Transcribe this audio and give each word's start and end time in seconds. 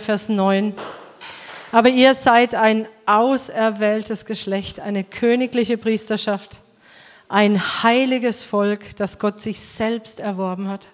Vers 0.00 0.28
9. 0.28 0.74
Aber 1.72 1.88
ihr 1.88 2.14
seid 2.14 2.54
ein 2.54 2.86
auserwähltes 3.06 4.26
Geschlecht, 4.26 4.80
eine 4.80 5.04
königliche 5.04 5.78
Priesterschaft, 5.78 6.58
ein 7.28 7.82
heiliges 7.82 8.44
Volk, 8.44 8.96
das 8.96 9.18
Gott 9.18 9.40
sich 9.40 9.60
selbst 9.60 10.20
erworben 10.20 10.68
hat 10.68 10.88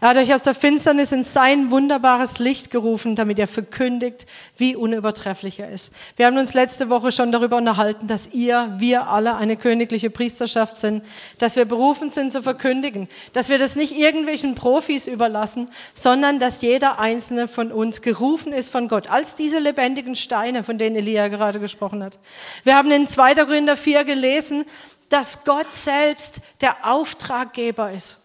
er 0.00 0.08
hat 0.08 0.16
euch 0.16 0.32
aus 0.32 0.42
der 0.42 0.54
Finsternis 0.54 1.12
in 1.12 1.22
sein 1.22 1.70
wunderbares 1.70 2.38
Licht 2.38 2.70
gerufen, 2.70 3.16
damit 3.16 3.38
er 3.38 3.48
verkündigt, 3.48 4.26
wie 4.56 4.76
unübertrefflich 4.76 5.60
er 5.60 5.70
ist. 5.70 5.92
Wir 6.16 6.26
haben 6.26 6.38
uns 6.38 6.54
letzte 6.54 6.88
Woche 6.88 7.12
schon 7.12 7.32
darüber 7.32 7.56
unterhalten, 7.56 8.06
dass 8.06 8.28
ihr, 8.32 8.74
wir 8.78 9.08
alle 9.08 9.36
eine 9.36 9.56
königliche 9.56 10.10
Priesterschaft 10.10 10.76
sind, 10.76 11.04
dass 11.38 11.56
wir 11.56 11.64
berufen 11.64 12.10
sind 12.10 12.32
zu 12.32 12.42
verkündigen, 12.42 13.08
dass 13.32 13.48
wir 13.48 13.58
das 13.58 13.76
nicht 13.76 13.92
irgendwelchen 13.96 14.54
Profis 14.54 15.06
überlassen, 15.06 15.70
sondern 15.94 16.38
dass 16.38 16.62
jeder 16.62 16.98
einzelne 16.98 17.48
von 17.48 17.72
uns 17.72 18.02
gerufen 18.02 18.52
ist 18.52 18.70
von 18.70 18.88
Gott, 18.88 19.08
als 19.08 19.34
diese 19.34 19.58
lebendigen 19.58 20.16
Steine, 20.16 20.64
von 20.64 20.78
denen 20.78 20.96
Elia 20.96 21.28
gerade 21.28 21.60
gesprochen 21.60 22.02
hat. 22.02 22.18
Wir 22.64 22.76
haben 22.76 22.90
in 22.90 23.06
2. 23.06 23.34
Korinther 23.34 23.76
4 23.76 24.04
gelesen, 24.04 24.64
dass 25.08 25.44
Gott 25.44 25.72
selbst 25.72 26.40
der 26.60 26.86
Auftraggeber 26.86 27.90
ist 27.90 28.19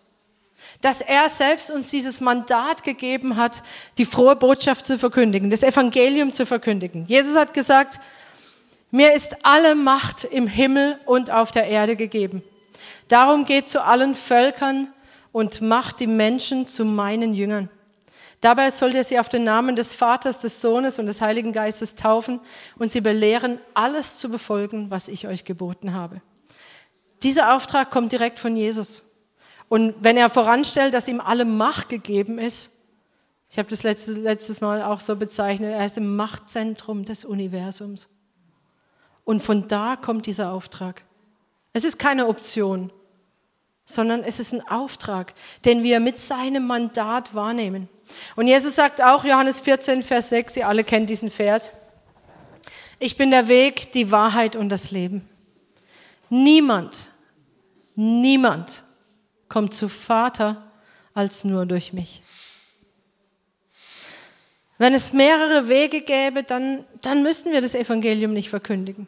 dass 0.85 1.01
er 1.01 1.29
selbst 1.29 1.71
uns 1.71 1.89
dieses 1.89 2.21
Mandat 2.21 2.83
gegeben 2.83 3.37
hat, 3.37 3.63
die 3.97 4.05
frohe 4.05 4.35
Botschaft 4.35 4.85
zu 4.85 4.99
verkündigen, 4.99 5.49
das 5.49 5.63
Evangelium 5.63 6.31
zu 6.31 6.45
verkündigen. 6.45 7.05
Jesus 7.07 7.35
hat 7.35 7.55
gesagt, 7.55 7.99
mir 8.91 9.13
ist 9.13 9.35
alle 9.41 9.73
Macht 9.73 10.25
im 10.25 10.45
Himmel 10.45 10.99
und 11.07 11.31
auf 11.31 11.51
der 11.51 11.65
Erde 11.65 11.95
gegeben. 11.95 12.43
Darum 13.07 13.45
geht 13.45 13.67
zu 13.67 13.83
allen 13.83 14.13
Völkern 14.13 14.89
und 15.31 15.59
macht 15.59 16.01
die 16.01 16.05
Menschen 16.05 16.67
zu 16.67 16.85
meinen 16.85 17.33
Jüngern. 17.33 17.67
Dabei 18.39 18.69
sollt 18.69 18.93
ihr 18.93 19.03
sie 19.03 19.17
auf 19.17 19.27
den 19.27 19.43
Namen 19.43 19.75
des 19.75 19.95
Vaters, 19.95 20.39
des 20.39 20.61
Sohnes 20.61 20.99
und 20.99 21.07
des 21.07 21.19
Heiligen 21.19 21.51
Geistes 21.51 21.95
taufen 21.95 22.39
und 22.77 22.91
sie 22.91 23.01
belehren, 23.01 23.57
alles 23.73 24.19
zu 24.19 24.29
befolgen, 24.29 24.91
was 24.91 25.07
ich 25.07 25.27
euch 25.27 25.45
geboten 25.45 25.95
habe. 25.95 26.21
Dieser 27.23 27.55
Auftrag 27.55 27.89
kommt 27.89 28.11
direkt 28.11 28.37
von 28.37 28.55
Jesus. 28.55 29.01
Und 29.69 29.95
wenn 29.99 30.17
er 30.17 30.29
voranstellt, 30.29 30.93
dass 30.93 31.07
ihm 31.07 31.19
alle 31.19 31.45
Macht 31.45 31.89
gegeben 31.89 32.37
ist, 32.37 32.71
ich 33.49 33.57
habe 33.57 33.69
das 33.69 33.83
letztes, 33.83 34.17
letztes 34.17 34.61
Mal 34.61 34.81
auch 34.81 34.99
so 34.99 35.15
bezeichnet, 35.15 35.73
er 35.73 35.85
ist 35.85 35.97
im 35.97 36.15
Machtzentrum 36.15 37.05
des 37.05 37.23
Universums. 37.23 38.09
Und 39.23 39.41
von 39.41 39.67
da 39.67 39.95
kommt 39.95 40.27
dieser 40.27 40.51
Auftrag. 40.51 41.03
Es 41.73 41.83
ist 41.83 41.97
keine 41.97 42.27
Option, 42.27 42.91
sondern 43.85 44.23
es 44.23 44.39
ist 44.39 44.53
ein 44.53 44.67
Auftrag, 44.67 45.33
den 45.63 45.83
wir 45.83 45.99
mit 45.99 46.17
seinem 46.17 46.67
Mandat 46.67 47.33
wahrnehmen. 47.35 47.87
Und 48.35 48.47
Jesus 48.47 48.75
sagt 48.75 49.01
auch, 49.01 49.23
Johannes 49.23 49.59
14, 49.59 50.03
Vers 50.03 50.29
6, 50.29 50.57
ihr 50.57 50.67
alle 50.67 50.83
kennt 50.83 51.09
diesen 51.09 51.31
Vers, 51.31 51.71
ich 52.97 53.17
bin 53.17 53.31
der 53.31 53.47
Weg, 53.47 53.91
die 53.91 54.11
Wahrheit 54.11 54.55
und 54.55 54.69
das 54.69 54.91
Leben. 54.91 55.27
Niemand, 56.29 57.09
niemand 57.95 58.83
kommt 59.49 59.73
zu 59.73 59.89
Vater 59.89 60.71
als 61.13 61.43
nur 61.43 61.65
durch 61.65 61.93
mich. 61.93 62.21
Wenn 64.77 64.93
es 64.93 65.13
mehrere 65.13 65.69
Wege 65.69 66.01
gäbe, 66.01 66.43
dann, 66.43 66.83
dann 67.01 67.23
müssten 67.23 67.51
wir 67.51 67.61
das 67.61 67.75
Evangelium 67.75 68.33
nicht 68.33 68.49
verkündigen. 68.49 69.07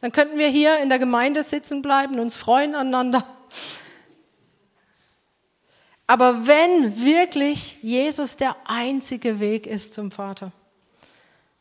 Dann 0.00 0.12
könnten 0.12 0.38
wir 0.38 0.48
hier 0.48 0.78
in 0.78 0.88
der 0.88 0.98
Gemeinde 0.98 1.42
sitzen 1.42 1.82
bleiben, 1.82 2.18
uns 2.18 2.36
freuen 2.36 2.74
aneinander. 2.74 3.24
Aber 6.06 6.46
wenn 6.46 7.04
wirklich 7.04 7.78
Jesus 7.82 8.36
der 8.36 8.56
einzige 8.64 9.40
Weg 9.40 9.66
ist 9.66 9.94
zum 9.94 10.10
Vater, 10.10 10.52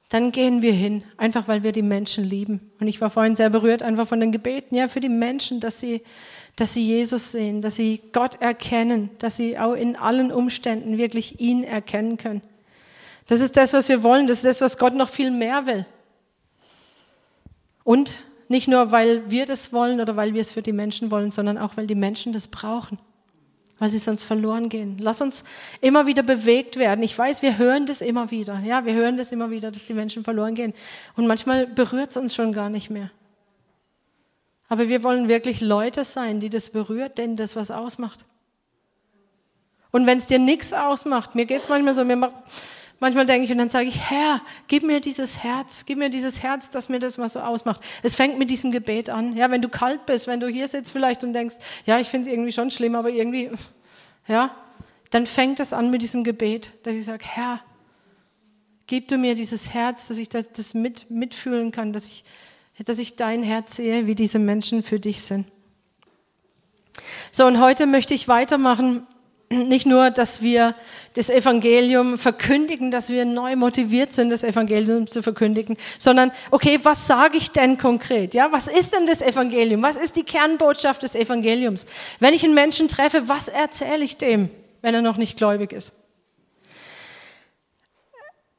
dann 0.09 0.31
gehen 0.31 0.63
wir 0.63 0.73
hin, 0.73 1.03
einfach 1.17 1.47
weil 1.47 1.61
wir 1.61 1.71
die 1.71 1.83
Menschen 1.83 2.23
lieben. 2.23 2.71
Und 2.79 2.87
ich 2.87 2.99
war 2.99 3.11
vorhin 3.11 3.35
sehr 3.35 3.51
berührt, 3.51 3.83
einfach 3.83 4.07
von 4.07 4.19
den 4.19 4.31
Gebeten, 4.31 4.73
ja, 4.73 4.87
für 4.87 5.01
die 5.01 5.09
Menschen, 5.09 5.59
dass 5.59 5.79
sie, 5.79 6.01
dass 6.59 6.73
sie 6.73 6.85
Jesus 6.85 7.31
sehen, 7.31 7.61
dass 7.61 7.75
sie 7.75 8.01
Gott 8.11 8.41
erkennen, 8.41 9.09
dass 9.19 9.37
sie 9.37 9.57
auch 9.57 9.73
in 9.73 9.95
allen 9.95 10.31
Umständen 10.31 10.97
wirklich 10.97 11.39
ihn 11.39 11.63
erkennen 11.63 12.17
können. 12.17 12.41
Das 13.27 13.39
ist 13.39 13.55
das, 13.55 13.73
was 13.73 13.87
wir 13.87 14.03
wollen, 14.03 14.27
das 14.27 14.39
ist 14.39 14.45
das, 14.45 14.61
was 14.61 14.77
Gott 14.77 14.93
noch 14.93 15.09
viel 15.09 15.31
mehr 15.31 15.65
will. 15.67 15.85
Und 17.83 18.21
nicht 18.49 18.67
nur, 18.67 18.91
weil 18.91 19.29
wir 19.31 19.45
das 19.45 19.71
wollen 19.71 20.01
oder 20.01 20.15
weil 20.15 20.33
wir 20.33 20.41
es 20.41 20.51
für 20.51 20.61
die 20.61 20.73
Menschen 20.73 21.11
wollen, 21.11 21.31
sondern 21.31 21.57
auch, 21.57 21.77
weil 21.77 21.87
die 21.87 21.95
Menschen 21.95 22.33
das 22.33 22.47
brauchen, 22.47 22.97
weil 23.77 23.91
sie 23.91 23.99
sonst 23.99 24.23
verloren 24.23 24.67
gehen. 24.67 24.97
Lass 24.99 25.21
uns 25.21 25.45
immer 25.79 26.07
wieder 26.07 26.23
bewegt 26.23 26.75
werden. 26.75 27.03
Ich 27.03 27.17
weiß, 27.17 27.41
wir 27.41 27.57
hören 27.57 27.85
das 27.85 28.01
immer 28.01 28.31
wieder. 28.31 28.59
Ja, 28.65 28.83
wir 28.85 28.95
hören 28.95 29.15
das 29.15 29.31
immer 29.31 29.51
wieder, 29.51 29.71
dass 29.71 29.85
die 29.85 29.93
Menschen 29.93 30.23
verloren 30.23 30.55
gehen. 30.55 30.73
Und 31.15 31.27
manchmal 31.27 31.67
berührt 31.67 32.09
es 32.09 32.17
uns 32.17 32.35
schon 32.35 32.51
gar 32.51 32.69
nicht 32.69 32.89
mehr. 32.89 33.11
Aber 34.69 34.87
wir 34.87 35.03
wollen 35.03 35.27
wirklich 35.27 35.61
Leute 35.61 36.03
sein, 36.05 36.39
die 36.39 36.49
das 36.49 36.69
berührt, 36.69 37.17
denn 37.17 37.35
das 37.35 37.55
was 37.55 37.71
ausmacht. 37.71 38.23
Und 39.91 40.05
wenn 40.05 40.19
es 40.19 40.27
dir 40.27 40.37
nichts 40.37 40.71
ausmacht, 40.73 41.33
mir 41.33 41.45
geht 41.45 41.61
es 41.61 41.69
manchmal 41.69 41.95
so, 41.95 42.05
mir 42.05 42.15
macht, 42.15 42.33
manchmal 42.99 43.25
denke 43.25 43.45
ich 43.45 43.51
und 43.51 43.57
dann 43.57 43.69
sage 43.69 43.87
ich, 43.87 43.99
Herr, 43.99 44.41
gib 44.67 44.83
mir 44.83 44.99
dieses 44.99 45.39
Herz, 45.39 45.85
gib 45.85 45.97
mir 45.97 46.09
dieses 46.09 46.43
Herz, 46.43 46.69
dass 46.69 46.87
mir 46.87 46.99
das 46.99 47.17
was 47.17 47.33
so 47.33 47.39
ausmacht. 47.39 47.81
Es 48.03 48.15
fängt 48.15 48.37
mit 48.37 48.51
diesem 48.51 48.71
Gebet 48.71 49.09
an. 49.09 49.35
Ja, 49.35 49.49
wenn 49.49 49.63
du 49.63 49.69
kalt 49.69 50.05
bist, 50.05 50.27
wenn 50.27 50.39
du 50.39 50.47
hier 50.47 50.67
sitzt 50.67 50.91
vielleicht 50.91 51.23
und 51.23 51.33
denkst, 51.33 51.55
ja, 51.85 51.99
ich 51.99 52.07
finde 52.07 52.27
es 52.27 52.33
irgendwie 52.33 52.51
schon 52.51 52.69
schlimm, 52.69 52.93
aber 52.93 53.09
irgendwie, 53.09 53.49
ja, 54.27 54.55
dann 55.09 55.25
fängt 55.25 55.59
es 55.59 55.73
an 55.73 55.89
mit 55.89 56.03
diesem 56.03 56.23
Gebet, 56.23 56.73
dass 56.83 56.95
ich 56.95 57.05
sage, 57.05 57.25
Herr, 57.25 57.61
gib 58.85 59.07
du 59.07 59.17
mir 59.17 59.33
dieses 59.33 59.73
Herz, 59.73 60.07
dass 60.07 60.19
ich 60.19 60.29
das, 60.29 60.51
das 60.51 60.75
mit, 60.75 61.09
mitfühlen 61.09 61.71
kann, 61.71 61.93
dass 61.93 62.05
ich 62.05 62.23
dass 62.85 62.99
ich 62.99 63.15
dein 63.15 63.43
Herz 63.43 63.75
sehe, 63.75 64.07
wie 64.07 64.15
diese 64.15 64.39
Menschen 64.39 64.83
für 64.83 64.99
dich 64.99 65.23
sind. 65.23 65.45
So, 67.31 67.45
und 67.45 67.59
heute 67.59 67.85
möchte 67.85 68.13
ich 68.13 68.27
weitermachen. 68.27 69.05
Nicht 69.51 69.87
nur, 69.87 70.11
dass 70.11 70.43
wir 70.43 70.75
das 71.15 71.31
Evangelium 71.31 72.19
verkündigen, 72.19 72.91
dass 72.91 73.09
wir 73.09 73.25
neu 73.25 73.55
motiviert 73.55 74.13
sind, 74.13 74.29
das 74.29 74.43
Evangelium 74.43 75.07
zu 75.07 75.23
verkündigen, 75.23 75.75
sondern, 75.97 76.31
okay, 76.51 76.79
was 76.83 77.07
sage 77.07 77.37
ich 77.37 77.49
denn 77.49 77.79
konkret? 77.79 78.35
Ja, 78.35 78.51
was 78.51 78.67
ist 78.67 78.93
denn 78.93 79.07
das 79.07 79.23
Evangelium? 79.23 79.81
Was 79.81 79.97
ist 79.97 80.17
die 80.17 80.23
Kernbotschaft 80.23 81.01
des 81.01 81.15
Evangeliums? 81.15 81.87
Wenn 82.19 82.35
ich 82.35 82.43
einen 82.43 82.53
Menschen 82.53 82.89
treffe, 82.89 83.27
was 83.27 83.47
erzähle 83.47 84.05
ich 84.05 84.17
dem, 84.17 84.51
wenn 84.83 84.93
er 84.93 85.01
noch 85.01 85.17
nicht 85.17 85.35
gläubig 85.35 85.73
ist? 85.73 85.93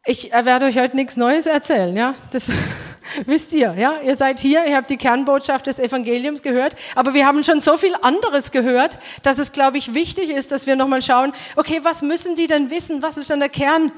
Ich 0.04 0.32
werde 0.32 0.66
euch 0.66 0.76
heute 0.76 0.96
nichts 0.96 1.16
Neues 1.16 1.46
erzählen, 1.46 1.96
ja? 1.96 2.16
Das 2.32 2.50
Wisst 3.26 3.52
ihr, 3.52 3.74
ja? 3.76 4.00
Ihr 4.00 4.14
seid 4.14 4.40
hier, 4.40 4.66
ihr 4.66 4.76
habt 4.76 4.90
die 4.90 4.96
Kernbotschaft 4.96 5.66
des 5.66 5.78
Evangeliums 5.78 6.42
gehört, 6.42 6.76
aber 6.94 7.14
wir 7.14 7.26
haben 7.26 7.44
schon 7.44 7.60
so 7.60 7.76
viel 7.76 7.94
anderes 8.02 8.52
gehört, 8.52 8.98
dass 9.22 9.38
es, 9.38 9.52
glaube 9.52 9.78
ich, 9.78 9.94
wichtig 9.94 10.30
ist, 10.30 10.52
dass 10.52 10.66
wir 10.66 10.76
nochmal 10.76 11.02
schauen, 11.02 11.32
okay, 11.56 11.80
was 11.82 12.02
müssen 12.02 12.36
die 12.36 12.46
denn 12.46 12.70
wissen? 12.70 13.02
Was 13.02 13.18
ist 13.18 13.30
denn 13.30 13.40
der 13.40 13.48
Kern? 13.48 13.92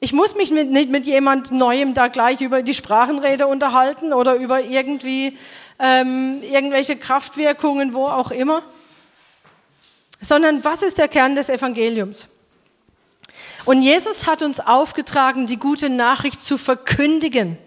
Ich 0.00 0.12
muss 0.12 0.34
mich 0.34 0.50
mit, 0.50 0.70
nicht 0.70 0.90
mit 0.90 1.06
jemand 1.06 1.52
Neuem 1.52 1.92
da 1.92 2.08
gleich 2.08 2.40
über 2.40 2.62
die 2.62 2.74
Sprachenrede 2.74 3.46
unterhalten 3.46 4.12
oder 4.12 4.36
über 4.36 4.62
irgendwie 4.62 5.36
ähm, 5.78 6.42
irgendwelche 6.42 6.96
Kraftwirkungen, 6.96 7.92
wo 7.92 8.06
auch 8.06 8.30
immer, 8.30 8.62
sondern 10.20 10.64
was 10.64 10.82
ist 10.82 10.98
der 10.98 11.08
Kern 11.08 11.36
des 11.36 11.48
Evangeliums? 11.48 12.28
Und 13.66 13.82
Jesus 13.82 14.26
hat 14.26 14.42
uns 14.42 14.58
aufgetragen, 14.58 15.46
die 15.46 15.58
gute 15.58 15.90
Nachricht 15.90 16.42
zu 16.42 16.56
verkündigen 16.56 17.58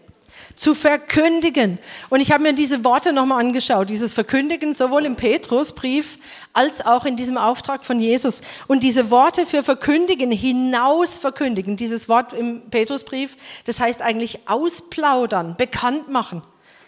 zu 0.55 0.75
verkündigen. 0.75 1.79
Und 2.09 2.19
ich 2.19 2.31
habe 2.31 2.43
mir 2.43 2.53
diese 2.53 2.83
Worte 2.83 3.13
nochmal 3.13 3.39
angeschaut, 3.39 3.89
dieses 3.89 4.13
Verkündigen 4.13 4.73
sowohl 4.73 5.05
im 5.05 5.15
Petrusbrief 5.15 6.17
als 6.53 6.85
auch 6.85 7.05
in 7.05 7.15
diesem 7.15 7.37
Auftrag 7.37 7.85
von 7.85 7.99
Jesus. 7.99 8.41
Und 8.67 8.83
diese 8.83 9.09
Worte 9.09 9.45
für 9.45 9.63
verkündigen, 9.63 10.31
hinaus 10.31 11.17
verkündigen, 11.17 11.75
dieses 11.75 12.07
Wort 12.07 12.33
im 12.33 12.69
Petrusbrief, 12.69 13.37
das 13.65 13.79
heißt 13.79 14.01
eigentlich 14.01 14.47
ausplaudern, 14.47 15.55
bekannt 15.57 16.09
machen, 16.09 16.43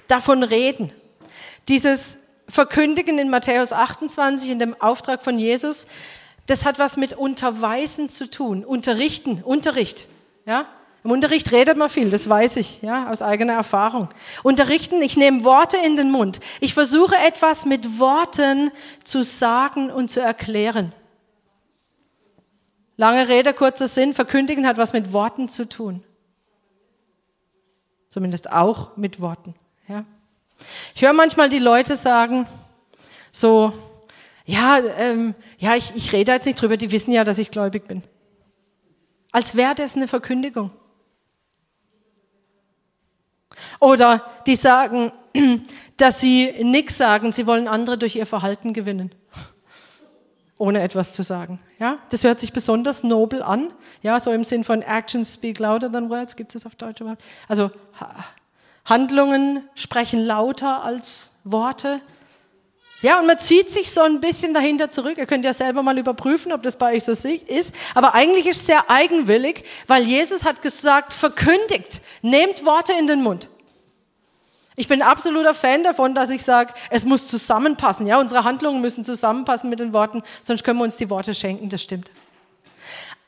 davon 0.07 0.43
reden. 0.43 0.91
Dieses 1.67 2.19
Verkündigen 2.47 3.17
in 3.17 3.29
Matthäus 3.29 3.73
28 3.73 4.51
in 4.51 4.59
dem 4.59 4.79
Auftrag 4.79 5.23
von 5.23 5.39
Jesus, 5.39 5.87
das 6.45 6.65
hat 6.65 6.77
was 6.77 6.95
mit 6.95 7.13
Unterweisen 7.13 8.07
zu 8.07 8.29
tun, 8.29 8.63
Unterrichten, 8.63 9.41
Unterricht, 9.43 10.07
ja? 10.45 10.67
Im 11.05 11.11
Unterricht 11.11 11.51
redet 11.51 11.77
man 11.77 11.87
viel, 11.87 12.09
das 12.09 12.27
weiß 12.27 12.57
ich, 12.57 12.81
ja, 12.81 13.11
aus 13.11 13.21
eigener 13.21 13.53
Erfahrung. 13.53 14.09
Unterrichten, 14.41 15.03
ich 15.03 15.15
nehme 15.15 15.43
Worte 15.43 15.77
in 15.77 15.97
den 15.97 16.09
Mund. 16.09 16.39
Ich 16.61 16.73
versuche 16.73 17.15
etwas 17.15 17.67
mit 17.67 17.99
Worten 17.99 18.71
zu 19.03 19.23
sagen 19.23 19.91
und 19.91 20.09
zu 20.09 20.19
erklären. 20.19 20.93
Lange 22.97 23.27
Rede, 23.27 23.53
kurzer 23.53 23.87
Sinn, 23.87 24.15
verkündigen 24.15 24.65
hat 24.65 24.77
was 24.77 24.93
mit 24.93 25.13
Worten 25.13 25.47
zu 25.47 25.69
tun. 25.69 26.03
Zumindest 28.09 28.51
auch 28.51 28.97
mit 28.97 29.21
Worten, 29.21 29.53
ja. 29.87 30.05
Ich 30.95 31.03
höre 31.03 31.13
manchmal 31.13 31.49
die 31.49 31.59
Leute 31.59 31.97
sagen, 31.97 32.47
so, 33.31 33.73
ja, 34.45 34.79
ähm, 34.97 35.35
ja, 35.59 35.75
ich, 35.75 35.95
ich 35.95 36.11
rede 36.13 36.31
jetzt 36.31 36.47
nicht 36.47 36.59
drüber, 36.59 36.77
die 36.77 36.91
wissen 36.91 37.11
ja, 37.11 37.23
dass 37.23 37.37
ich 37.37 37.51
gläubig 37.51 37.87
bin. 37.87 38.01
als 39.31 39.55
wäre 39.55 39.75
das 39.75 39.95
eine 39.95 40.07
Verkündigung. 40.07 40.71
Oder 43.79 44.23
die 44.45 44.55
sagen, 44.55 45.11
dass 45.97 46.19
sie 46.19 46.51
nichts 46.63 46.97
sagen, 46.97 47.31
sie 47.31 47.47
wollen 47.47 47.67
andere 47.67 47.97
durch 47.97 48.15
ihr 48.15 48.25
Verhalten 48.25 48.73
gewinnen, 48.73 49.11
ohne 50.57 50.81
etwas 50.81 51.13
zu 51.13 51.23
sagen. 51.23 51.59
Ja, 51.79 51.99
das 52.09 52.23
hört 52.23 52.39
sich 52.39 52.53
besonders 52.53 53.03
nobel 53.03 53.41
an. 53.41 53.73
Ja, 54.01 54.19
so 54.19 54.31
im 54.31 54.43
Sinn 54.43 54.63
von 54.63 54.81
Actions 54.81 55.33
speak 55.33 55.59
louder 55.59 55.91
than 55.91 56.09
words. 56.09 56.35
Gibt 56.35 56.55
es 56.55 56.63
das 56.63 56.65
auf 56.71 56.75
Deutsch 56.75 57.01
überhaupt? 57.01 57.23
Also 57.47 57.71
Handlungen 58.85 59.67
sprechen 59.73 60.25
lauter 60.25 60.83
als 60.83 61.33
Worte. 61.43 61.99
Ja, 63.01 63.19
und 63.19 63.27
man 63.27 63.37
zieht 63.37 63.69
sich 63.69 63.91
so 63.91 64.01
ein 64.01 64.21
bisschen 64.21 64.53
dahinter 64.53 64.89
zurück. 64.89 65.17
Ihr 65.17 65.25
könnt 65.25 65.43
ja 65.43 65.53
selber 65.53 65.83
mal 65.83 65.97
überprüfen, 65.97 66.51
ob 66.51 66.63
das 66.63 66.77
bei 66.77 66.95
euch 66.95 67.03
so 67.03 67.11
ist. 67.11 67.75
Aber 67.93 68.15
eigentlich 68.15 68.47
ist 68.47 68.57
es 68.57 68.65
sehr 68.65 68.89
eigenwillig, 68.89 69.63
weil 69.87 70.03
Jesus 70.03 70.45
hat 70.45 70.61
gesagt, 70.61 71.13
verkündigt, 71.13 72.01
nehmt 72.21 72.65
Worte 72.65 72.93
in 72.93 73.07
den 73.07 73.21
Mund. 73.21 73.49
Ich 74.77 74.87
bin 74.87 75.01
absoluter 75.01 75.53
Fan 75.53 75.83
davon, 75.83 76.15
dass 76.15 76.29
ich 76.29 76.43
sage, 76.43 76.73
es 76.89 77.05
muss 77.05 77.29
zusammenpassen. 77.29 78.07
Ja, 78.07 78.19
unsere 78.19 78.43
Handlungen 78.43 78.81
müssen 78.81 79.03
zusammenpassen 79.03 79.69
mit 79.69 79.79
den 79.79 79.93
Worten, 79.93 80.21
sonst 80.43 80.63
können 80.63 80.79
wir 80.79 80.83
uns 80.83 80.97
die 80.97 81.09
Worte 81.09 81.33
schenken. 81.33 81.69
Das 81.69 81.81
stimmt. 81.81 82.11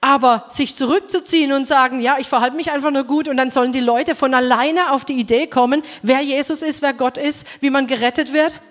Aber 0.01 0.45
sich 0.49 0.75
zurückzuziehen 0.75 1.53
und 1.53 1.65
sagen, 1.65 2.01
ja, 2.01 2.17
ich 2.19 2.27
verhalte 2.27 2.55
mich 2.55 2.71
einfach 2.71 2.91
nur 2.91 3.05
gut 3.05 3.27
und 3.27 3.37
dann 3.37 3.51
sollen 3.51 3.71
die 3.71 3.79
Leute 3.79 4.13
von 4.13 4.33
alleine 4.33 4.91
auf 4.91 5.05
die 5.05 5.13
Idee 5.13 5.47
kommen, 5.47 5.81
wer 6.03 6.21
Jesus 6.21 6.61
ist, 6.61 6.81
wer 6.81 6.93
Gott 6.93 7.17
ist, 7.17 7.47
wie 7.61 7.69
man 7.69 7.87
gerettet 7.87 8.33
wird. 8.33 8.61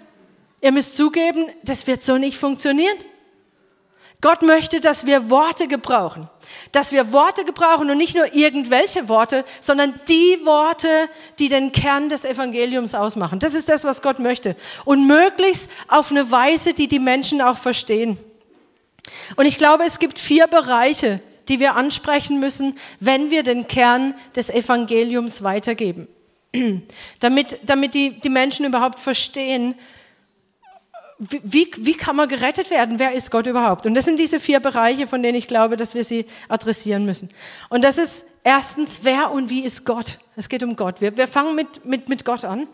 Ihr 0.60 0.72
müsst 0.72 0.96
zugeben, 0.96 1.46
das 1.64 1.86
wird 1.86 2.02
so 2.02 2.18
nicht 2.18 2.38
funktionieren. 2.38 2.96
Gott 4.26 4.42
möchte, 4.42 4.80
dass 4.80 5.06
wir 5.06 5.30
Worte 5.30 5.68
gebrauchen. 5.68 6.28
Dass 6.72 6.90
wir 6.90 7.12
Worte 7.12 7.44
gebrauchen 7.44 7.88
und 7.88 7.96
nicht 7.96 8.16
nur 8.16 8.34
irgendwelche 8.34 9.08
Worte, 9.08 9.44
sondern 9.60 9.94
die 10.08 10.40
Worte, 10.44 10.88
die 11.38 11.48
den 11.48 11.70
Kern 11.70 12.08
des 12.08 12.24
Evangeliums 12.24 12.96
ausmachen. 12.96 13.38
Das 13.38 13.54
ist 13.54 13.68
das, 13.68 13.84
was 13.84 14.02
Gott 14.02 14.18
möchte. 14.18 14.56
Und 14.84 15.06
möglichst 15.06 15.70
auf 15.86 16.10
eine 16.10 16.28
Weise, 16.32 16.74
die 16.74 16.88
die 16.88 16.98
Menschen 16.98 17.40
auch 17.40 17.56
verstehen. 17.56 18.18
Und 19.36 19.46
ich 19.46 19.58
glaube, 19.58 19.84
es 19.84 20.00
gibt 20.00 20.18
vier 20.18 20.48
Bereiche, 20.48 21.20
die 21.46 21.60
wir 21.60 21.76
ansprechen 21.76 22.40
müssen, 22.40 22.76
wenn 22.98 23.30
wir 23.30 23.44
den 23.44 23.68
Kern 23.68 24.12
des 24.34 24.50
Evangeliums 24.50 25.44
weitergeben. 25.44 26.08
damit, 27.20 27.60
damit 27.62 27.94
die, 27.94 28.18
die 28.18 28.28
Menschen 28.28 28.66
überhaupt 28.66 28.98
verstehen, 28.98 29.76
wie, 31.18 31.70
wie 31.78 31.94
kann 31.94 32.14
man 32.14 32.28
gerettet 32.28 32.70
werden? 32.70 32.98
Wer 32.98 33.12
ist 33.12 33.30
Gott 33.30 33.46
überhaupt? 33.46 33.86
Und 33.86 33.94
das 33.94 34.04
sind 34.04 34.18
diese 34.18 34.38
vier 34.38 34.60
Bereiche, 34.60 35.06
von 35.06 35.22
denen 35.22 35.36
ich 35.36 35.46
glaube, 35.46 35.76
dass 35.78 35.94
wir 35.94 36.04
sie 36.04 36.26
adressieren 36.48 37.06
müssen. 37.06 37.30
Und 37.70 37.82
das 37.84 37.96
ist 37.96 38.26
erstens, 38.44 39.00
wer 39.02 39.30
und 39.32 39.48
wie 39.48 39.64
ist 39.64 39.86
Gott? 39.86 40.18
Es 40.36 40.50
geht 40.50 40.62
um 40.62 40.76
Gott. 40.76 41.00
Wir, 41.00 41.16
wir 41.16 41.26
fangen 41.26 41.54
mit, 41.54 41.86
mit, 41.86 42.10
mit 42.10 42.24
Gott 42.26 42.44
an. 42.44 42.68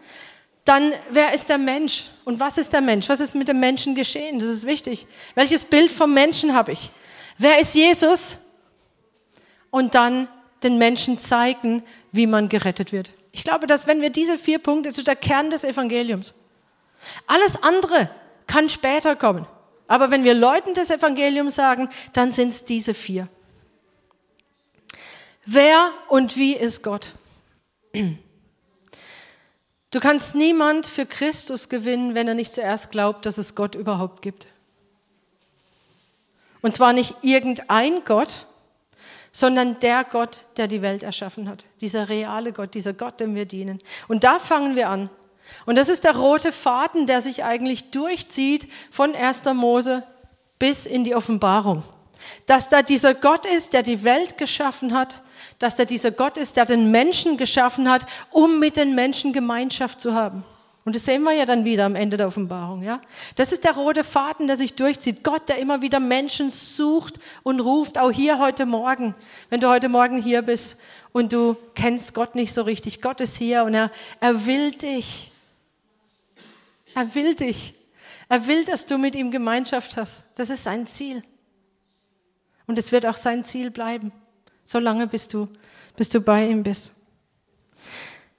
Dann, 0.64 0.92
wer 1.10 1.32
ist 1.32 1.48
der 1.48 1.58
Mensch? 1.58 2.06
Und 2.24 2.40
was 2.40 2.58
ist 2.58 2.72
der 2.72 2.80
Mensch? 2.80 3.08
Was 3.08 3.20
ist 3.20 3.36
mit 3.36 3.46
dem 3.46 3.60
Menschen 3.60 3.94
geschehen? 3.94 4.40
Das 4.40 4.48
ist 4.48 4.66
wichtig. 4.66 5.06
Welches 5.36 5.64
Bild 5.64 5.92
vom 5.92 6.12
Menschen 6.12 6.52
habe 6.52 6.72
ich? 6.72 6.90
Wer 7.38 7.60
ist 7.60 7.74
Jesus? 7.74 8.38
Und 9.70 9.94
dann 9.94 10.28
den 10.64 10.78
Menschen 10.78 11.16
zeigen, 11.16 11.84
wie 12.10 12.26
man 12.26 12.48
gerettet 12.48 12.90
wird. 12.92 13.12
Ich 13.30 13.44
glaube, 13.44 13.66
dass 13.66 13.86
wenn 13.86 14.00
wir 14.00 14.10
diese 14.10 14.36
vier 14.36 14.58
Punkte, 14.58 14.88
das 14.88 14.98
ist 14.98 15.06
der 15.06 15.16
Kern 15.16 15.50
des 15.50 15.64
Evangeliums. 15.64 16.34
Alles 17.26 17.62
andere 17.62 18.10
kann 18.46 18.68
später 18.68 19.16
kommen. 19.16 19.46
Aber 19.88 20.10
wenn 20.10 20.24
wir 20.24 20.34
Leuten 20.34 20.74
das 20.74 20.90
Evangelium 20.90 21.50
sagen, 21.50 21.88
dann 22.12 22.30
sind 22.32 22.48
es 22.48 22.64
diese 22.64 22.94
vier. 22.94 23.28
Wer 25.44 25.90
und 26.08 26.36
wie 26.36 26.54
ist 26.54 26.82
Gott? 26.82 27.12
Du 29.90 30.00
kannst 30.00 30.34
niemand 30.34 30.86
für 30.86 31.04
Christus 31.04 31.68
gewinnen, 31.68 32.14
wenn 32.14 32.28
er 32.28 32.34
nicht 32.34 32.52
zuerst 32.52 32.90
glaubt, 32.90 33.26
dass 33.26 33.38
es 33.38 33.54
Gott 33.54 33.74
überhaupt 33.74 34.22
gibt. 34.22 34.46
Und 36.62 36.74
zwar 36.74 36.92
nicht 36.92 37.16
irgendein 37.22 38.04
Gott, 38.04 38.46
sondern 39.32 39.80
der 39.80 40.04
Gott, 40.04 40.44
der 40.56 40.68
die 40.68 40.80
Welt 40.80 41.02
erschaffen 41.02 41.48
hat. 41.48 41.64
Dieser 41.80 42.08
reale 42.08 42.52
Gott, 42.52 42.74
dieser 42.74 42.92
Gott, 42.92 43.18
dem 43.18 43.34
wir 43.34 43.46
dienen. 43.46 43.80
Und 44.08 44.24
da 44.24 44.38
fangen 44.38 44.76
wir 44.76 44.88
an. 44.88 45.10
Und 45.66 45.76
das 45.76 45.88
ist 45.88 46.04
der 46.04 46.16
rote 46.16 46.52
Faden, 46.52 47.06
der 47.06 47.20
sich 47.20 47.44
eigentlich 47.44 47.90
durchzieht 47.90 48.68
von 48.90 49.14
1. 49.14 49.44
Mose 49.54 50.02
bis 50.58 50.86
in 50.86 51.04
die 51.04 51.14
Offenbarung. 51.14 51.82
Dass 52.46 52.68
da 52.68 52.82
dieser 52.82 53.14
Gott 53.14 53.46
ist, 53.46 53.72
der 53.72 53.82
die 53.82 54.04
Welt 54.04 54.38
geschaffen 54.38 54.96
hat, 54.96 55.20
dass 55.58 55.76
da 55.76 55.84
dieser 55.84 56.10
Gott 56.10 56.36
ist, 56.36 56.56
der 56.56 56.66
den 56.66 56.90
Menschen 56.90 57.36
geschaffen 57.36 57.90
hat, 57.90 58.06
um 58.30 58.58
mit 58.58 58.76
den 58.76 58.94
Menschen 58.94 59.32
Gemeinschaft 59.32 60.00
zu 60.00 60.14
haben. 60.14 60.44
Und 60.84 60.96
das 60.96 61.04
sehen 61.04 61.22
wir 61.22 61.32
ja 61.32 61.46
dann 61.46 61.64
wieder 61.64 61.84
am 61.84 61.94
Ende 61.94 62.16
der 62.16 62.26
Offenbarung, 62.26 62.82
ja? 62.82 63.00
Das 63.36 63.52
ist 63.52 63.62
der 63.62 63.72
rote 63.72 64.02
Faden, 64.02 64.48
der 64.48 64.56
sich 64.56 64.74
durchzieht. 64.74 65.22
Gott, 65.22 65.48
der 65.48 65.58
immer 65.58 65.80
wieder 65.80 66.00
Menschen 66.00 66.50
sucht 66.50 67.20
und 67.44 67.60
ruft, 67.60 67.98
auch 67.98 68.10
hier 68.10 68.38
heute 68.38 68.66
Morgen. 68.66 69.14
Wenn 69.48 69.60
du 69.60 69.68
heute 69.68 69.88
Morgen 69.88 70.20
hier 70.20 70.42
bist 70.42 70.80
und 71.12 71.32
du 71.32 71.56
kennst 71.76 72.14
Gott 72.14 72.34
nicht 72.34 72.52
so 72.52 72.62
richtig, 72.62 73.00
Gott 73.00 73.20
ist 73.20 73.36
hier 73.36 73.62
und 73.62 73.74
er, 73.74 73.92
er 74.20 74.46
will 74.46 74.72
dich. 74.72 75.31
Er 76.94 77.14
will 77.14 77.34
dich. 77.34 77.74
Er 78.28 78.46
will, 78.46 78.64
dass 78.64 78.86
du 78.86 78.98
mit 78.98 79.14
ihm 79.14 79.30
Gemeinschaft 79.30 79.96
hast. 79.96 80.24
Das 80.36 80.50
ist 80.50 80.64
sein 80.64 80.86
Ziel. 80.86 81.22
Und 82.66 82.78
es 82.78 82.92
wird 82.92 83.06
auch 83.06 83.16
sein 83.16 83.44
Ziel 83.44 83.70
bleiben, 83.70 84.12
solange 84.64 85.06
bis 85.06 85.28
du, 85.28 85.48
bis 85.96 86.08
du 86.08 86.20
bei 86.20 86.46
ihm 86.46 86.62
bist. 86.62 86.94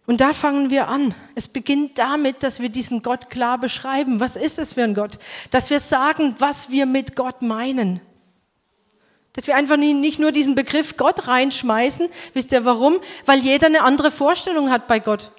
Und 0.05 0.19
da 0.19 0.33
fangen 0.33 0.69
wir 0.69 0.87
an. 0.87 1.15
Es 1.35 1.47
beginnt 1.47 1.97
damit, 1.97 2.43
dass 2.43 2.59
wir 2.59 2.69
diesen 2.69 3.03
Gott 3.03 3.29
klar 3.29 3.57
beschreiben. 3.57 4.19
Was 4.19 4.35
ist 4.35 4.59
es 4.59 4.73
für 4.73 4.83
ein 4.83 4.95
Gott? 4.95 5.17
Dass 5.51 5.69
wir 5.69 5.79
sagen, 5.79 6.35
was 6.39 6.69
wir 6.69 6.85
mit 6.85 7.15
Gott 7.15 7.41
meinen. 7.41 8.01
Dass 9.33 9.47
wir 9.47 9.55
einfach 9.55 9.77
nicht 9.77 10.19
nur 10.19 10.31
diesen 10.31 10.55
Begriff 10.55 10.97
Gott 10.97 11.27
reinschmeißen. 11.27 12.09
Wisst 12.33 12.51
ihr 12.51 12.65
warum? 12.65 12.97
Weil 13.25 13.39
jeder 13.39 13.67
eine 13.67 13.83
andere 13.83 14.11
Vorstellung 14.11 14.69
hat 14.71 14.87
bei 14.87 14.99
Gott. 14.99 15.31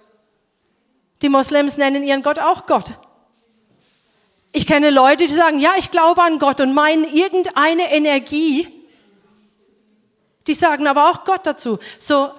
Die 1.22 1.28
Moslems 1.28 1.76
nennen 1.76 2.04
ihren 2.04 2.22
Gott 2.22 2.38
auch 2.38 2.66
Gott. 2.66 2.94
Ich 4.52 4.66
kenne 4.66 4.90
Leute, 4.90 5.26
die 5.26 5.32
sagen, 5.32 5.58
ja, 5.58 5.72
ich 5.78 5.90
glaube 5.90 6.22
an 6.22 6.38
Gott 6.38 6.60
und 6.60 6.74
meinen 6.74 7.04
irgendeine 7.12 7.92
Energie. 7.92 8.68
Die 10.46 10.54
sagen 10.54 10.86
aber 10.86 11.10
auch 11.10 11.24
Gott 11.24 11.46
dazu. 11.46 11.78
So, 11.98 12.30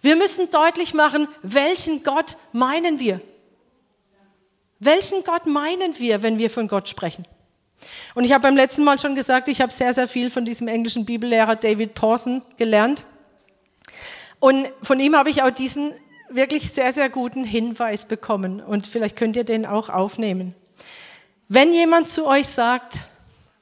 wir 0.00 0.16
müssen 0.16 0.50
deutlich 0.50 0.94
machen, 0.94 1.28
welchen 1.42 2.02
Gott 2.02 2.36
meinen 2.52 2.98
wir? 2.98 3.20
Welchen 4.80 5.22
Gott 5.24 5.46
meinen 5.46 5.98
wir, 5.98 6.22
wenn 6.22 6.38
wir 6.38 6.50
von 6.50 6.68
Gott 6.68 6.88
sprechen? 6.88 7.26
Und 8.14 8.24
ich 8.24 8.32
habe 8.32 8.42
beim 8.42 8.56
letzten 8.56 8.84
Mal 8.84 8.98
schon 8.98 9.14
gesagt, 9.14 9.48
ich 9.48 9.60
habe 9.60 9.72
sehr, 9.72 9.92
sehr 9.92 10.08
viel 10.08 10.30
von 10.30 10.44
diesem 10.44 10.68
englischen 10.68 11.04
Bibellehrer 11.04 11.56
David 11.56 11.94
Pawson 11.94 12.42
gelernt. 12.56 13.04
Und 14.40 14.68
von 14.82 15.00
ihm 15.00 15.16
habe 15.16 15.30
ich 15.30 15.42
auch 15.42 15.50
diesen 15.50 15.92
wirklich 16.34 16.72
sehr, 16.72 16.92
sehr 16.92 17.08
guten 17.08 17.44
Hinweis 17.44 18.06
bekommen. 18.06 18.60
Und 18.60 18.86
vielleicht 18.86 19.16
könnt 19.16 19.36
ihr 19.36 19.44
den 19.44 19.66
auch 19.66 19.88
aufnehmen. 19.88 20.54
Wenn 21.48 21.72
jemand 21.72 22.08
zu 22.08 22.26
euch 22.26 22.48
sagt, 22.48 23.06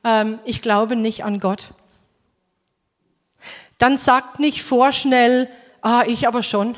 ähm, 0.04 0.38
ich 0.44 0.62
glaube 0.62 0.96
nicht 0.96 1.24
an 1.24 1.40
Gott, 1.40 1.72
dann 3.78 3.96
sagt 3.96 4.38
nicht 4.38 4.62
vorschnell, 4.62 5.48
ah, 5.80 6.04
ich 6.06 6.28
aber 6.28 6.42
schon, 6.42 6.76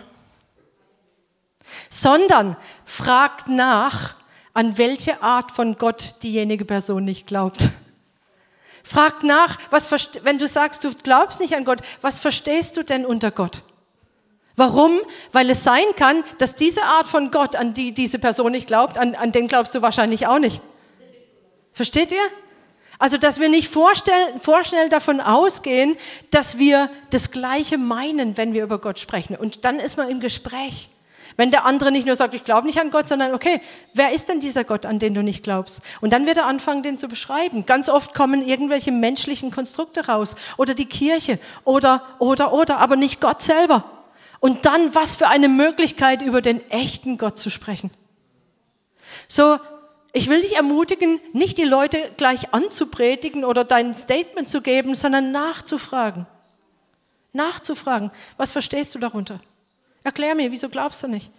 sondern 1.90 2.56
fragt 2.84 3.48
nach, 3.48 4.16
an 4.54 4.78
welche 4.78 5.20
Art 5.22 5.50
von 5.50 5.76
Gott 5.76 6.22
diejenige 6.22 6.64
Person 6.64 7.04
nicht 7.04 7.26
glaubt. 7.26 7.68
Fragt 8.84 9.24
nach, 9.24 9.58
was, 9.70 9.90
wenn 10.22 10.38
du 10.38 10.46
sagst, 10.46 10.84
du 10.84 10.92
glaubst 10.94 11.40
nicht 11.40 11.56
an 11.56 11.64
Gott, 11.64 11.80
was 12.02 12.20
verstehst 12.20 12.76
du 12.76 12.84
denn 12.84 13.04
unter 13.04 13.30
Gott? 13.30 13.62
Warum? 14.56 15.00
Weil 15.32 15.50
es 15.50 15.64
sein 15.64 15.84
kann, 15.96 16.22
dass 16.38 16.54
diese 16.54 16.84
Art 16.84 17.08
von 17.08 17.30
Gott, 17.30 17.56
an 17.56 17.74
die 17.74 17.92
diese 17.92 18.18
Person 18.18 18.52
nicht 18.52 18.66
glaubt, 18.66 18.98
an, 18.98 19.14
an 19.14 19.32
den 19.32 19.48
glaubst 19.48 19.74
du 19.74 19.82
wahrscheinlich 19.82 20.26
auch 20.26 20.38
nicht. 20.38 20.60
Versteht 21.72 22.12
ihr? 22.12 22.22
Also, 23.00 23.18
dass 23.18 23.40
wir 23.40 23.48
nicht 23.48 23.68
vorschnell 23.72 24.88
davon 24.88 25.20
ausgehen, 25.20 25.96
dass 26.30 26.58
wir 26.58 26.88
das 27.10 27.32
Gleiche 27.32 27.76
meinen, 27.76 28.36
wenn 28.36 28.52
wir 28.52 28.62
über 28.62 28.78
Gott 28.78 29.00
sprechen. 29.00 29.34
Und 29.34 29.64
dann 29.64 29.80
ist 29.80 29.96
man 29.96 30.08
im 30.08 30.20
Gespräch. 30.20 30.88
Wenn 31.36 31.50
der 31.50 31.64
andere 31.64 31.90
nicht 31.90 32.06
nur 32.06 32.14
sagt, 32.14 32.34
ich 32.34 32.44
glaube 32.44 32.68
nicht 32.68 32.80
an 32.80 32.92
Gott, 32.92 33.08
sondern 33.08 33.34
okay, 33.34 33.60
wer 33.92 34.12
ist 34.12 34.28
denn 34.28 34.38
dieser 34.38 34.62
Gott, 34.62 34.86
an 34.86 35.00
den 35.00 35.14
du 35.14 35.22
nicht 35.24 35.42
glaubst? 35.42 35.82
Und 36.00 36.12
dann 36.12 36.26
wird 36.26 36.36
er 36.36 36.46
anfangen, 36.46 36.84
den 36.84 36.96
zu 36.96 37.08
beschreiben. 37.08 37.66
Ganz 37.66 37.88
oft 37.88 38.14
kommen 38.14 38.46
irgendwelche 38.46 38.92
menschlichen 38.92 39.50
Konstrukte 39.50 40.06
raus 40.06 40.36
oder 40.56 40.74
die 40.74 40.86
Kirche 40.86 41.40
oder, 41.64 42.02
oder, 42.20 42.52
oder, 42.52 42.78
aber 42.78 42.94
nicht 42.94 43.20
Gott 43.20 43.42
selber. 43.42 43.84
Und 44.44 44.66
dann, 44.66 44.94
was 44.94 45.16
für 45.16 45.28
eine 45.28 45.48
Möglichkeit, 45.48 46.20
über 46.20 46.42
den 46.42 46.70
echten 46.70 47.16
Gott 47.16 47.38
zu 47.38 47.48
sprechen. 47.48 47.90
So, 49.26 49.58
ich 50.12 50.28
will 50.28 50.42
dich 50.42 50.56
ermutigen, 50.56 51.18
nicht 51.32 51.56
die 51.56 51.64
Leute 51.64 52.10
gleich 52.18 52.52
anzupredigen 52.52 53.46
oder 53.46 53.64
dein 53.64 53.94
Statement 53.94 54.46
zu 54.46 54.60
geben, 54.60 54.94
sondern 54.96 55.32
nachzufragen. 55.32 56.26
Nachzufragen. 57.32 58.10
Was 58.36 58.52
verstehst 58.52 58.94
du 58.94 58.98
darunter? 58.98 59.40
Erklär 60.02 60.34
mir, 60.34 60.52
wieso 60.52 60.68
glaubst 60.68 61.02
du 61.02 61.08
nicht? 61.08 61.30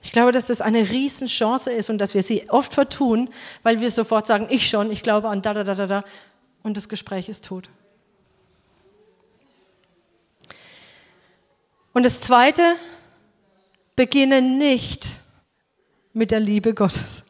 Ich 0.00 0.12
glaube, 0.12 0.30
dass 0.30 0.46
das 0.46 0.60
eine 0.60 0.88
Riesenchance 0.88 1.72
ist 1.72 1.90
und 1.90 1.98
dass 1.98 2.14
wir 2.14 2.22
sie 2.22 2.48
oft 2.48 2.74
vertun, 2.74 3.28
weil 3.64 3.80
wir 3.80 3.90
sofort 3.90 4.28
sagen, 4.28 4.46
ich 4.50 4.68
schon, 4.68 4.92
ich 4.92 5.02
glaube 5.02 5.30
an 5.30 5.42
da, 5.42 5.52
da, 5.52 5.64
da, 5.64 5.74
da, 5.74 5.88
da 5.88 6.04
und 6.62 6.76
das 6.76 6.88
Gespräch 6.88 7.28
ist 7.28 7.44
tot. 7.44 7.68
Und 11.98 12.04
das 12.04 12.20
Zweite, 12.20 12.76
beginne 13.96 14.40
nicht 14.40 15.08
mit 16.12 16.30
der 16.30 16.38
Liebe 16.38 16.72
Gottes. 16.72 17.24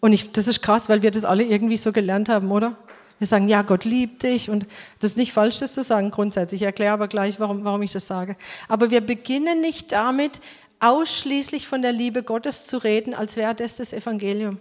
Und 0.00 0.12
ich, 0.12 0.32
das 0.32 0.48
ist 0.48 0.62
krass, 0.62 0.88
weil 0.88 1.02
wir 1.02 1.12
das 1.12 1.24
alle 1.24 1.44
irgendwie 1.44 1.76
so 1.76 1.92
gelernt 1.92 2.28
haben, 2.28 2.50
oder? 2.50 2.76
Wir 3.20 3.28
sagen, 3.28 3.46
ja, 3.46 3.62
Gott 3.62 3.84
liebt 3.84 4.24
dich. 4.24 4.50
Und 4.50 4.66
das 4.98 5.12
ist 5.12 5.16
nicht 5.16 5.32
falsch, 5.32 5.60
das 5.60 5.74
zu 5.74 5.84
sagen 5.84 6.10
grundsätzlich. 6.10 6.62
Ich 6.62 6.66
erkläre 6.66 6.94
aber 6.94 7.06
gleich, 7.06 7.38
warum, 7.38 7.62
warum 7.62 7.82
ich 7.82 7.92
das 7.92 8.08
sage. 8.08 8.34
Aber 8.66 8.90
wir 8.90 9.00
beginnen 9.00 9.60
nicht 9.60 9.92
damit, 9.92 10.40
ausschließlich 10.80 11.68
von 11.68 11.82
der 11.82 11.92
Liebe 11.92 12.24
Gottes 12.24 12.66
zu 12.66 12.78
reden, 12.78 13.14
als 13.14 13.36
wäre 13.36 13.54
das 13.54 13.76
das 13.76 13.92
Evangelium. 13.92 14.58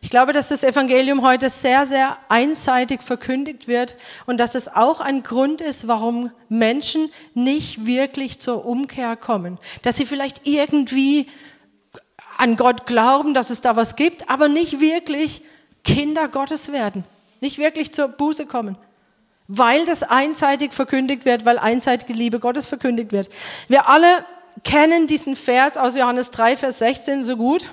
Ich 0.00 0.10
glaube, 0.10 0.32
dass 0.32 0.48
das 0.48 0.62
Evangelium 0.62 1.22
heute 1.22 1.50
sehr, 1.50 1.86
sehr 1.86 2.16
einseitig 2.28 3.02
verkündigt 3.02 3.68
wird 3.68 3.96
und 4.26 4.38
dass 4.38 4.54
es 4.54 4.68
auch 4.68 5.00
ein 5.00 5.22
Grund 5.22 5.60
ist, 5.60 5.88
warum 5.88 6.30
Menschen 6.48 7.10
nicht 7.34 7.86
wirklich 7.86 8.40
zur 8.40 8.64
Umkehr 8.64 9.16
kommen. 9.16 9.58
Dass 9.82 9.96
sie 9.96 10.06
vielleicht 10.06 10.42
irgendwie 10.44 11.28
an 12.38 12.56
Gott 12.56 12.86
glauben, 12.86 13.34
dass 13.34 13.50
es 13.50 13.60
da 13.60 13.76
was 13.76 13.96
gibt, 13.96 14.30
aber 14.30 14.48
nicht 14.48 14.80
wirklich 14.80 15.42
Kinder 15.84 16.28
Gottes 16.28 16.72
werden, 16.72 17.04
nicht 17.40 17.58
wirklich 17.58 17.92
zur 17.92 18.08
Buße 18.08 18.46
kommen, 18.46 18.76
weil 19.48 19.84
das 19.84 20.02
einseitig 20.02 20.72
verkündigt 20.72 21.24
wird, 21.24 21.44
weil 21.44 21.58
einseitige 21.58 22.12
Liebe 22.12 22.38
Gottes 22.38 22.66
verkündigt 22.66 23.12
wird. 23.12 23.28
Wir 23.68 23.88
alle 23.88 24.24
kennen 24.64 25.06
diesen 25.06 25.36
Vers 25.36 25.76
aus 25.76 25.96
Johannes 25.96 26.30
3, 26.30 26.56
Vers 26.56 26.78
16 26.78 27.24
so 27.24 27.36
gut, 27.36 27.70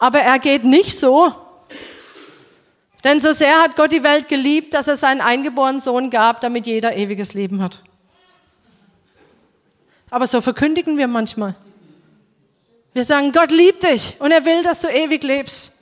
aber 0.00 0.20
er 0.20 0.40
geht 0.40 0.64
nicht 0.64 0.98
so, 0.98 1.32
denn 3.04 3.20
so 3.20 3.32
sehr 3.32 3.60
hat 3.60 3.76
Gott 3.76 3.92
die 3.92 4.02
Welt 4.02 4.28
geliebt, 4.28 4.74
dass 4.74 4.88
er 4.88 4.96
seinen 4.96 5.20
eingeborenen 5.20 5.80
Sohn 5.80 6.10
gab, 6.10 6.40
damit 6.40 6.66
jeder 6.66 6.96
ewiges 6.96 7.34
Leben 7.34 7.62
hat. 7.62 7.80
Aber 10.10 10.26
so 10.26 10.40
verkündigen 10.40 10.98
wir 10.98 11.06
manchmal. 11.06 11.54
Wir 12.92 13.04
sagen, 13.04 13.32
Gott 13.32 13.52
liebt 13.52 13.84
dich 13.84 14.16
und 14.20 14.32
er 14.32 14.44
will, 14.44 14.62
dass 14.62 14.80
du 14.80 14.88
ewig 14.88 15.22
lebst. 15.22 15.78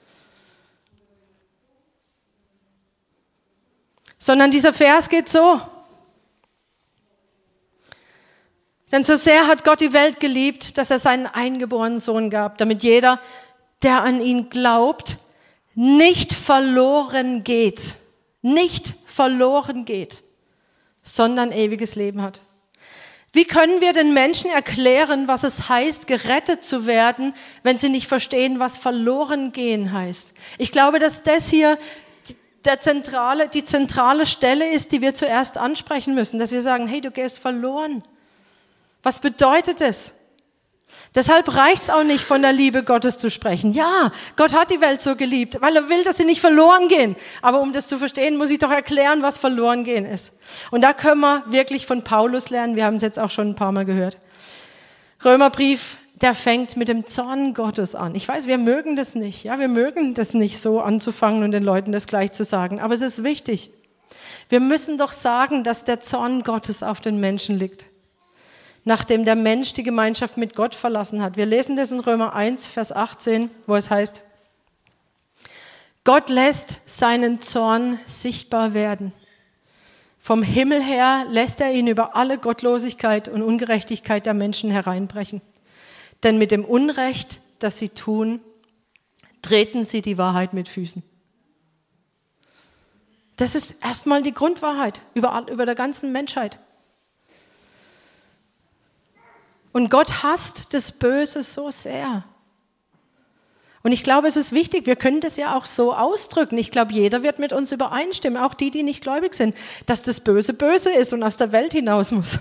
Sondern 4.19 4.51
dieser 4.51 4.73
Vers 4.73 5.09
geht 5.09 5.29
so. 5.29 5.61
Denn 8.93 9.05
so 9.05 9.17
sehr 9.17 9.47
hat 9.47 9.65
Gott 9.65 9.81
die 9.81 9.93
Welt 9.93 10.21
geliebt, 10.21 10.77
dass 10.79 10.91
er 10.91 10.99
seinen 10.99 11.27
eingeborenen 11.27 12.01
Sohn 12.01 12.31
gab, 12.31 12.59
damit 12.59 12.83
jeder, 12.83 13.21
der 13.83 14.03
an 14.03 14.21
ihn 14.21 14.51
glaubt, 14.51 15.19
nicht 15.75 16.35
verloren 16.35 17.45
geht, 17.45 17.97
nicht 18.43 18.95
verloren 19.07 19.85
geht, 19.85 20.25
sondern 21.03 21.53
ewiges 21.53 21.95
Leben 21.95 22.23
hat. 22.23 22.41
Wie 23.33 23.45
können 23.45 23.81
wir 23.81 23.93
den 23.93 24.15
Menschen 24.15 24.51
erklären, 24.51 25.29
was 25.29 25.45
es 25.45 25.69
heißt, 25.69 26.07
gerettet 26.07 26.65
zu 26.65 26.87
werden, 26.87 27.35
wenn 27.63 27.79
sie 27.79 27.91
nicht 27.91 28.09
verstehen, 28.09 28.59
was 28.59 28.77
verloren 28.79 29.53
gehen 29.53 29.93
heißt? 29.93 30.35
Ich 30.57 30.73
glaube, 30.73 30.99
dass 30.99 31.23
das 31.23 31.49
hier 31.49 31.79
der 32.65 32.81
zentrale, 32.81 33.49
die 33.49 33.65
zentrale 33.65 34.27
Stelle 34.27 34.69
ist, 34.69 34.93
die 34.93 35.03
wir 35.03 35.15
zuerst 35.15 35.59
ansprechen 35.59 36.15
müssen, 36.15 36.39
dass 36.39 36.53
wir 36.53 36.63
sagen, 36.63 36.89
hey, 36.89 37.01
du 37.01 37.11
gehst 37.11 37.39
verloren. 37.39 38.03
Was 39.03 39.21
bedeutet 39.21 39.81
es? 39.81 40.15
Deshalb 41.15 41.55
reicht 41.55 41.83
es 41.83 41.91
auch 41.91 42.05
nicht, 42.05 42.25
von 42.25 42.43
der 42.43 42.53
Liebe 42.53 42.83
Gottes 42.83 43.19
zu 43.19 43.31
sprechen. 43.31 43.73
Ja, 43.73 44.13
Gott 44.37 44.53
hat 44.53 44.71
die 44.71 44.81
Welt 44.81 45.01
so 45.01 45.17
geliebt, 45.17 45.61
weil 45.61 45.75
er 45.75 45.89
will, 45.89 46.05
dass 46.05 46.19
sie 46.19 46.25
nicht 46.25 46.41
verloren 46.41 46.89
gehen. 46.89 47.17
Aber 47.43 47.61
um 47.61 47.73
das 47.73 47.89
zu 47.89 47.99
verstehen, 47.99 48.37
muss 48.37 48.51
ich 48.51 48.59
doch 48.59 48.71
erklären, 48.71 49.23
was 49.23 49.39
verloren 49.39 49.85
gehen 49.85 50.05
ist. 50.05 50.39
Und 50.71 50.83
da 50.83 50.93
können 50.93 51.21
wir 51.21 51.45
wirklich 51.49 51.87
von 51.87 52.03
Paulus 52.05 52.51
lernen. 52.51 52.77
Wir 52.77 52.85
haben 52.85 52.97
es 52.97 53.03
jetzt 53.03 53.19
auch 53.19 53.31
schon 53.31 53.51
ein 53.51 53.55
paar 53.55 53.73
Mal 53.73 53.85
gehört. 53.85 54.19
Römerbrief, 55.25 55.97
der 56.21 56.35
fängt 56.35 56.77
mit 56.77 56.89
dem 56.89 57.07
Zorn 57.07 57.55
Gottes 57.55 57.95
an. 57.95 58.15
Ich 58.15 58.29
weiß, 58.29 58.47
wir 58.47 58.59
mögen 58.59 58.95
das 58.95 59.15
nicht. 59.15 59.45
Ja, 59.45 59.59
wir 59.59 59.69
mögen 59.69 60.15
das 60.15 60.35
nicht 60.35 60.61
so 60.61 60.81
anzufangen 60.81 61.43
und 61.43 61.53
den 61.53 61.63
Leuten 61.63 61.91
das 61.91 62.07
gleich 62.07 62.33
zu 62.33 62.45
sagen. 62.45 62.81
Aber 62.81 62.95
es 62.95 63.03
ist 63.03 63.25
wichtig. 63.25 63.71
Wir 64.49 64.61
müssen 64.61 64.99
doch 64.99 65.13
sagen, 65.13 65.65
dass 65.65 65.85
der 65.85 66.01
Zorn 66.01 66.43
Gottes 66.43 66.83
auf 66.83 67.01
den 67.01 67.19
Menschen 67.19 67.59
liegt 67.59 67.88
nachdem 68.89 69.27
der 69.27 69.37
Mensch 69.37 69.75
die 69.75 69.83
Gemeinschaft 69.83 70.39
mit 70.39 70.57
Gott 70.57 70.75
verlassen 70.75 71.21
hat. 71.21 71.37
Wir 71.37 71.45
lesen 71.45 71.77
das 71.77 71.93
in 71.93 72.01
Römer 72.01 72.35
1, 72.35 72.67
Vers 72.67 72.91
18, 72.91 73.51
wo 73.67 73.77
es 73.77 73.91
heißt, 73.91 74.23
Gott 76.05 76.31
lässt 76.31 76.81
seinen 76.87 77.39
Zorn 77.39 78.01
sichtbar 78.07 78.73
werden. 78.73 79.13
Vom 80.19 80.43
Himmel 80.43 80.83
her 80.83 81.27
lässt 81.29 81.61
er 81.61 81.71
ihn 81.71 81.87
über 81.87 82.17
alle 82.17 82.39
Gottlosigkeit 82.39 83.29
und 83.29 83.43
Ungerechtigkeit 83.43 84.25
der 84.25 84.33
Menschen 84.33 84.71
hereinbrechen. 84.71 85.43
Denn 86.23 86.39
mit 86.39 86.51
dem 86.51 86.65
Unrecht, 86.65 87.43
das 87.59 87.77
sie 87.77 87.91
tun, 87.91 88.41
treten 89.43 89.85
sie 89.85 90.01
die 90.01 90.17
Wahrheit 90.17 90.55
mit 90.55 90.67
Füßen. 90.67 91.03
Das 93.37 93.55
ist 93.55 93.85
erstmal 93.85 94.23
die 94.23 94.33
Grundwahrheit 94.33 95.03
über, 95.13 95.45
über 95.51 95.67
der 95.67 95.75
ganzen 95.75 96.11
Menschheit. 96.11 96.59
Und 99.73 99.91
Gott 99.91 100.23
hasst 100.23 100.75
das 100.75 100.93
Böse 100.93 101.43
so 101.43 101.71
sehr. 101.71 102.25
Und 103.83 103.93
ich 103.93 104.03
glaube, 104.03 104.27
es 104.27 104.37
ist 104.37 104.53
wichtig, 104.53 104.87
wir 104.87 104.97
können 104.97 105.21
das 105.21 105.37
ja 105.37 105.57
auch 105.57 105.65
so 105.65 105.95
ausdrücken. 105.95 106.59
Ich 106.59 106.71
glaube, 106.71 106.93
jeder 106.93 107.23
wird 107.23 107.39
mit 107.39 107.53
uns 107.53 107.73
übereinstimmen, 107.73 108.43
auch 108.43 108.55
die, 108.55 108.71
die 108.71 108.83
nicht 108.83 109.03
gläubig 109.03 109.35
sind, 109.35 109.55
dass 109.87 110.03
das 110.03 110.21
Böse 110.21 110.53
böse 110.53 110.91
ist 110.91 111.13
und 111.13 111.23
aus 111.23 111.37
der 111.37 111.53
Welt 111.53 111.73
hinaus 111.73 112.13
muss. 112.13 112.39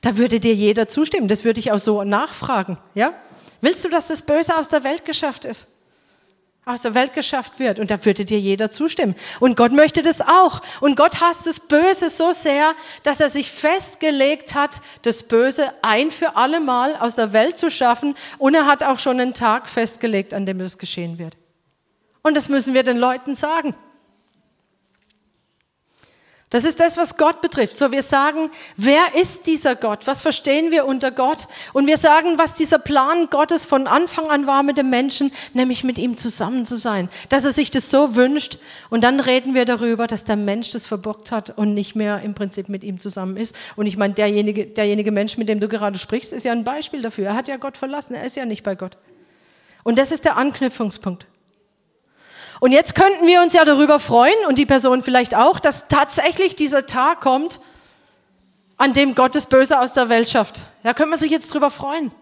Da 0.00 0.18
würde 0.18 0.40
dir 0.40 0.54
jeder 0.54 0.88
zustimmen. 0.88 1.28
Das 1.28 1.44
würde 1.44 1.60
ich 1.60 1.70
auch 1.72 1.78
so 1.78 2.02
nachfragen. 2.04 2.76
Ja? 2.94 3.14
Willst 3.60 3.84
du, 3.84 3.88
dass 3.88 4.08
das 4.08 4.22
Böse 4.22 4.58
aus 4.58 4.68
der 4.68 4.82
Welt 4.82 5.04
geschafft 5.04 5.44
ist? 5.44 5.68
Aus 6.64 6.82
der 6.82 6.94
Welt 6.94 7.12
geschafft 7.14 7.58
wird. 7.58 7.80
Und 7.80 7.90
da 7.90 8.04
würde 8.04 8.24
dir 8.24 8.38
jeder 8.38 8.70
zustimmen. 8.70 9.16
Und 9.40 9.56
Gott 9.56 9.72
möchte 9.72 10.02
das 10.02 10.20
auch. 10.20 10.60
Und 10.80 10.96
Gott 10.96 11.20
hasst 11.20 11.46
das 11.46 11.58
Böse 11.58 12.08
so 12.08 12.32
sehr, 12.32 12.74
dass 13.02 13.20
er 13.20 13.30
sich 13.30 13.50
festgelegt 13.50 14.54
hat, 14.54 14.80
das 15.02 15.24
Böse 15.24 15.72
ein 15.82 16.10
für 16.12 16.36
alle 16.36 16.60
Mal 16.60 16.94
aus 16.96 17.16
der 17.16 17.32
Welt 17.32 17.56
zu 17.56 17.70
schaffen. 17.70 18.14
Und 18.38 18.54
er 18.54 18.66
hat 18.66 18.84
auch 18.84 18.98
schon 18.98 19.18
einen 19.18 19.34
Tag 19.34 19.68
festgelegt, 19.68 20.32
an 20.32 20.46
dem 20.46 20.60
das 20.60 20.78
geschehen 20.78 21.18
wird. 21.18 21.36
Und 22.22 22.36
das 22.36 22.48
müssen 22.48 22.74
wir 22.74 22.84
den 22.84 22.96
Leuten 22.96 23.34
sagen. 23.34 23.74
Das 26.52 26.66
ist 26.66 26.80
das, 26.80 26.98
was 26.98 27.16
Gott 27.16 27.40
betrifft. 27.40 27.78
So, 27.78 27.92
wir 27.92 28.02
sagen, 28.02 28.50
wer 28.76 29.14
ist 29.14 29.46
dieser 29.46 29.74
Gott? 29.74 30.06
Was 30.06 30.20
verstehen 30.20 30.70
wir 30.70 30.84
unter 30.84 31.10
Gott? 31.10 31.48
Und 31.72 31.86
wir 31.86 31.96
sagen, 31.96 32.36
was 32.36 32.56
dieser 32.56 32.78
Plan 32.78 33.30
Gottes 33.30 33.64
von 33.64 33.86
Anfang 33.86 34.26
an 34.28 34.46
war 34.46 34.62
mit 34.62 34.76
dem 34.76 34.90
Menschen, 34.90 35.32
nämlich 35.54 35.82
mit 35.82 35.96
ihm 35.96 36.18
zusammen 36.18 36.66
zu 36.66 36.76
sein. 36.76 37.08
Dass 37.30 37.46
er 37.46 37.52
sich 37.52 37.70
das 37.70 37.90
so 37.90 38.16
wünscht. 38.16 38.58
Und 38.90 39.02
dann 39.02 39.18
reden 39.18 39.54
wir 39.54 39.64
darüber, 39.64 40.06
dass 40.06 40.26
der 40.26 40.36
Mensch 40.36 40.70
das 40.72 40.86
verbockt 40.86 41.32
hat 41.32 41.56
und 41.56 41.72
nicht 41.72 41.96
mehr 41.96 42.20
im 42.20 42.34
Prinzip 42.34 42.68
mit 42.68 42.84
ihm 42.84 42.98
zusammen 42.98 43.38
ist. 43.38 43.56
Und 43.76 43.86
ich 43.86 43.96
meine, 43.96 44.12
derjenige, 44.12 44.66
derjenige 44.66 45.10
Mensch, 45.10 45.38
mit 45.38 45.48
dem 45.48 45.58
du 45.58 45.68
gerade 45.68 45.98
sprichst, 45.98 46.34
ist 46.34 46.44
ja 46.44 46.52
ein 46.52 46.64
Beispiel 46.64 47.00
dafür. 47.00 47.28
Er 47.28 47.34
hat 47.34 47.48
ja 47.48 47.56
Gott 47.56 47.78
verlassen. 47.78 48.12
Er 48.12 48.24
ist 48.24 48.36
ja 48.36 48.44
nicht 48.44 48.62
bei 48.62 48.74
Gott. 48.74 48.98
Und 49.84 49.98
das 49.98 50.12
ist 50.12 50.26
der 50.26 50.36
Anknüpfungspunkt. 50.36 51.26
Und 52.62 52.70
jetzt 52.70 52.94
könnten 52.94 53.26
wir 53.26 53.42
uns 53.42 53.54
ja 53.54 53.64
darüber 53.64 53.98
freuen 53.98 54.46
und 54.46 54.56
die 54.56 54.66
Person 54.66 55.02
vielleicht 55.02 55.34
auch, 55.34 55.58
dass 55.58 55.88
tatsächlich 55.88 56.54
dieser 56.54 56.86
Tag 56.86 57.20
kommt, 57.20 57.58
an 58.76 58.92
dem 58.92 59.16
Gott 59.16 59.34
das 59.34 59.46
Böse 59.46 59.80
aus 59.80 59.94
der 59.94 60.08
Welt 60.08 60.28
schafft. 60.28 60.60
Da 60.84 60.94
können 60.94 61.10
wir 61.10 61.16
sich 61.16 61.32
jetzt 61.32 61.52
drüber 61.52 61.72
freuen. 61.72 62.12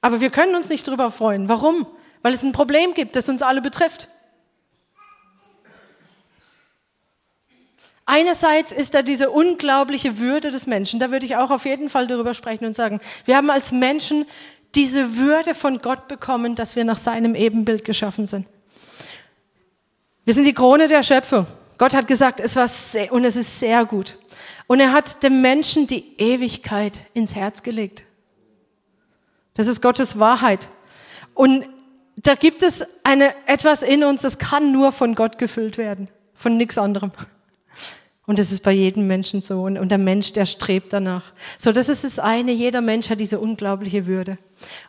Aber 0.00 0.20
wir 0.20 0.30
können 0.30 0.56
uns 0.56 0.70
nicht 0.70 0.88
drüber 0.88 1.12
freuen. 1.12 1.48
Warum? 1.48 1.86
Weil 2.22 2.32
es 2.32 2.42
ein 2.42 2.50
Problem 2.50 2.94
gibt, 2.94 3.14
das 3.14 3.28
uns 3.28 3.42
alle 3.42 3.62
betrifft. 3.62 4.08
Einerseits 8.06 8.72
ist 8.72 8.92
da 8.92 9.02
diese 9.02 9.30
unglaubliche 9.30 10.18
Würde 10.18 10.50
des 10.50 10.66
Menschen. 10.66 10.98
Da 10.98 11.12
würde 11.12 11.26
ich 11.26 11.36
auch 11.36 11.52
auf 11.52 11.64
jeden 11.64 11.90
Fall 11.90 12.08
darüber 12.08 12.34
sprechen 12.34 12.66
und 12.66 12.72
sagen, 12.72 13.00
wir 13.24 13.36
haben 13.36 13.50
als 13.50 13.70
Menschen 13.70 14.26
diese 14.74 15.16
Würde 15.16 15.54
von 15.54 15.80
Gott 15.80 16.08
bekommen, 16.08 16.54
dass 16.54 16.76
wir 16.76 16.84
nach 16.84 16.98
seinem 16.98 17.34
Ebenbild 17.34 17.84
geschaffen 17.84 18.26
sind. 18.26 18.46
Wir 20.24 20.34
sind 20.34 20.44
die 20.44 20.54
Krone 20.54 20.88
der 20.88 21.02
Schöpfung. 21.02 21.46
Gott 21.78 21.94
hat 21.94 22.06
gesagt, 22.06 22.40
es 22.40 22.54
war 22.56 22.68
sehr, 22.68 23.12
und 23.12 23.24
es 23.24 23.36
ist 23.36 23.58
sehr 23.58 23.84
gut. 23.84 24.16
Und 24.66 24.80
er 24.80 24.92
hat 24.92 25.22
dem 25.22 25.40
Menschen 25.40 25.86
die 25.86 26.16
Ewigkeit 26.18 27.00
ins 27.12 27.34
Herz 27.34 27.62
gelegt. 27.62 28.04
Das 29.54 29.66
ist 29.66 29.82
Gottes 29.82 30.18
Wahrheit. 30.18 30.68
Und 31.34 31.66
da 32.16 32.34
gibt 32.34 32.62
es 32.62 32.84
eine, 33.04 33.34
etwas 33.46 33.82
in 33.82 34.04
uns, 34.04 34.22
das 34.22 34.38
kann 34.38 34.72
nur 34.72 34.92
von 34.92 35.14
Gott 35.14 35.38
gefüllt 35.38 35.76
werden, 35.76 36.08
von 36.34 36.56
nichts 36.56 36.78
anderem. 36.78 37.10
Und 38.26 38.38
das 38.38 38.52
ist 38.52 38.62
bei 38.62 38.72
jedem 38.72 39.08
Menschen 39.08 39.40
so. 39.40 39.64
Und 39.64 39.88
der 39.88 39.98
Mensch, 39.98 40.32
der 40.32 40.46
strebt 40.46 40.92
danach. 40.92 41.32
So, 41.58 41.72
das 41.72 41.88
ist 41.88 42.04
das 42.04 42.18
eine. 42.18 42.52
Jeder 42.52 42.80
Mensch 42.80 43.10
hat 43.10 43.18
diese 43.18 43.40
unglaubliche 43.40 44.06
Würde. 44.06 44.38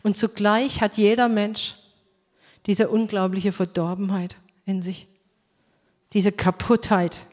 Und 0.04 0.18
zugleich 0.18 0.82
hat 0.82 0.98
jeder 0.98 1.30
Mensch 1.30 1.76
diese 2.66 2.90
unglaubliche 2.90 3.52
Verdorbenheit 3.52 4.38
in 4.66 4.82
sich. 4.82 5.08
Diese 6.14 6.32
Kaputtheit, 6.32 7.26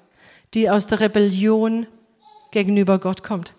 die 0.54 0.70
aus 0.70 0.86
der 0.86 1.00
Rebellion 1.00 1.86
gegenüber 2.50 2.98
Gott 2.98 3.22
kommt. 3.22 3.54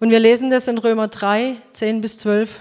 Und 0.00 0.10
wir 0.10 0.18
lesen 0.18 0.50
das 0.50 0.66
in 0.66 0.78
Römer 0.78 1.08
3, 1.08 1.56
10 1.72 2.00
bis 2.00 2.18
12. 2.18 2.60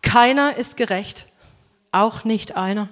Keiner 0.00 0.56
ist 0.56 0.76
gerecht, 0.76 1.26
auch 1.92 2.24
nicht 2.24 2.56
einer. 2.56 2.88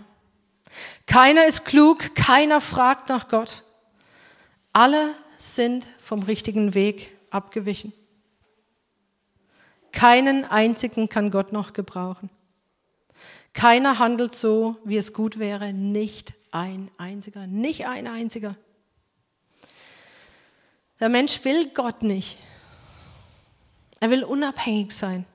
Keiner 1.07 1.47
ist 1.47 1.65
klug, 1.65 2.15
keiner 2.15 2.61
fragt 2.61 3.09
nach 3.09 3.29
Gott. 3.29 3.63
Alle 4.73 5.15
sind 5.39 5.87
vom 6.03 6.23
richtigen 6.23 6.75
Weg 6.75 7.12
abgewichen. 7.35 7.93
Keinen 9.93 10.45
einzigen 10.45 11.09
kann 11.09 11.31
Gott 11.31 11.53
noch 11.53 11.73
gebrauchen. 11.73 12.31
Keiner 13.53 13.99
handelt 13.99 14.35
so, 14.35 14.77
wie 14.85 14.97
es 14.97 15.13
gut 15.13 15.39
wäre, 15.39 15.73
nicht 15.73 16.33
ein 16.51 16.91
einziger, 16.97 17.47
nicht 17.47 17.87
ein 17.87 18.07
einziger. 18.07 18.57
Der 21.01 21.09
Mensch 21.09 21.45
will 21.45 21.69
Gott 21.75 22.03
nicht. 22.03 22.39
Er 24.01 24.11
will 24.11 24.25
unabhängig 24.25 24.93
sein. 24.93 25.27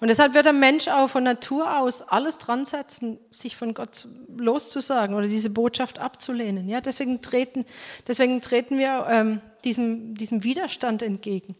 Und 0.00 0.08
deshalb 0.08 0.34
wird 0.34 0.46
der 0.46 0.52
Mensch 0.52 0.86
auch 0.86 1.08
von 1.08 1.24
Natur 1.24 1.78
aus 1.78 2.02
alles 2.02 2.38
dran 2.38 2.64
setzen, 2.64 3.18
sich 3.30 3.56
von 3.56 3.74
Gott 3.74 4.06
loszusagen 4.36 5.16
oder 5.16 5.26
diese 5.26 5.50
Botschaft 5.50 5.98
abzulehnen. 5.98 6.68
Ja, 6.68 6.80
deswegen 6.80 7.20
treten, 7.20 7.64
deswegen 8.06 8.40
treten 8.40 8.78
wir 8.78 9.06
ähm, 9.10 9.40
diesem, 9.64 10.14
diesem 10.14 10.44
Widerstand 10.44 11.02
entgegen. 11.02 11.56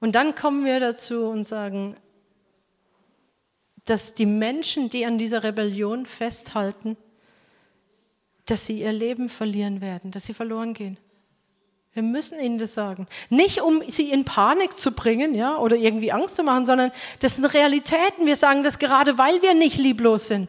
Und 0.00 0.14
dann 0.14 0.34
kommen 0.34 0.64
wir 0.64 0.80
dazu 0.80 1.26
und 1.26 1.44
sagen, 1.44 1.96
dass 3.84 4.14
die 4.14 4.26
Menschen, 4.26 4.88
die 4.88 5.04
an 5.04 5.18
dieser 5.18 5.42
Rebellion 5.42 6.06
festhalten, 6.06 6.96
dass 8.46 8.64
sie 8.64 8.80
ihr 8.80 8.92
Leben 8.92 9.28
verlieren 9.28 9.82
werden, 9.82 10.10
dass 10.10 10.24
sie 10.24 10.34
verloren 10.34 10.72
gehen. 10.72 10.96
Wir 11.92 12.04
müssen 12.04 12.38
ihnen 12.38 12.58
das 12.58 12.74
sagen. 12.74 13.08
Nicht, 13.30 13.62
um 13.62 13.82
sie 13.88 14.10
in 14.10 14.24
Panik 14.24 14.74
zu 14.76 14.92
bringen 14.92 15.34
ja, 15.34 15.58
oder 15.58 15.76
irgendwie 15.76 16.12
Angst 16.12 16.36
zu 16.36 16.44
machen, 16.44 16.64
sondern 16.64 16.92
das 17.18 17.36
sind 17.36 17.46
Realitäten. 17.46 18.26
Wir 18.26 18.36
sagen 18.36 18.62
das 18.62 18.78
gerade, 18.78 19.18
weil 19.18 19.42
wir 19.42 19.54
nicht 19.54 19.76
lieblos 19.76 20.28
sind. 20.28 20.48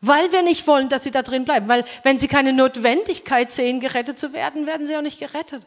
Weil 0.00 0.32
wir 0.32 0.40
nicht 0.40 0.66
wollen, 0.66 0.88
dass 0.88 1.02
sie 1.02 1.10
da 1.10 1.22
drin 1.22 1.44
bleiben. 1.44 1.68
Weil 1.68 1.84
wenn 2.02 2.18
sie 2.18 2.28
keine 2.28 2.54
Notwendigkeit 2.54 3.52
sehen, 3.52 3.80
gerettet 3.80 4.18
zu 4.18 4.32
werden, 4.32 4.66
werden 4.66 4.86
sie 4.86 4.96
auch 4.96 5.02
nicht 5.02 5.20
gerettet. 5.20 5.66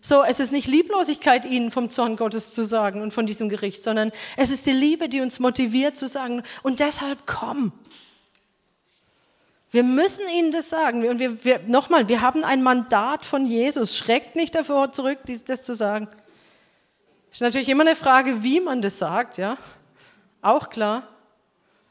So, 0.00 0.22
es 0.22 0.40
ist 0.40 0.52
nicht 0.52 0.68
Lieblosigkeit, 0.68 1.44
ihnen 1.44 1.70
vom 1.70 1.90
Zorn 1.90 2.16
Gottes 2.16 2.54
zu 2.54 2.64
sagen 2.64 3.02
und 3.02 3.12
von 3.12 3.26
diesem 3.26 3.48
Gericht, 3.48 3.82
sondern 3.82 4.12
es 4.36 4.50
ist 4.50 4.64
die 4.64 4.72
Liebe, 4.72 5.08
die 5.08 5.20
uns 5.20 5.38
motiviert 5.38 5.96
zu 5.96 6.06
sagen, 6.08 6.42
und 6.62 6.80
deshalb 6.80 7.26
komm. 7.26 7.72
Wir 9.76 9.82
müssen 9.82 10.26
ihnen 10.30 10.52
das 10.52 10.70
sagen. 10.70 11.06
Und 11.06 11.18
wir, 11.18 11.44
wir, 11.44 11.60
nochmal, 11.66 12.08
wir 12.08 12.22
haben 12.22 12.44
ein 12.44 12.62
Mandat 12.62 13.26
von 13.26 13.44
Jesus. 13.44 13.94
Schreckt 13.94 14.34
nicht 14.34 14.54
davor 14.54 14.90
zurück, 14.90 15.18
das 15.26 15.64
zu 15.64 15.74
sagen. 15.74 16.08
Ist 17.30 17.42
natürlich 17.42 17.68
immer 17.68 17.82
eine 17.82 17.94
Frage, 17.94 18.42
wie 18.42 18.58
man 18.60 18.80
das 18.80 18.98
sagt, 18.98 19.36
ja. 19.36 19.58
Auch 20.40 20.70
klar. 20.70 21.06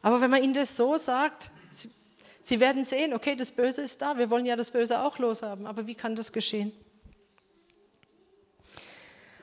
Aber 0.02 0.20
wenn 0.20 0.32
man 0.32 0.42
ihnen 0.42 0.56
das 0.56 0.76
so 0.76 0.98
sagt, 0.98 1.52
sie, 1.70 1.92
sie 2.42 2.60
werden 2.60 2.86
sehen, 2.86 3.14
okay, 3.14 3.36
das 3.36 3.52
Böse 3.52 3.84
ist 3.84 4.02
da. 4.02 4.18
Wir 4.18 4.32
wollen 4.32 4.48
ja 4.48 4.56
das 4.56 4.72
Böse 4.72 5.02
auch 5.02 5.20
loshaben. 5.20 5.68
Aber 5.68 5.86
wie 5.86 5.94
kann 5.94 6.16
das 6.16 6.34
geschehen? 6.34 6.72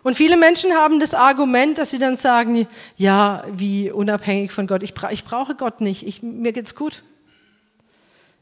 Und 0.03 0.17
viele 0.17 0.37
Menschen 0.37 0.73
haben 0.73 0.99
das 0.99 1.15
Argument, 1.15 1.79
dass 1.79 1.91
sie 1.91 2.01
dann 2.01 2.17
sagen, 2.17 2.67
ja, 2.97 3.45
wie 3.53 3.93
unabhängig 3.93 4.51
von 4.51 4.67
Gott, 4.67 4.83
ich, 4.83 4.95
bra 4.95 5.13
ich 5.13 5.23
brauche 5.23 5.55
Gott 5.55 5.81
nicht, 5.81 6.05
ich, 6.05 6.25
mir 6.25 6.51
geht's 6.53 6.75
gut. 6.75 7.05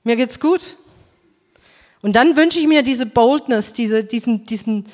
Mir 0.04 0.16
geht's 0.16 0.40
gut. 0.40 0.76
Und 2.02 2.16
dann 2.16 2.36
wünsche 2.36 2.58
ich 2.58 2.66
mir 2.66 2.82
diese 2.82 3.06
Boldness, 3.06 3.72
diese, 3.72 4.04
diesen, 4.04 4.46
diesen, 4.46 4.86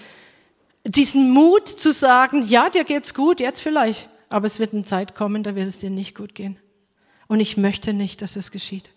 diesen 0.85 1.31
Mut 1.31 1.69
zu 1.69 1.93
sagen, 1.93 2.43
ja, 2.49 2.69
dir 2.69 2.85
geht's 2.85 3.15
gut, 3.15 3.39
jetzt 3.39 3.61
vielleicht, 3.61 4.09
aber 4.29 4.47
es 4.47 4.59
wird 4.59 4.75
eine 4.75 4.85
Zeit 4.85 5.15
kommen, 5.15 5.43
da 5.43 5.55
wird 5.55 5.69
es 5.69 5.79
dir 5.79 5.91
nicht 5.91 6.17
gut 6.17 6.35
gehen. 6.35 6.57
Und 7.29 7.41
ich 7.41 7.57
möchte 7.57 7.93
nicht, 7.93 8.23
dass 8.23 8.37
es 8.37 8.51
geschieht. 8.51 8.91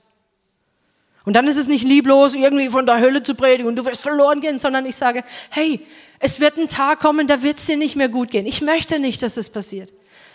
Und 1.26 1.34
dann 1.36 1.48
ist 1.48 1.58
es 1.58 1.68
nicht 1.68 1.86
lieblos, 1.86 2.34
irgendwie 2.34 2.70
von 2.70 2.88
der 2.88 3.00
Hölle 3.00 3.22
zu 3.22 3.36
predigen 3.36 3.68
und 3.68 3.76
du 3.76 3.86
wirst 3.86 4.02
verloren 4.02 4.42
gehen, 4.42 4.58
sondern 4.58 4.86
ich 4.86 4.96
sage, 4.96 5.24
hey, 5.52 5.86
es 6.20 6.40
wird 6.40 6.58
ein 6.58 6.68
Tag 6.68 7.00
kommen, 7.00 7.28
da 7.28 7.44
wird 7.44 7.58
es 7.58 7.66
dir 7.66 7.78
nicht 7.78 7.96
mehr 7.96 8.10
gut 8.10 8.32
gehen. 8.32 8.48
Ich 8.48 8.62
möchte 8.62 8.98
nicht, 8.98 9.22
dass 9.22 9.38
es 9.38 9.50
passiert. 9.50 9.94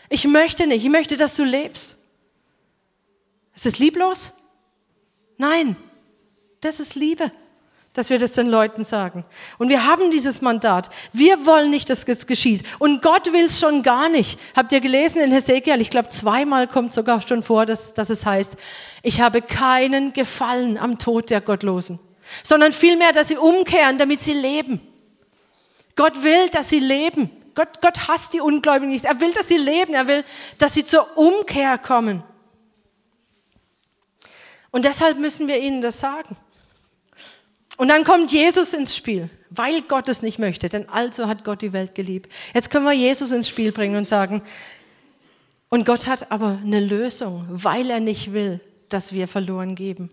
Ich 0.08 0.26
möchte 0.26 0.66
nicht. 0.66 0.84
Ich 0.84 0.90
möchte, 0.90 1.16
dass 1.16 1.34
du 1.34 1.44
lebst. 1.44 1.98
Ist 3.54 3.66
es 3.66 3.78
lieblos? 3.78 4.32
Nein, 5.36 5.76
das 6.60 6.80
ist 6.80 6.94
Liebe, 6.94 7.30
dass 7.92 8.10
wir 8.10 8.18
das 8.18 8.32
den 8.32 8.48
Leuten 8.48 8.84
sagen. 8.84 9.24
Und 9.58 9.68
wir 9.68 9.86
haben 9.86 10.10
dieses 10.10 10.42
Mandat. 10.42 10.90
Wir 11.12 11.46
wollen 11.46 11.70
nicht, 11.70 11.90
dass 11.90 12.04
es 12.04 12.26
geschieht. 12.26 12.64
Und 12.78 13.02
Gott 13.02 13.32
will 13.32 13.44
es 13.44 13.60
schon 13.60 13.82
gar 13.82 14.08
nicht. 14.08 14.38
Habt 14.56 14.72
ihr 14.72 14.80
gelesen 14.80 15.20
in 15.22 15.30
Hesekiel? 15.30 15.80
Ich 15.80 15.90
glaube, 15.90 16.08
zweimal 16.08 16.66
kommt 16.66 16.92
sogar 16.92 17.20
schon 17.26 17.42
vor, 17.42 17.66
dass, 17.66 17.94
dass 17.94 18.10
es 18.10 18.26
heißt, 18.26 18.56
ich 19.02 19.20
habe 19.20 19.42
keinen 19.42 20.12
Gefallen 20.12 20.78
am 20.78 20.98
Tod 20.98 21.30
der 21.30 21.40
Gottlosen, 21.40 21.98
sondern 22.42 22.72
vielmehr, 22.72 23.12
dass 23.12 23.28
sie 23.28 23.36
umkehren, 23.36 23.98
damit 23.98 24.20
sie 24.20 24.34
leben. 24.34 24.80
Gott 25.96 26.24
will, 26.24 26.48
dass 26.48 26.68
sie 26.68 26.80
leben. 26.80 27.30
Gott, 27.54 27.80
Gott 27.80 28.08
hasst 28.08 28.34
die 28.34 28.40
Ungläubigen 28.40 28.92
nicht. 28.92 29.04
Er 29.04 29.20
will, 29.20 29.32
dass 29.32 29.48
sie 29.48 29.58
leben. 29.58 29.94
Er 29.94 30.08
will, 30.08 30.24
dass 30.58 30.74
sie 30.74 30.84
zur 30.84 31.16
Umkehr 31.16 31.78
kommen. 31.78 32.24
Und 34.74 34.84
deshalb 34.84 35.18
müssen 35.18 35.46
wir 35.46 35.60
ihnen 35.60 35.82
das 35.82 36.00
sagen. 36.00 36.36
Und 37.76 37.88
dann 37.88 38.02
kommt 38.02 38.32
Jesus 38.32 38.72
ins 38.72 38.96
Spiel, 38.96 39.30
weil 39.50 39.82
Gott 39.82 40.08
es 40.08 40.22
nicht 40.22 40.38
möchte, 40.38 40.68
denn 40.68 40.88
also 40.88 41.28
hat 41.28 41.44
Gott 41.44 41.62
die 41.62 41.72
Welt 41.72 41.94
geliebt. 41.94 42.32
Jetzt 42.54 42.70
können 42.70 42.84
wir 42.84 42.92
Jesus 42.92 43.30
ins 43.30 43.48
Spiel 43.48 43.70
bringen 43.70 43.96
und 43.96 44.08
sagen, 44.08 44.42
und 45.68 45.86
Gott 45.86 46.06
hat 46.06 46.30
aber 46.30 46.58
eine 46.62 46.80
Lösung, 46.80 47.46
weil 47.48 47.90
er 47.90 48.00
nicht 48.00 48.32
will, 48.32 48.60
dass 48.88 49.12
wir 49.12 49.28
verloren 49.28 49.74
geben. 49.74 50.10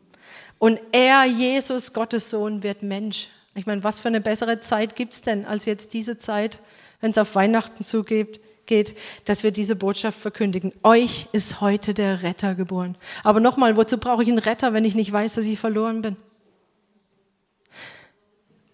Und 0.59 0.79
er, 0.91 1.25
Jesus, 1.25 1.93
Gottes 1.93 2.29
Sohn, 2.29 2.63
wird 2.63 2.83
Mensch 2.83 3.29
ich 3.53 3.65
meine, 3.65 3.83
was 3.83 3.99
für 3.99 4.07
eine 4.07 4.21
bessere 4.21 4.59
Zeit 4.59 4.95
gibt 4.95 5.13
es 5.13 5.21
denn 5.21 5.45
als 5.45 5.65
jetzt 5.65 5.93
diese 5.93 6.17
Zeit, 6.17 6.59
wenn 7.01 7.11
es 7.11 7.17
auf 7.17 7.35
Weihnachten 7.35 7.83
zugeht, 7.83 8.39
geht, 8.71 8.97
dass 9.25 9.43
wir 9.43 9.51
diese 9.51 9.75
Botschaft 9.75 10.17
verkündigen. 10.17 10.71
Euch 10.81 11.27
ist 11.33 11.59
heute 11.59 11.93
der 11.93 12.23
Retter 12.23 12.55
geboren. 12.55 12.95
Aber 13.21 13.41
nochmal, 13.41 13.75
wozu 13.75 13.97
brauche 13.97 14.23
ich 14.23 14.29
einen 14.29 14.37
Retter, 14.37 14.71
wenn 14.71 14.85
ich 14.85 14.95
nicht 14.95 15.11
weiß, 15.11 15.33
dass 15.33 15.43
ich 15.43 15.59
verloren 15.59 16.01
bin? 16.01 16.15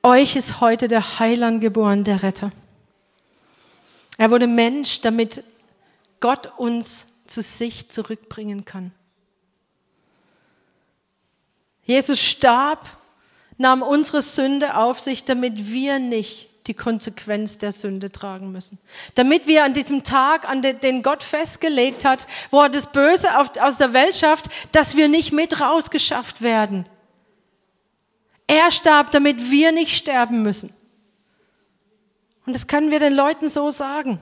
Euch 0.04 0.36
ist 0.36 0.62
heute 0.62 0.88
der 0.88 1.18
Heiland 1.18 1.62
geboren, 1.62 2.04
der 2.04 2.22
Retter. 2.22 2.52
Er 4.20 4.30
wurde 4.30 4.46
Mensch, 4.46 5.02
damit 5.02 5.44
Gott 6.20 6.52
uns 6.58 7.08
zu 7.26 7.42
sich 7.42 7.90
zurückbringen 7.90 8.66
kann. 8.66 8.92
Jesus 11.82 12.22
starb 12.22 12.86
nahm 13.58 13.82
unsere 13.82 14.22
Sünde 14.22 14.78
auf 14.78 15.00
sich, 15.00 15.24
damit 15.24 15.72
wir 15.72 15.98
nicht 15.98 16.50
die 16.68 16.74
Konsequenz 16.74 17.58
der 17.58 17.72
Sünde 17.72 18.12
tragen 18.12 18.52
müssen. 18.52 18.80
Damit 19.16 19.48
wir 19.48 19.64
an 19.64 19.74
diesem 19.74 20.04
Tag, 20.04 20.48
an 20.48 20.62
den 20.62 21.02
Gott 21.02 21.24
festgelegt 21.24 22.06
hat, 22.06 22.28
wo 22.52 22.62
er 22.62 22.70
das 22.70 22.92
Böse 22.92 23.30
aus 23.38 23.78
der 23.78 23.94
Welt 23.94 24.16
schafft, 24.16 24.46
dass 24.72 24.96
wir 24.96 25.08
nicht 25.08 25.32
mit 25.32 25.62
rausgeschafft 25.62 26.42
werden. 26.42 26.86
Er 28.48 28.72
starb, 28.72 29.12
damit 29.12 29.52
wir 29.52 29.72
nicht 29.72 29.96
sterben 29.96 30.42
müssen. 30.44 30.74
Und 32.46 32.54
das 32.54 32.68
können 32.68 32.92
wir 32.92 33.00
den 33.00 33.14
Leuten 33.14 33.50
so 33.50 33.72
sagen. 33.72 34.22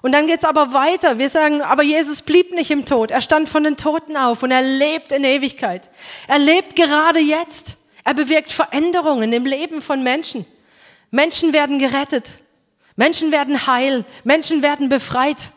Und 0.00 0.12
dann 0.12 0.28
geht's 0.28 0.44
aber 0.44 0.72
weiter. 0.72 1.18
Wir 1.18 1.28
sagen, 1.28 1.60
aber 1.60 1.82
Jesus 1.82 2.22
blieb 2.22 2.52
nicht 2.52 2.70
im 2.70 2.84
Tod. 2.84 3.10
Er 3.10 3.20
stand 3.20 3.48
von 3.48 3.64
den 3.64 3.76
Toten 3.76 4.16
auf 4.16 4.44
und 4.44 4.52
er 4.52 4.62
lebt 4.62 5.10
in 5.10 5.24
Ewigkeit. 5.24 5.90
Er 6.28 6.38
lebt 6.38 6.76
gerade 6.76 7.18
jetzt. 7.18 7.76
Er 8.04 8.14
bewirkt 8.14 8.52
Veränderungen 8.52 9.32
im 9.32 9.44
Leben 9.44 9.82
von 9.82 10.02
Menschen. 10.04 10.46
Menschen 11.10 11.52
werden 11.52 11.78
gerettet. 11.78 12.40
Menschen 12.96 13.32
werden 13.32 13.66
heil. 13.66 14.04
Menschen 14.24 14.62
werden 14.62 14.88
befreit. 14.88 15.52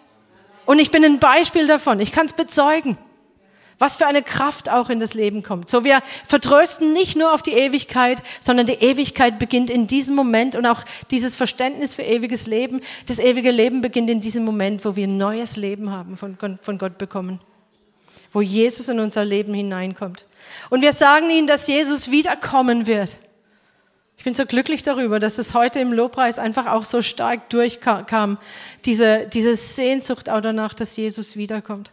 Und 0.65 0.79
ich 0.79 0.91
bin 0.91 1.03
ein 1.03 1.19
Beispiel 1.19 1.67
davon. 1.67 1.99
Ich 1.99 2.11
kann 2.11 2.25
es 2.25 2.33
bezeugen. 2.33 2.97
Was 3.79 3.95
für 3.95 4.05
eine 4.05 4.21
Kraft 4.21 4.69
auch 4.69 4.91
in 4.91 4.99
das 4.99 5.15
Leben 5.15 5.41
kommt. 5.41 5.67
So, 5.67 5.83
wir 5.83 6.03
vertrösten 6.27 6.93
nicht 6.93 7.17
nur 7.17 7.33
auf 7.33 7.41
die 7.41 7.53
Ewigkeit, 7.53 8.21
sondern 8.39 8.67
die 8.67 8.73
Ewigkeit 8.73 9.39
beginnt 9.39 9.71
in 9.71 9.87
diesem 9.87 10.15
Moment 10.15 10.55
und 10.55 10.67
auch 10.67 10.83
dieses 11.09 11.35
Verständnis 11.35 11.95
für 11.95 12.03
ewiges 12.03 12.45
Leben, 12.45 12.81
das 13.07 13.17
ewige 13.17 13.49
Leben 13.49 13.81
beginnt 13.81 14.11
in 14.11 14.21
diesem 14.21 14.45
Moment, 14.45 14.85
wo 14.85 14.95
wir 14.95 15.07
ein 15.07 15.17
neues 15.17 15.55
Leben 15.55 15.89
haben, 15.89 16.15
von, 16.15 16.37
von 16.61 16.77
Gott 16.77 16.99
bekommen. 16.99 17.39
wo 18.33 18.41
Jesus 18.41 18.87
in 18.89 18.99
unser 18.99 19.25
Leben 19.25 19.53
hineinkommt. 19.53 20.25
Und 20.69 20.81
wir 20.81 20.93
sagen 20.93 21.29
ihnen, 21.29 21.47
dass 21.47 21.67
Jesus 21.67 22.11
wiederkommen 22.11 22.87
wird. 22.87 23.17
Ich 24.21 24.23
bin 24.23 24.35
so 24.35 24.45
glücklich 24.45 24.83
darüber, 24.83 25.19
dass 25.19 25.39
es 25.39 25.55
heute 25.55 25.79
im 25.79 25.91
Lobpreis 25.91 26.37
einfach 26.37 26.67
auch 26.67 26.85
so 26.85 27.01
stark 27.01 27.49
durchkam, 27.49 28.37
diese, 28.85 29.25
diese 29.25 29.55
Sehnsucht 29.55 30.29
auch 30.29 30.41
danach, 30.41 30.75
dass 30.75 30.95
Jesus 30.95 31.37
wiederkommt. 31.37 31.91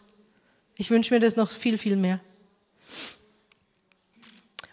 Ich 0.77 0.91
wünsche 0.91 1.15
mir 1.15 1.21
das 1.21 1.37
noch 1.37 1.51
viel, 1.51 1.79
viel 1.79 1.97
mehr. 1.97 2.21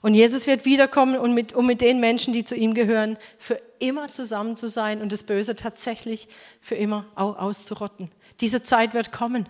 Und 0.02 0.16
Jesus 0.16 0.48
wird 0.48 0.66
wiederkommen, 0.66 1.18
um 1.18 1.34
mit, 1.34 1.54
um 1.54 1.66
mit 1.66 1.80
den 1.80 2.02
Menschen, 2.02 2.34
die 2.34 2.44
zu 2.44 2.58
ihm 2.58 2.74
gehören, 2.74 3.18
für 3.38 3.58
immer 3.80 4.12
zusammen 4.12 4.58
zu 4.58 4.68
sein 4.68 5.02
und 5.02 5.14
das 5.14 5.24
Böse 5.24 5.56
tatsächlich 5.56 6.28
für 6.60 6.76
immer 6.76 7.06
auszurotten. 7.16 8.12
Diese 8.42 8.64
Zeit 8.64 8.94
wird 8.94 9.14
kommen. 9.14 9.48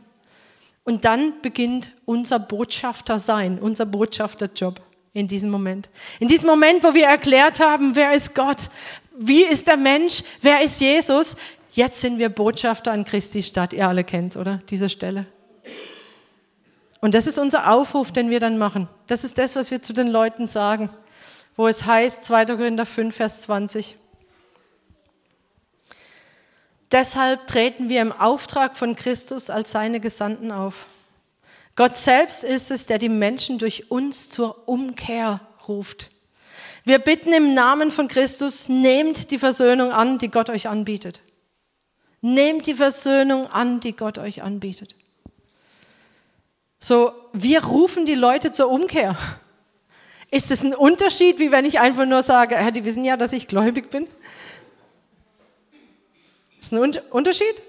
Und 0.83 1.05
dann 1.05 1.41
beginnt 1.41 1.89
unser 2.05 2.37
Botschafter 2.37 3.17
sein, 3.17 3.57
unser 3.57 3.87
Botschafterjob 3.87 4.79
in 5.15 5.29
diesem 5.29 5.49
Moment. 5.49 5.89
In 6.19 6.27
diesem 6.27 6.47
Moment, 6.47 6.83
wo 6.83 6.93
wir 6.93 7.07
erklärt 7.07 7.59
haben, 7.59 7.95
wer 7.95 8.11
ist 8.11 8.35
Gott, 8.35 8.69
wie 9.17 9.43
ist 9.43 9.65
der 9.65 9.77
Mensch, 9.77 10.23
wer 10.41 10.61
ist 10.61 10.81
Jesus, 10.81 11.37
jetzt 11.71 12.01
sind 12.01 12.19
wir 12.19 12.27
Botschafter 12.27 12.91
an 12.91 13.05
Christi 13.05 13.41
Stadt. 13.41 13.71
Ihr 13.71 13.87
alle 13.87 14.03
kennt 14.03 14.35
oder? 14.35 14.59
Diese 14.69 14.89
Stelle. 14.89 15.25
Und 16.99 17.15
das 17.15 17.27
ist 17.27 17.39
unser 17.39 17.71
Aufruf, 17.71 18.11
den 18.11 18.29
wir 18.29 18.41
dann 18.41 18.57
machen. 18.57 18.89
Das 19.07 19.23
ist 19.23 19.37
das, 19.37 19.55
was 19.55 19.71
wir 19.71 19.81
zu 19.81 19.93
den 19.93 20.09
Leuten 20.09 20.47
sagen, 20.47 20.89
wo 21.55 21.65
es 21.67 21.85
heißt, 21.85 22.25
2. 22.25 22.45
Korinther 22.47 22.85
5, 22.85 23.15
Vers 23.15 23.41
20. 23.43 23.95
Deshalb 26.91 27.47
treten 27.47 27.87
wir 27.87 28.01
im 28.01 28.11
Auftrag 28.11 28.75
von 28.75 28.97
Christus 28.97 29.49
als 29.49 29.71
seine 29.71 30.01
Gesandten 30.01 30.51
auf. 30.51 30.87
Gott 31.75 31.95
selbst 31.95 32.43
ist 32.43 32.71
es, 32.71 32.85
der 32.85 32.99
die 32.99 33.09
Menschen 33.09 33.59
durch 33.59 33.91
uns 33.91 34.29
zur 34.29 34.67
Umkehr 34.67 35.41
ruft. 35.67 36.09
Wir 36.85 36.99
bitten 36.99 37.33
im 37.33 37.53
Namen 37.53 37.91
von 37.91 38.07
Christus, 38.07 38.69
nehmt 38.69 39.31
die 39.31 39.39
Versöhnung 39.39 39.91
an, 39.91 40.17
die 40.17 40.29
Gott 40.29 40.49
euch 40.49 40.67
anbietet. 40.67 41.21
Nehmt 42.21 42.65
die 42.67 42.75
Versöhnung 42.75 43.47
an, 43.47 43.79
die 43.79 43.93
Gott 43.93 44.17
euch 44.17 44.41
anbietet. 44.41 44.95
So, 46.79 47.11
wir 47.33 47.63
rufen 47.65 48.05
die 48.05 48.15
Leute 48.15 48.51
zur 48.51 48.69
Umkehr. 48.69 49.17
Ist 50.31 50.51
es 50.51 50.63
ein 50.63 50.75
Unterschied, 50.75 51.39
wie 51.39 51.51
wenn 51.51 51.65
ich 51.65 51.79
einfach 51.79 52.05
nur 52.05 52.21
sage, 52.21 52.57
die 52.71 52.85
wissen 52.85 53.03
ja, 53.03 53.17
dass 53.17 53.33
ich 53.33 53.47
gläubig 53.47 53.89
bin? 53.89 54.07
Ist 56.61 56.73
ein 56.73 56.95
Unterschied? 57.09 57.61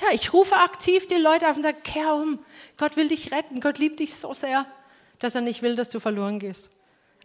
Ja, 0.00 0.08
ich 0.12 0.32
rufe 0.32 0.56
aktiv 0.56 1.08
die 1.08 1.14
Leute 1.14 1.48
auf 1.48 1.56
und 1.56 1.62
sage, 1.62 1.78
kehr 1.82 2.14
um. 2.14 2.38
Gott 2.76 2.96
will 2.96 3.08
dich 3.08 3.32
retten. 3.32 3.60
Gott 3.60 3.78
liebt 3.78 4.00
dich 4.00 4.14
so 4.14 4.32
sehr, 4.32 4.66
dass 5.18 5.34
er 5.34 5.40
nicht 5.40 5.62
will, 5.62 5.74
dass 5.74 5.90
du 5.90 5.98
verloren 5.98 6.38
gehst. 6.38 6.70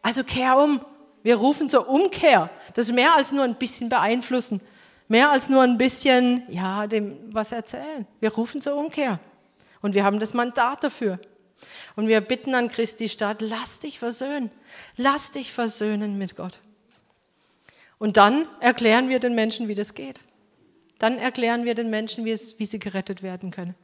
Also 0.02 0.24
kehr 0.24 0.58
um. 0.58 0.84
Wir 1.22 1.38
rufen 1.38 1.70
zur 1.70 1.88
Umkehr. 1.88 2.50
Das 2.74 2.90
ist 2.90 2.96
mehr 2.96 3.16
als 3.16 3.32
nur 3.32 3.44
ein 3.44 3.56
bisschen 3.56 3.90
beeinflussen. 3.90 4.60
Mehr 5.08 5.30
als 5.30 5.50
nur 5.50 5.62
ein 5.62 5.78
bisschen, 5.78 6.44
ja, 6.50 6.88
dem 6.88 7.34
was 7.34 7.52
erzählen. 7.52 8.08
Wir 8.20 8.34
rufen 8.34 8.62
zur 8.62 8.76
Umkehr. 8.76 9.20
Und 9.82 9.94
wir 9.94 10.04
haben 10.04 10.20
das 10.20 10.34
Mandat 10.34 10.84
dafür. 10.84 11.20
Und 11.96 12.08
wir 12.08 12.20
bitten 12.22 12.56
an 12.56 12.70
Christi 12.70 13.08
Stadt, 13.08 13.42
lass 13.42 13.80
dich 13.80 14.00
versöhnen. 14.00 14.50
Lass 14.98 15.32
dich 15.32 15.52
versöhnen 15.52 16.18
mit 16.18 16.36
Gott. 16.36 16.60
Und 18.00 18.18
dann 18.18 18.48
erklären 18.60 19.08
wir 19.08 19.20
den 19.20 19.36
Menschen, 19.36 19.68
wie 19.68 19.76
das 19.76 19.94
geht. 19.94 20.22
Dann 21.04 21.18
erklären 21.18 21.66
wir 21.66 21.76
den 21.76 21.90
Menschen, 21.90 22.24
wie, 22.24 22.32
es, 22.32 22.58
wie 22.60 22.66
sie 22.66 22.80
gerettet 22.80 23.24
werden 23.24 23.52
können. 23.52 23.76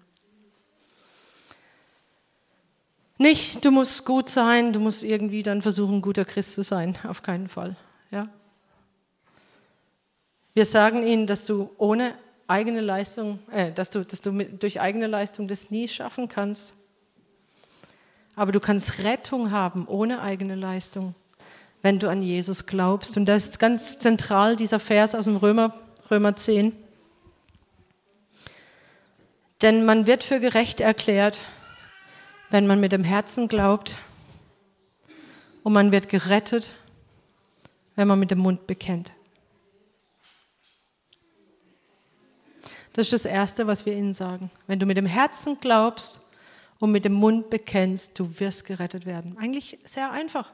Nicht, 3.17 3.65
du 3.65 3.71
musst 3.71 4.05
gut 4.05 4.29
sein, 4.29 4.71
du 4.71 4.79
musst 4.79 5.03
irgendwie 5.03 5.43
dann 5.43 5.62
versuchen, 5.62 5.95
ein 5.95 6.01
guter 6.01 6.23
Christ 6.23 6.53
zu 6.53 6.63
sein. 6.63 6.95
Auf 7.05 7.21
keinen 7.21 7.49
Fall. 7.49 7.75
Ja? 8.10 8.29
Wir 10.53 10.63
sagen 10.63 11.05
ihnen, 11.05 11.27
dass 11.27 11.45
du 11.45 11.69
ohne 11.77 12.13
eigene 12.47 12.79
Leistung, 12.79 13.39
äh, 13.51 13.73
dass 13.73 13.91
du, 13.91 14.05
dass 14.05 14.21
du 14.21 14.32
mit, 14.32 14.63
durch 14.63 14.79
eigene 14.79 15.08
Leistung 15.08 15.49
das 15.49 15.71
nie 15.71 15.89
schaffen 15.89 16.29
kannst. 16.29 16.75
Aber 18.38 18.53
du 18.53 18.62
kannst 18.62 18.99
Rettung 19.03 19.51
haben 19.51 19.89
ohne 19.89 20.21
eigene 20.21 20.55
Leistung, 20.55 21.15
wenn 21.82 21.99
du 21.99 22.10
an 22.10 22.23
Jesus 22.23 22.65
glaubst. 22.65 23.17
Und 23.17 23.25
das 23.25 23.49
ist 23.49 23.60
ganz 23.60 23.99
zentral 23.99 24.55
dieser 24.55 24.79
Vers 24.79 25.15
aus 25.15 25.25
dem 25.25 25.36
Römer, 25.36 25.77
Römer 26.10 26.38
10. 26.38 26.86
Denn 29.62 29.86
man 29.86 30.08
wird 30.08 30.24
für 30.24 30.39
gerecht 30.39 30.80
erklärt, 30.80 31.41
wenn 32.50 32.65
man 32.65 32.80
mit 32.80 32.91
dem 32.91 33.04
Herzen 33.04 33.48
glaubt 33.48 33.98
und 35.63 35.74
man 35.74 35.91
wird 35.91 36.10
gerettet, 36.10 36.76
wenn 37.95 38.08
man 38.08 38.19
mit 38.19 38.32
dem 38.32 38.39
Mund 38.39 38.67
bekennt. 38.67 39.13
Das 42.93 43.08
ist 43.08 43.26
das 43.26 43.32
Erste, 43.32 43.67
was 43.67 43.86
wir 43.86 43.93
ihnen 43.93 44.13
sagen. 44.13 44.50
Wenn 44.67 44.80
du 44.80 44.86
mit 44.86 44.98
dem 44.98 45.06
Herzen 45.06 45.60
glaubst 45.60 46.22
und 46.80 46.91
mit 46.91 47.06
dem 47.06 47.13
Mund 47.13 47.50
bekennst, 47.50 48.17
du 48.19 48.39
wirst 48.39 48.65
gerettet 48.65 49.06
werden. 49.06 49.38
Eigentlich 49.38 49.78
sehr 49.84 50.12
einfach. 50.12 50.52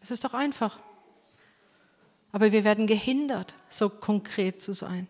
Es 0.00 0.10
ist 0.10 0.24
doch 0.24 0.34
einfach. 0.34 0.78
Aber 2.32 2.52
wir 2.52 2.64
werden 2.64 2.86
gehindert, 2.86 3.54
so 3.68 3.88
konkret 3.88 4.60
zu 4.60 4.72
sein. 4.72 5.08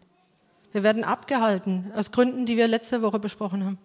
Wir 0.77 0.83
werden 0.83 1.05
abgehalten, 1.05 1.91
aus 1.97 2.13
Gründen, 2.13 2.45
die 2.45 2.59
wir 2.59 2.69
letzte 2.69 3.01
Woche 3.01 3.19
besprochen 3.19 3.65
haben. 3.65 3.79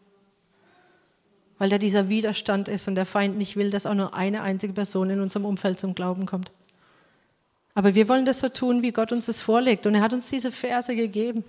Weil 1.58 1.70
da 1.70 1.78
dieser 1.78 2.10
Widerstand 2.10 2.68
ist 2.68 2.86
und 2.90 2.96
der 2.96 3.06
Feind 3.06 3.38
nicht 3.38 3.56
will, 3.56 3.70
dass 3.70 3.86
auch 3.86 3.94
nur 3.94 4.14
eine 4.14 4.42
einzige 4.42 4.74
Person 4.74 5.10
in 5.10 5.22
unserem 5.22 5.46
Umfeld 5.46 5.80
zum 5.80 5.96
Glauben 5.96 6.26
kommt. 6.26 6.52
Aber 7.76 7.96
wir 7.96 8.10
wollen 8.10 8.26
das 8.26 8.40
so 8.40 8.50
tun, 8.50 8.82
wie 8.82 8.92
Gott 8.92 9.14
uns 9.14 9.28
das 9.28 9.42
vorlegt. 9.42 9.86
Und 9.86 9.96
er 9.96 10.02
hat 10.02 10.12
uns 10.12 10.30
diese 10.30 10.52
Verse 10.52 10.94
gegeben. 10.94 11.46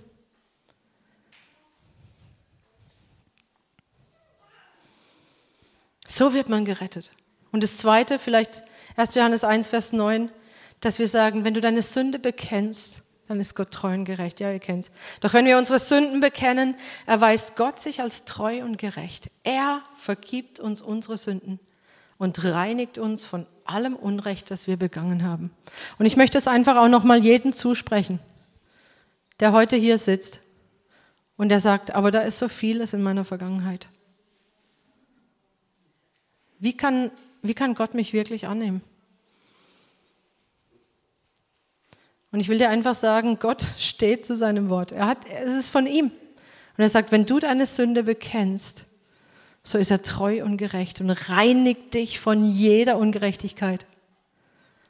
So 6.07 6.33
wird 6.33 6.47
man 6.47 6.63
gerettet. 6.63 7.11
Und 7.51 7.63
das 7.63 7.79
Zweite, 7.79 8.17
vielleicht 8.17 8.63
1. 8.95 9.13
Johannes 9.15 9.43
1, 9.43 9.67
Vers 9.67 9.91
9, 9.91 10.31
dass 10.79 10.99
wir 10.99 11.09
sagen, 11.09 11.43
wenn 11.43 11.53
du 11.53 11.59
deine 11.59 11.81
Sünde 11.81 12.17
bekennst, 12.17 13.09
dann 13.27 13.39
ist 13.39 13.55
Gott 13.55 13.71
treu 13.71 13.93
und 13.93 14.05
gerecht. 14.05 14.39
Ja, 14.39 14.51
ihr 14.51 14.59
kennt's. 14.59 14.91
Doch 15.21 15.33
wenn 15.33 15.45
wir 15.45 15.57
unsere 15.57 15.79
Sünden 15.79 16.19
bekennen, 16.19 16.75
erweist 17.05 17.55
Gott 17.55 17.79
sich 17.79 18.01
als 18.01 18.25
treu 18.25 18.63
und 18.63 18.77
gerecht. 18.77 19.29
Er 19.43 19.81
vergibt 19.97 20.59
uns 20.59 20.81
unsere 20.81 21.17
Sünden 21.17 21.59
und 22.17 22.43
reinigt 22.43 22.97
uns 22.97 23.25
von 23.25 23.45
allem 23.65 23.95
Unrecht, 23.95 24.51
das 24.51 24.67
wir 24.67 24.77
begangen 24.77 25.23
haben. 25.23 25.51
Und 25.99 26.05
ich 26.05 26.17
möchte 26.17 26.37
es 26.37 26.47
einfach 26.47 26.75
auch 26.75 26.89
noch 26.89 27.03
mal 27.03 27.23
jedem 27.23 27.53
zusprechen, 27.53 28.19
der 29.39 29.53
heute 29.53 29.77
hier 29.77 29.97
sitzt 29.97 30.41
und 31.37 31.49
der 31.49 31.59
sagt, 31.59 31.91
aber 31.91 32.11
da 32.11 32.21
ist 32.21 32.39
so 32.39 32.49
vieles 32.49 32.93
in 32.93 33.03
meiner 33.03 33.25
Vergangenheit. 33.25 33.87
Wie 36.59 36.75
kann, 36.75 37.11
wie 37.41 37.53
kann 37.53 37.75
Gott 37.75 37.93
mich 37.93 38.13
wirklich 38.13 38.47
annehmen? 38.47 38.81
Und 42.33 42.39
ich 42.39 42.49
will 42.49 42.57
dir 42.57 42.69
einfach 42.69 42.95
sagen, 42.95 43.37
Gott 43.37 43.63
steht 43.77 44.25
zu 44.25 44.35
seinem 44.35 44.67
Wort. 44.67 44.91
Er 44.91 45.05
hat, 45.05 45.19
es 45.45 45.53
ist 45.53 45.69
von 45.69 45.85
ihm. 45.85 46.05
Und 46.05 46.83
er 46.83 46.89
sagt, 46.89 47.11
wenn 47.11 47.27
du 47.27 47.39
deine 47.39 47.67
Sünde 47.67 48.01
bekennst, 48.01 48.85
so 49.61 49.77
ist 49.77 49.91
er 49.91 50.01
treu 50.01 50.43
und 50.43 50.57
gerecht 50.57 50.99
und 50.99 51.11
reinigt 51.11 51.93
dich 51.93 52.19
von 52.19 52.43
jeder 52.43 52.97
Ungerechtigkeit. 52.97 53.85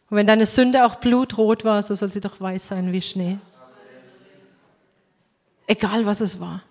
Und 0.09 0.15
wenn 0.15 0.25
deine 0.25 0.45
Sünde 0.45 0.85
auch 0.85 0.95
blutrot 0.95 1.65
war, 1.65 1.83
so 1.83 1.93
soll 1.95 2.09
sie 2.09 2.21
doch 2.21 2.39
weiß 2.39 2.69
sein 2.69 2.93
wie 2.93 3.01
Schnee. 3.01 3.37
Egal 5.67 6.05
was 6.05 6.21
es 6.21 6.39
war. 6.39 6.63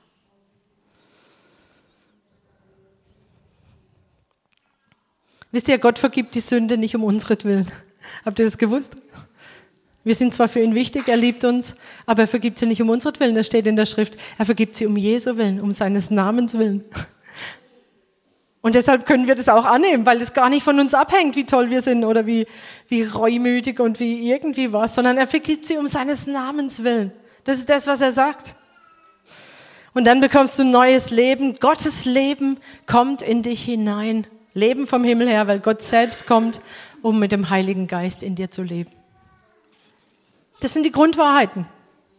Wisst 5.50 5.68
ihr, 5.68 5.76
Gott 5.76 5.98
vergibt 5.98 6.34
die 6.34 6.40
Sünde 6.40 6.78
nicht 6.78 6.96
um 6.96 7.04
unseren 7.04 7.66
Habt 8.24 8.38
ihr 8.38 8.46
das 8.46 8.56
gewusst? 8.56 8.96
Wir 10.04 10.14
sind 10.14 10.34
zwar 10.34 10.48
für 10.48 10.60
ihn 10.60 10.74
wichtig, 10.74 11.06
er 11.06 11.16
liebt 11.16 11.44
uns, 11.44 11.76
aber 12.06 12.22
er 12.22 12.28
vergibt 12.28 12.58
sie 12.58 12.66
nicht 12.66 12.82
um 12.82 12.90
unseren 12.90 13.18
Willen. 13.20 13.34
Das 13.34 13.46
steht 13.46 13.66
in 13.66 13.76
der 13.76 13.86
Schrift. 13.86 14.16
Er 14.36 14.46
vergibt 14.46 14.74
sie 14.74 14.86
um 14.86 14.96
Jesu 14.96 15.36
Willen, 15.36 15.60
um 15.60 15.72
seines 15.72 16.10
Namens 16.10 16.58
Willen. 16.58 16.84
Und 18.62 18.76
deshalb 18.76 19.06
können 19.06 19.26
wir 19.26 19.34
das 19.34 19.48
auch 19.48 19.64
annehmen, 19.64 20.06
weil 20.06 20.22
es 20.22 20.34
gar 20.34 20.48
nicht 20.48 20.62
von 20.62 20.78
uns 20.78 20.94
abhängt, 20.94 21.34
wie 21.34 21.44
toll 21.44 21.70
wir 21.70 21.82
sind 21.82 22.04
oder 22.04 22.26
wie, 22.26 22.46
wie 22.88 23.02
reumütig 23.02 23.80
und 23.80 23.98
wie 23.98 24.30
irgendwie 24.30 24.72
was, 24.72 24.94
sondern 24.94 25.18
er 25.18 25.26
vergibt 25.26 25.66
sie 25.66 25.76
um 25.76 25.88
seines 25.88 26.28
Namens 26.28 26.84
Willen. 26.84 27.12
Das 27.44 27.58
ist 27.58 27.68
das, 27.68 27.88
was 27.88 28.00
er 28.00 28.12
sagt. 28.12 28.54
Und 29.94 30.06
dann 30.06 30.20
bekommst 30.20 30.58
du 30.58 30.64
neues 30.64 31.10
Leben. 31.10 31.58
Gottes 31.58 32.04
Leben 32.04 32.58
kommt 32.86 33.20
in 33.22 33.42
dich 33.42 33.64
hinein. 33.64 34.26
Leben 34.54 34.86
vom 34.86 35.02
Himmel 35.02 35.28
her, 35.28 35.48
weil 35.48 35.58
Gott 35.58 35.82
selbst 35.82 36.26
kommt, 36.26 36.60
um 37.02 37.18
mit 37.18 37.32
dem 37.32 37.50
Heiligen 37.50 37.88
Geist 37.88 38.22
in 38.22 38.36
dir 38.36 38.48
zu 38.48 38.62
leben. 38.62 38.90
Das 40.62 40.72
sind 40.72 40.84
die 40.84 40.92
Grundwahrheiten. 40.92 41.66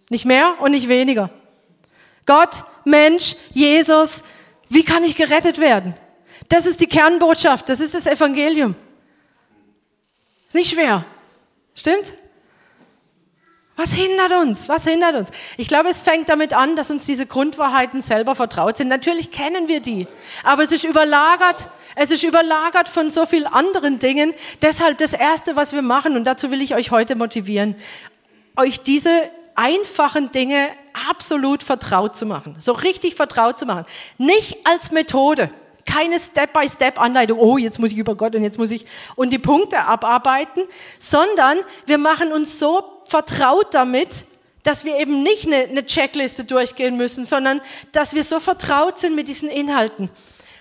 Nicht 0.10 0.26
mehr 0.26 0.56
und 0.60 0.72
nicht 0.72 0.90
weniger. 0.90 1.30
Gott, 2.26 2.66
Mensch, 2.84 3.36
Jesus, 3.54 4.24
Wie 4.70 4.84
kann 4.84 5.04
ich 5.04 5.16
gerettet 5.16 5.60
werden? 5.60 5.94
Das 6.50 6.66
ist 6.66 6.82
die 6.82 6.88
Kernbotschaft, 6.88 7.70
das 7.70 7.80
ist 7.80 7.94
das 7.94 8.08
Evangelium. 8.08 8.76
Ist 10.48 10.56
nicht 10.56 10.74
schwer. 10.74 11.06
Stimmt? 11.76 12.16
Was 13.76 13.94
hindert 13.94 14.32
uns? 14.32 14.70
Was 14.70 14.86
hindert 14.86 15.16
uns? 15.16 15.32
Ich 15.58 15.68
glaube, 15.68 15.90
es 15.90 16.02
fängt 16.02 16.30
damit 16.30 16.54
an, 16.54 16.76
dass 16.76 16.92
uns 16.92 17.06
diese 17.06 17.26
Grundwahrheiten 17.26 18.02
selber 18.02 18.36
vertraut 18.36 18.78
sind. 18.78 18.88
Natürlich 18.88 19.32
kennen 19.32 19.68
wir 19.68 19.80
die, 19.80 20.08
aber 20.44 20.64
es 20.64 20.72
ist 20.72 20.84
überlagert. 20.84 21.68
Es 21.96 22.10
ist 22.10 22.24
überlagert 22.24 22.90
von 22.90 23.10
so 23.12 23.26
vielen 23.26 23.46
anderen 23.46 24.00
Dingen. 24.00 24.34
Deshalb 24.62 24.98
das 24.98 25.14
Erste, 25.14 25.56
was 25.56 25.74
wir 25.74 25.84
machen, 25.84 26.16
und 26.16 26.26
dazu 26.26 26.50
will 26.50 26.62
ich 26.62 26.74
euch 26.74 26.90
heute 26.90 27.16
motivieren, 27.16 27.76
euch 28.56 28.82
diese 28.82 29.30
einfachen 29.56 30.32
Dinge 30.32 30.70
absolut 31.10 31.64
vertraut 31.64 32.16
zu 32.16 32.26
machen. 32.26 32.56
So 32.60 32.74
richtig 32.74 33.16
vertraut 33.16 33.58
zu 33.58 33.66
machen. 33.66 33.86
Nicht 34.18 34.58
als 34.66 34.92
Methode. 34.92 35.50
Keine 35.86 36.18
Step-by-Step-Anleitung. 36.18 37.40
Oh, 37.40 37.58
jetzt 37.58 37.80
muss 37.80 37.92
ich 37.92 37.98
über 37.98 38.16
Gott 38.16 38.36
und 38.36 38.44
jetzt 38.44 38.58
muss 38.58 38.72
ich 38.72 38.86
und 39.16 39.32
die 39.32 39.40
Punkte 39.40 39.80
abarbeiten, 39.80 40.64
sondern 40.98 41.58
wir 41.86 41.98
machen 41.98 42.32
uns 42.32 42.58
so 42.58 43.02
vertraut 43.06 43.74
damit, 43.74 44.26
dass 44.64 44.86
wir 44.86 44.98
eben 44.98 45.24
nicht 45.24 45.46
eine, 45.46 45.58
eine 45.58 45.86
Checkliste 45.86 46.46
durchgehen 46.46 46.96
müssen, 46.96 47.26
sondern 47.26 47.62
dass 47.92 48.14
wir 48.16 48.24
so 48.24 48.40
vertraut 48.40 48.98
sind 48.98 49.16
mit 49.16 49.28
diesen 49.28 49.50
Inhalten. 49.50 50.10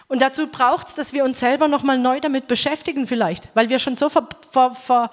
Und 0.08 0.20
dazu 0.20 0.48
braucht 0.48 0.88
es, 0.88 0.94
dass 0.94 1.12
wir 1.12 1.24
uns 1.24 1.40
selber 1.40 1.68
nochmal 1.68 1.98
neu 1.98 2.20
damit 2.20 2.48
beschäftigen 2.48 3.06
vielleicht, 3.06 3.48
weil 3.54 3.68
wir 3.68 3.78
schon 3.78 3.96
so 3.96 4.08
ver, 4.08 4.26
ver, 4.50 4.74
ver, 4.74 5.10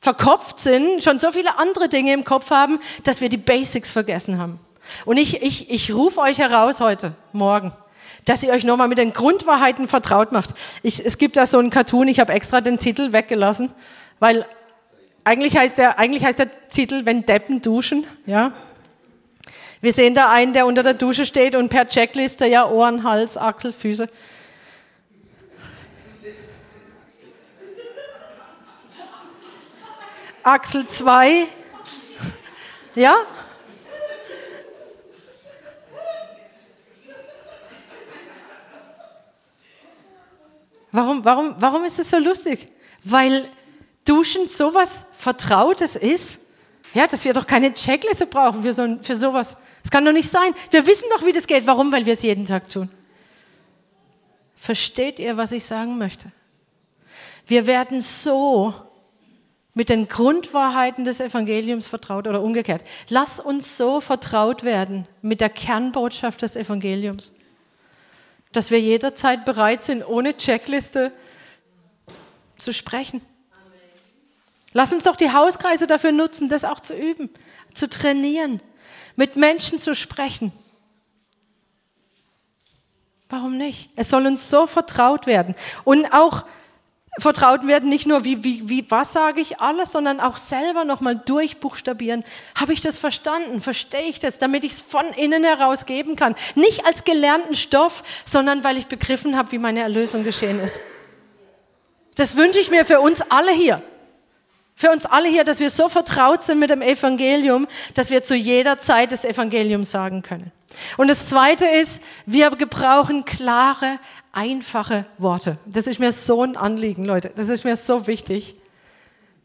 verkopft 0.00 0.58
sind, 0.58 1.02
schon 1.02 1.18
so 1.18 1.30
viele 1.30 1.58
andere 1.58 1.88
Dinge 1.88 2.12
im 2.12 2.24
Kopf 2.24 2.50
haben, 2.50 2.80
dass 3.04 3.20
wir 3.20 3.28
die 3.28 3.36
Basics 3.36 3.92
vergessen 3.92 4.38
haben. 4.38 4.58
Und 5.04 5.18
ich, 5.18 5.42
ich, 5.42 5.70
ich 5.70 5.92
rufe 5.92 6.20
euch 6.20 6.38
heraus 6.38 6.80
heute, 6.80 7.12
morgen, 7.32 7.72
dass 8.24 8.42
ihr 8.42 8.50
euch 8.50 8.64
nochmal 8.64 8.88
mit 8.88 8.98
den 8.98 9.12
Grundwahrheiten 9.12 9.88
vertraut 9.88 10.32
macht. 10.32 10.54
Ich, 10.82 11.04
es 11.04 11.18
gibt 11.18 11.36
da 11.36 11.44
so 11.44 11.58
einen 11.58 11.70
Cartoon, 11.70 12.08
ich 12.08 12.18
habe 12.18 12.32
extra 12.32 12.62
den 12.62 12.78
Titel 12.78 13.12
weggelassen, 13.12 13.70
weil 14.18 14.46
eigentlich 15.22 15.56
heißt, 15.56 15.76
der, 15.76 15.98
eigentlich 15.98 16.24
heißt 16.24 16.38
der 16.38 16.68
Titel, 16.68 17.04
wenn 17.04 17.26
Deppen 17.26 17.60
duschen, 17.60 18.06
ja. 18.26 18.52
Wir 19.82 19.92
sehen 19.92 20.14
da 20.14 20.30
einen, 20.30 20.52
der 20.52 20.66
unter 20.66 20.82
der 20.82 20.94
Dusche 20.94 21.24
steht 21.24 21.54
und 21.54 21.68
per 21.68 21.88
Checkliste, 21.88 22.46
ja, 22.46 22.68
Ohren, 22.68 23.02
Hals, 23.02 23.38
Achsel, 23.38 23.72
Füße. 23.72 24.08
Achsel 30.42 30.86
2. 30.86 31.46
Ja? 32.94 33.16
Warum, 40.92 41.24
warum, 41.24 41.54
warum 41.58 41.84
ist 41.84 41.98
es 41.98 42.10
so 42.10 42.18
lustig? 42.18 42.68
Weil 43.04 43.48
Duschen 44.04 44.48
sowas 44.48 45.04
Vertrautes 45.12 45.94
ist, 45.94 46.40
ja, 46.94 47.06
dass 47.06 47.24
wir 47.24 47.32
doch 47.32 47.46
keine 47.46 47.72
Checkliste 47.72 48.26
brauchen 48.26 48.62
für, 48.62 48.72
so, 48.72 48.98
für 49.02 49.14
sowas. 49.14 49.56
Das 49.82 49.90
kann 49.90 50.04
doch 50.04 50.12
nicht 50.12 50.28
sein. 50.28 50.52
Wir 50.70 50.86
wissen 50.86 51.04
doch, 51.10 51.24
wie 51.24 51.32
das 51.32 51.46
geht. 51.46 51.66
Warum? 51.66 51.92
Weil 51.92 52.06
wir 52.06 52.14
es 52.14 52.22
jeden 52.22 52.46
Tag 52.46 52.68
tun. 52.68 52.90
Versteht 54.56 55.20
ihr, 55.20 55.36
was 55.36 55.52
ich 55.52 55.64
sagen 55.64 55.96
möchte? 55.96 56.32
Wir 57.46 57.66
werden 57.66 58.00
so 58.00 58.74
mit 59.74 59.88
den 59.88 60.08
Grundwahrheiten 60.08 61.04
des 61.04 61.20
Evangeliums 61.20 61.86
vertraut 61.86 62.26
oder 62.26 62.42
umgekehrt. 62.42 62.82
Lass 63.08 63.38
uns 63.38 63.76
so 63.76 64.00
vertraut 64.00 64.64
werden 64.64 65.06
mit 65.22 65.40
der 65.40 65.50
Kernbotschaft 65.50 66.42
des 66.42 66.56
Evangeliums, 66.56 67.32
dass 68.52 68.70
wir 68.70 68.80
jederzeit 68.80 69.44
bereit 69.44 69.82
sind, 69.82 70.06
ohne 70.06 70.36
Checkliste 70.36 71.12
zu 72.58 72.72
sprechen. 72.72 73.22
Lass 74.72 74.92
uns 74.92 75.04
doch 75.04 75.16
die 75.16 75.32
Hauskreise 75.32 75.86
dafür 75.86 76.12
nutzen, 76.12 76.48
das 76.48 76.64
auch 76.64 76.80
zu 76.80 76.94
üben, 76.94 77.30
zu 77.74 77.88
trainieren, 77.88 78.60
mit 79.16 79.36
Menschen 79.36 79.78
zu 79.78 79.94
sprechen. 79.94 80.52
Warum 83.28 83.56
nicht? 83.56 83.90
Es 83.94 84.10
soll 84.10 84.26
uns 84.26 84.50
so 84.50 84.66
vertraut 84.66 85.26
werden. 85.26 85.54
Und 85.84 86.12
auch 86.12 86.44
vertraut 87.18 87.66
werden, 87.66 87.88
nicht 87.88 88.06
nur 88.06 88.24
wie, 88.24 88.44
wie, 88.44 88.68
wie 88.68 88.90
was 88.90 89.12
sage 89.12 89.40
ich 89.40 89.60
alles, 89.60 89.92
sondern 89.92 90.20
auch 90.20 90.38
selber 90.38 90.84
nochmal 90.84 91.18
durchbuchstabieren. 91.18 92.24
Habe 92.58 92.72
ich 92.72 92.80
das 92.80 92.98
verstanden? 92.98 93.60
Verstehe 93.60 94.02
ich 94.02 94.20
das? 94.20 94.38
Damit 94.38 94.64
ich 94.64 94.72
es 94.72 94.80
von 94.80 95.06
innen 95.14 95.44
heraus 95.44 95.86
geben 95.86 96.16
kann. 96.16 96.34
Nicht 96.54 96.86
als 96.86 97.04
gelernten 97.04 97.56
Stoff, 97.56 98.04
sondern 98.24 98.62
weil 98.62 98.76
ich 98.76 98.86
begriffen 98.86 99.36
habe, 99.36 99.52
wie 99.52 99.58
meine 99.58 99.80
Erlösung 99.80 100.24
geschehen 100.24 100.60
ist. 100.60 100.80
Das 102.14 102.36
wünsche 102.36 102.60
ich 102.60 102.70
mir 102.70 102.84
für 102.84 103.00
uns 103.00 103.22
alle 103.22 103.52
hier. 103.52 103.82
Für 104.76 104.90
uns 104.90 105.04
alle 105.04 105.28
hier, 105.28 105.44
dass 105.44 105.60
wir 105.60 105.68
so 105.68 105.88
vertraut 105.88 106.42
sind 106.42 106.58
mit 106.58 106.70
dem 106.70 106.80
Evangelium, 106.80 107.66
dass 107.94 108.10
wir 108.10 108.22
zu 108.22 108.34
jeder 108.34 108.78
Zeit 108.78 109.12
das 109.12 109.24
Evangelium 109.26 109.84
sagen 109.84 110.22
können. 110.22 110.52
Und 110.96 111.08
das 111.08 111.28
Zweite 111.28 111.66
ist, 111.66 112.02
wir 112.26 112.50
gebrauchen 112.50 113.24
klare, 113.24 113.98
einfache 114.32 115.06
Worte. 115.18 115.58
Das 115.66 115.86
ist 115.86 115.98
mir 115.98 116.12
so 116.12 116.42
ein 116.42 116.56
Anliegen, 116.56 117.04
Leute. 117.04 117.30
Das 117.34 117.48
ist 117.48 117.64
mir 117.64 117.76
so 117.76 118.06
wichtig, 118.06 118.54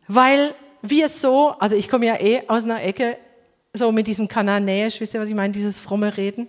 weil 0.07 0.53
wir 0.81 1.09
so, 1.09 1.55
also 1.59 1.75
ich 1.75 1.89
komme 1.89 2.05
ja 2.05 2.19
eh 2.19 2.43
aus 2.47 2.63
einer 2.63 2.83
Ecke, 2.83 3.17
so 3.73 3.91
mit 3.91 4.07
diesem 4.07 4.27
Kananäisch, 4.27 5.01
wisst 5.01 5.13
ihr, 5.13 5.19
was 5.19 5.29
ich 5.29 5.35
meine, 5.35 5.53
dieses 5.53 5.79
fromme 5.79 6.15
Reden. 6.15 6.47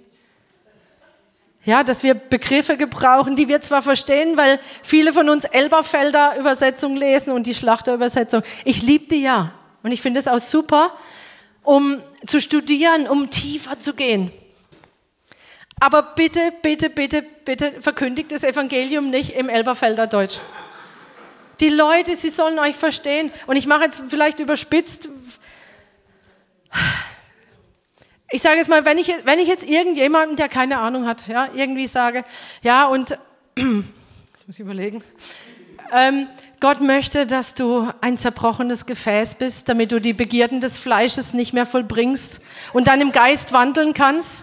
Ja, 1.65 1.83
dass 1.83 2.05
wir 2.05 2.15
Begriffe 2.15 2.77
gebrauchen, 2.77 3.35
die 3.35 3.49
wir 3.49 3.61
zwar 3.61 3.83
verstehen, 3.83 4.37
weil 4.37 4.61
viele 4.85 5.13
von 5.13 5.29
uns 5.29 5.45
Elberfelder 5.45 6.39
Übersetzung 6.39 6.95
lesen 6.95 7.33
und 7.33 7.45
die 7.47 7.55
Schlachter 7.55 7.95
Übersetzung. 7.95 8.43
Ich 8.65 8.83
liebe 8.83 9.07
die 9.09 9.23
ja. 9.23 9.53
Und 9.83 9.91
ich 9.91 10.01
finde 10.01 10.21
es 10.21 10.29
auch 10.29 10.39
super, 10.39 10.93
um 11.65 12.01
zu 12.25 12.41
studieren, 12.41 13.09
um 13.09 13.31
tiefer 13.31 13.81
zu 13.81 13.95
gehen. 13.95 14.31
Aber 15.79 16.03
bitte, 16.03 16.53
bitte, 16.63 16.89
bitte, 16.89 17.23
bitte 17.23 17.81
verkündigt 17.83 18.33
das 18.33 18.43
Evangelium 18.43 19.11
nicht 19.11 19.35
im 19.37 19.51
Elberfelder 19.51 20.07
Deutsch. 20.07 20.41
Die 21.61 21.69
Leute, 21.69 22.17
sie 22.17 22.31
sollen 22.31 22.59
euch 22.59 22.77
verstehen. 22.77 23.31
Und 23.47 23.57
ich 23.57 23.67
mache 23.67 23.85
jetzt 23.85 24.03
vielleicht 24.09 24.41
überspitzt, 24.41 25.09
ich 28.31 28.43
sage 28.43 28.57
jetzt 28.57 28.69
mal, 28.69 28.85
wenn 28.85 28.99
ich, 28.99 29.13
wenn 29.25 29.39
ich 29.39 29.49
jetzt 29.49 29.65
irgendjemanden, 29.65 30.37
der 30.37 30.49
keine 30.49 30.79
Ahnung 30.79 31.07
hat, 31.07 31.29
ja, 31.29 31.49
irgendwie 31.55 31.87
sage, 31.87 32.25
ja, 32.63 32.87
und, 32.87 33.19
ich 33.55 34.47
muss 34.47 34.59
überlegen, 34.59 35.05
ähm, 35.93 36.27
Gott 36.59 36.81
möchte, 36.81 37.27
dass 37.27 37.55
du 37.55 37.89
ein 38.01 38.19
zerbrochenes 38.19 38.87
Gefäß 38.87 39.37
bist, 39.37 39.69
damit 39.69 39.93
du 39.93 40.01
die 40.01 40.15
Begierden 40.15 40.61
des 40.61 40.79
Fleisches 40.79 41.35
nicht 41.35 41.53
mehr 41.53 41.67
vollbringst 41.67 42.43
und 42.73 42.89
dann 42.89 43.01
im 43.01 43.13
Geist 43.13 43.53
wandeln 43.53 43.95
kannst. 43.95 44.43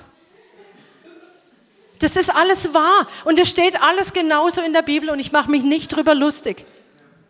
Das 2.03 2.17
ist 2.17 2.35
alles 2.35 2.73
wahr 2.73 3.07
und 3.23 3.39
es 3.39 3.47
steht 3.47 3.81
alles 3.81 4.11
genauso 4.11 4.61
in 4.61 4.73
der 4.73 4.81
Bibel 4.81 5.09
und 5.09 5.19
ich 5.19 5.31
mache 5.31 5.49
mich 5.49 5.63
nicht 5.63 5.87
drüber 5.87 6.13
lustig. 6.13 6.65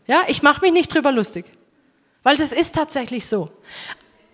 Ja, 0.08 0.24
ich 0.28 0.42
mache 0.42 0.62
mich 0.62 0.74
nicht 0.74 0.92
drüber 0.92 1.12
lustig, 1.12 1.46
weil 2.24 2.38
das 2.38 2.52
ist 2.52 2.74
tatsächlich 2.74 3.28
so. 3.28 3.52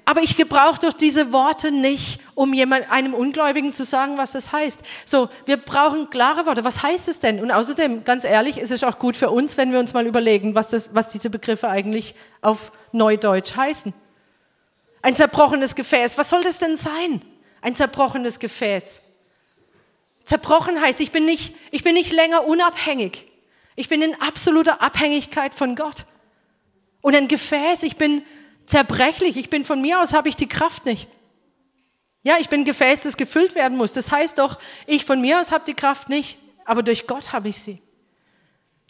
Aber 0.05 0.21
ich 0.21 0.37
gebrauche 0.37 0.79
doch 0.79 0.93
diese 0.93 1.33
Worte 1.33 1.71
nicht, 1.71 2.21
um 2.35 2.53
jemand, 2.53 2.89
einem 2.89 3.13
Ungläubigen 3.13 3.73
zu 3.73 3.83
sagen, 3.83 4.17
was 4.17 4.31
das 4.31 4.53
heißt. 4.53 4.81
So, 5.03 5.27
wir 5.45 5.57
brauchen 5.57 6.09
klare 6.09 6.45
Worte. 6.45 6.63
Was 6.63 6.81
heißt 6.81 7.09
es 7.09 7.19
denn? 7.19 7.41
Und 7.41 7.51
außerdem, 7.51 8.05
ganz 8.05 8.23
ehrlich, 8.23 8.57
ist 8.57 8.71
es 8.71 8.85
auch 8.85 8.97
gut 8.97 9.17
für 9.17 9.29
uns, 9.29 9.57
wenn 9.57 9.73
wir 9.73 9.79
uns 9.79 9.93
mal 9.93 10.07
überlegen, 10.07 10.55
was, 10.55 10.69
das, 10.69 10.95
was 10.95 11.09
diese 11.09 11.29
Begriffe 11.29 11.67
eigentlich 11.67 12.15
auf 12.41 12.71
Neudeutsch 12.93 13.57
heißen. 13.57 13.93
Ein 15.01 15.15
zerbrochenes 15.15 15.75
Gefäß. 15.75 16.17
Was 16.17 16.29
soll 16.29 16.43
das 16.43 16.59
denn 16.59 16.77
sein? 16.77 17.21
Ein 17.61 17.75
zerbrochenes 17.75 18.39
Gefäß. 18.39 19.01
Zerbrochen 20.29 20.79
heißt, 20.79 20.99
ich 20.99 21.11
bin 21.11 21.25
nicht, 21.25 21.55
ich 21.71 21.83
bin 21.83 21.95
nicht 21.95 22.11
länger 22.11 22.45
unabhängig. 22.45 23.25
Ich 23.75 23.89
bin 23.89 24.03
in 24.03 24.13
absoluter 24.21 24.79
Abhängigkeit 24.79 25.55
von 25.55 25.75
Gott. 25.75 26.05
Und 27.01 27.15
ein 27.15 27.27
Gefäß, 27.27 27.81
ich 27.81 27.97
bin 27.97 28.23
zerbrechlich. 28.63 29.37
Ich 29.37 29.49
bin 29.49 29.65
von 29.65 29.81
mir 29.81 29.99
aus, 29.99 30.13
habe 30.13 30.29
ich 30.29 30.35
die 30.35 30.47
Kraft 30.47 30.85
nicht. 30.85 31.07
Ja, 32.21 32.35
ich 32.39 32.47
bin 32.47 32.63
Gefäß, 32.63 33.01
das 33.01 33.17
gefüllt 33.17 33.55
werden 33.55 33.75
muss. 33.75 33.93
Das 33.93 34.11
heißt 34.11 34.37
doch, 34.37 34.59
ich 34.85 35.03
von 35.03 35.19
mir 35.19 35.39
aus 35.39 35.51
habe 35.51 35.63
die 35.65 35.73
Kraft 35.73 36.09
nicht, 36.09 36.37
aber 36.63 36.83
durch 36.83 37.07
Gott 37.07 37.33
habe 37.33 37.49
ich 37.49 37.59
sie. 37.59 37.81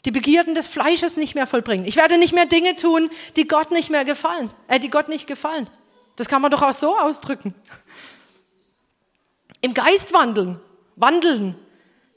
Die 0.03 0.11
Begierden 0.11 0.55
des 0.55 0.67
Fleisches 0.67 1.15
nicht 1.15 1.35
mehr 1.35 1.47
vollbringen. 1.47 1.85
Ich 1.85 1.95
werde 1.95 2.17
nicht 2.17 2.33
mehr 2.33 2.47
Dinge 2.47 2.75
tun, 2.75 3.09
die 3.37 3.47
Gott 3.47 3.71
nicht 3.71 3.89
mehr 3.89 4.03
gefallen, 4.03 4.51
äh, 4.67 4.77
die 4.77 4.89
Gott 4.89 5.07
nicht 5.07 5.25
gefallen. 5.25 5.69
Das 6.17 6.27
kann 6.27 6.41
man 6.41 6.51
doch 6.51 6.63
auch 6.63 6.73
so 6.73 6.99
ausdrücken. 6.99 7.55
Im 9.61 9.73
Geist 9.73 10.11
wandeln, 10.11 10.59
wandeln. 10.99 11.55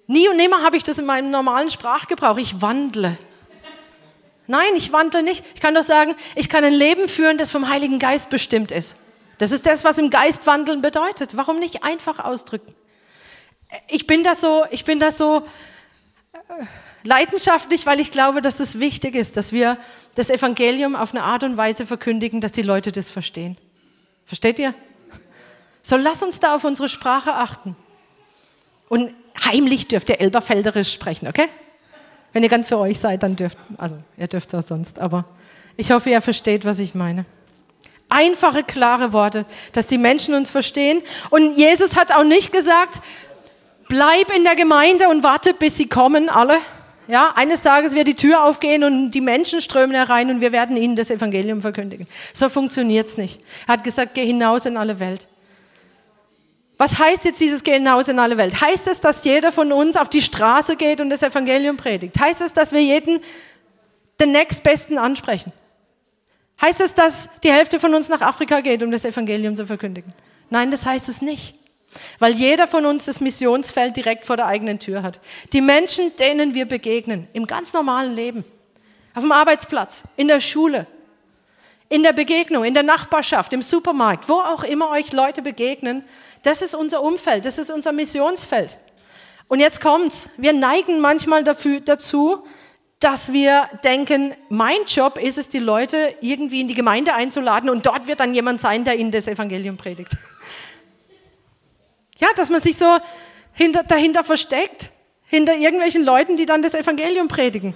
Nie 0.07 0.29
und 0.29 0.37
nimmer 0.37 0.63
habe 0.63 0.77
ich 0.77 0.85
das 0.85 0.99
in 0.99 1.07
meinem 1.07 1.31
normalen 1.31 1.71
Sprachgebrauch. 1.71 2.37
Ich 2.37 2.61
wandle. 2.61 3.17
Nein, 4.47 4.75
ich 4.77 4.93
wandle 4.93 5.23
nicht. 5.23 5.45
Ich 5.55 5.61
kann 5.61 5.75
doch 5.75 5.83
sagen, 5.83 6.15
ich 6.35 6.49
kann 6.49 6.65
ein 6.65 6.75
Leben 6.75 7.09
führen, 7.09 7.39
das 7.39 7.51
vom 7.51 7.69
Heiligen 7.69 7.99
Geist 7.99 8.29
bestimmt 8.29 8.71
ist. 8.71 8.97
Das 9.39 9.53
ist 9.53 9.67
das, 9.67 9.85
was 9.85 9.99
im 9.99 10.11
Geist 10.11 10.47
wandeln 10.47 10.83
bedeutet. 10.83 11.37
Warum 11.37 11.59
nicht 11.59 11.85
einfach 11.85 12.19
ausdrücken? 12.19 12.75
ich 13.89 14.07
bin 14.07 14.25
da 14.25 14.35
so, 14.35 14.65
ich 14.71 14.85
bin 14.85 15.01
da 15.01 15.11
so 15.11 15.47
äh, 16.33 16.65
leidenschaftlich, 17.03 17.87
weil 17.87 18.01
ich 18.01 18.11
glaube, 18.11 18.43
dass 18.43 18.61
es 18.61 18.79
wichtig 18.79 19.15
ist, 19.15 19.37
dass 19.37 19.53
wir 19.53 19.79
das 20.15 20.31
Evangelium 20.31 20.95
auf 20.95 21.13
eine 21.15 21.23
Art 21.25 21.43
und 21.43 21.57
Weise 21.57 21.87
verkündigen, 21.87 22.41
dass 22.41 22.53
die 22.53 22.63
Leute 22.63 22.93
das 22.93 23.11
verstehen. 23.11 23.57
Versteht 24.27 24.59
ihr? 24.59 24.75
So 25.81 25.97
lass 25.97 26.23
uns 26.23 26.39
da 26.39 26.55
auf 26.55 26.65
unsere 26.65 26.89
Sprache 26.89 27.35
achten. 27.35 27.77
Und 28.93 29.15
heimlich 29.43 29.89
dürft 29.89 30.11
ihr 30.11 30.21
Elberfelderisch 30.21 30.93
sprechen, 30.93 31.27
okay? 31.27 31.47
Wenn 32.35 32.43
ihr 32.43 32.51
ganz 32.51 32.69
für 32.69 32.77
euch 32.77 32.99
seid, 32.99 33.23
dann 33.23 33.37
dürft, 33.37 33.57
also 33.79 33.97
ihr 34.19 34.27
dürft 34.27 34.53
es 34.53 34.55
auch 34.55 34.69
sonst, 34.69 34.99
aber 34.99 35.25
ich 35.79 35.93
hoffe, 35.93 36.11
ihr 36.11 36.21
versteht, 36.21 36.67
was 36.67 36.79
ich 36.79 36.95
meine. 36.95 37.25
Einfache, 38.11 38.63
klare 38.63 39.15
Worte, 39.15 39.47
dass 39.73 39.87
die 39.87 39.97
Menschen 39.97 40.35
uns 40.35 40.51
verstehen. 40.51 41.01
Und 41.31 41.57
Jesus 41.57 41.97
hat 41.97 42.13
auch 42.13 42.25
nicht 42.25 42.53
gesagt, 42.53 43.01
bleib 43.89 44.31
in 44.37 44.45
der 44.45 44.57
Gemeinde 44.57 45.09
und 45.09 45.23
warte, 45.23 45.55
bis 45.55 45.79
sie 45.79 45.89
kommen, 45.89 46.29
alle. 46.29 46.59
Ja, 47.09 47.33
eines 47.35 47.63
Tages 47.63 47.95
wird 47.95 48.09
die 48.09 48.15
Tür 48.15 48.45
aufgehen 48.45 48.85
und 48.85 49.13
die 49.13 49.23
Menschen 49.23 49.63
strömen 49.63 49.97
herein 49.97 50.29
und 50.29 50.43
wir 50.43 50.53
werden 50.53 50.77
ihnen 50.77 50.97
das 50.97 51.09
Evangelium 51.09 51.63
verkündigen. 51.63 52.07
So 52.35 52.51
funktioniert's 52.51 53.17
nicht. 53.17 53.41
Er 53.67 53.73
hat 53.73 53.85
gesagt, 53.85 54.13
geh 54.13 54.27
hinaus 54.27 54.67
in 54.67 54.77
alle 54.77 55.01
Welt. 55.01 55.29
Was 56.83 56.99
heißt 56.99 57.25
jetzt 57.27 57.41
dieses 57.41 57.63
Gehen 57.63 57.85
hinaus 57.85 58.09
in 58.09 58.19
alle 58.19 58.37
Welt? 58.37 58.61
Heißt 58.61 58.89
es, 58.89 59.01
dass 59.01 59.23
jeder 59.23 59.53
von 59.53 59.71
uns 59.71 59.97
auf 59.97 60.09
die 60.09 60.21
Straße 60.21 60.75
geht 60.75 61.01
und 61.01 61.11
das 61.11 61.23
Evangelium 61.23 61.77
predigt? 61.77 62.19
Heißt 62.19 62.43
es, 62.43 62.55
dass 62.55 62.73
wir 62.73 62.83
jeden 62.83 63.21
den 64.19 64.33
nächstbesten 64.33 64.99
ansprechen? 64.99 65.53
Heißt 66.61 66.81
es, 66.81 66.97
dass 66.97 67.29
die 67.45 67.53
Hälfte 67.53 67.79
von 67.79 67.95
uns 67.95 68.09
nach 68.09 68.21
Afrika 68.21 68.59
geht, 68.63 68.83
um 68.83 68.91
das 68.91 69.05
Evangelium 69.05 69.55
zu 69.55 69.65
verkündigen? 69.65 70.13
Nein, 70.51 70.73
das 70.73 70.85
heißt 70.85 71.09
es 71.09 71.23
nicht. 71.23 71.55
Weil 72.19 72.33
jeder 72.33 72.67
von 72.67 72.85
uns 72.85 73.05
das 73.05 73.21
Missionsfeld 73.21 73.97
direkt 73.97 74.27
vor 74.27 74.37
der 74.37 74.49
eigenen 74.49 74.81
Tür 74.81 75.05
hat. 75.05 75.21
Die 75.53 75.61
Menschen, 75.61 76.11
denen 76.17 76.53
wir 76.53 76.67
begegnen, 76.67 77.29
im 77.33 77.47
ganz 77.47 77.73
normalen 77.73 78.13
Leben, 78.13 78.45
auf 79.15 79.23
dem 79.23 79.31
Arbeitsplatz, 79.31 80.03
in 80.17 80.27
der 80.27 80.41
Schule, 80.41 80.89
in 81.93 82.03
der 82.03 82.15
Begegnung, 82.15 82.65
in 82.65 82.73
der 82.73 82.83
Nachbarschaft, 82.83 83.53
im 83.53 83.61
Supermarkt, 83.61 84.29
wo 84.29 84.41
auch 84.41 84.65
immer 84.65 84.89
euch 84.91 85.13
Leute 85.13 85.43
begegnen, 85.43 86.03
das 86.43 86.63
ist 86.63 86.75
unser 86.75 87.03
Umfeld, 87.03 87.45
das 87.45 87.59
ist 87.59 87.71
unser 87.71 87.93
Missionsfeld. 87.93 88.77
Und 89.49 89.61
jetzt 89.61 89.81
kommt's. 89.81 90.29
Wir 90.37 90.53
neigen 90.53 91.01
manchmal 91.01 91.45
dafür, 91.45 91.81
dazu, 91.81 92.45
dass 92.99 93.33
wir 93.33 93.69
denken, 93.85 94.35
mein 94.49 94.85
Job 94.87 95.19
ist 95.19 95.39
es, 95.39 95.49
die 95.49 95.59
Leute 95.59 96.15
irgendwie 96.21 96.61
in 96.61 96.69
die 96.69 96.75
Gemeinde 96.75 97.15
einzuladen 97.15 97.69
und 97.69 97.85
dort 97.85 98.07
wird 98.07 98.21
dann 98.21 98.35
jemand 98.35 98.61
sein, 98.61 98.85
der 98.85 98.97
ihnen 98.97 99.11
das 99.11 99.27
Evangelium 99.27 99.77
predigt. 99.77 100.17
Ja, 102.19 102.29
dass 102.37 102.51
man 102.51 102.61
sich 102.61 102.77
so 102.77 102.99
hinter, 103.53 103.83
dahinter 103.83 104.23
versteckt, 104.23 104.91
hinter 105.27 105.55
irgendwelchen 105.57 106.05
Leuten, 106.05 106.37
die 106.37 106.47
dann 106.47 106.63
das 106.63 106.75
Evangelium 106.75 107.27
predigen. 107.27 107.75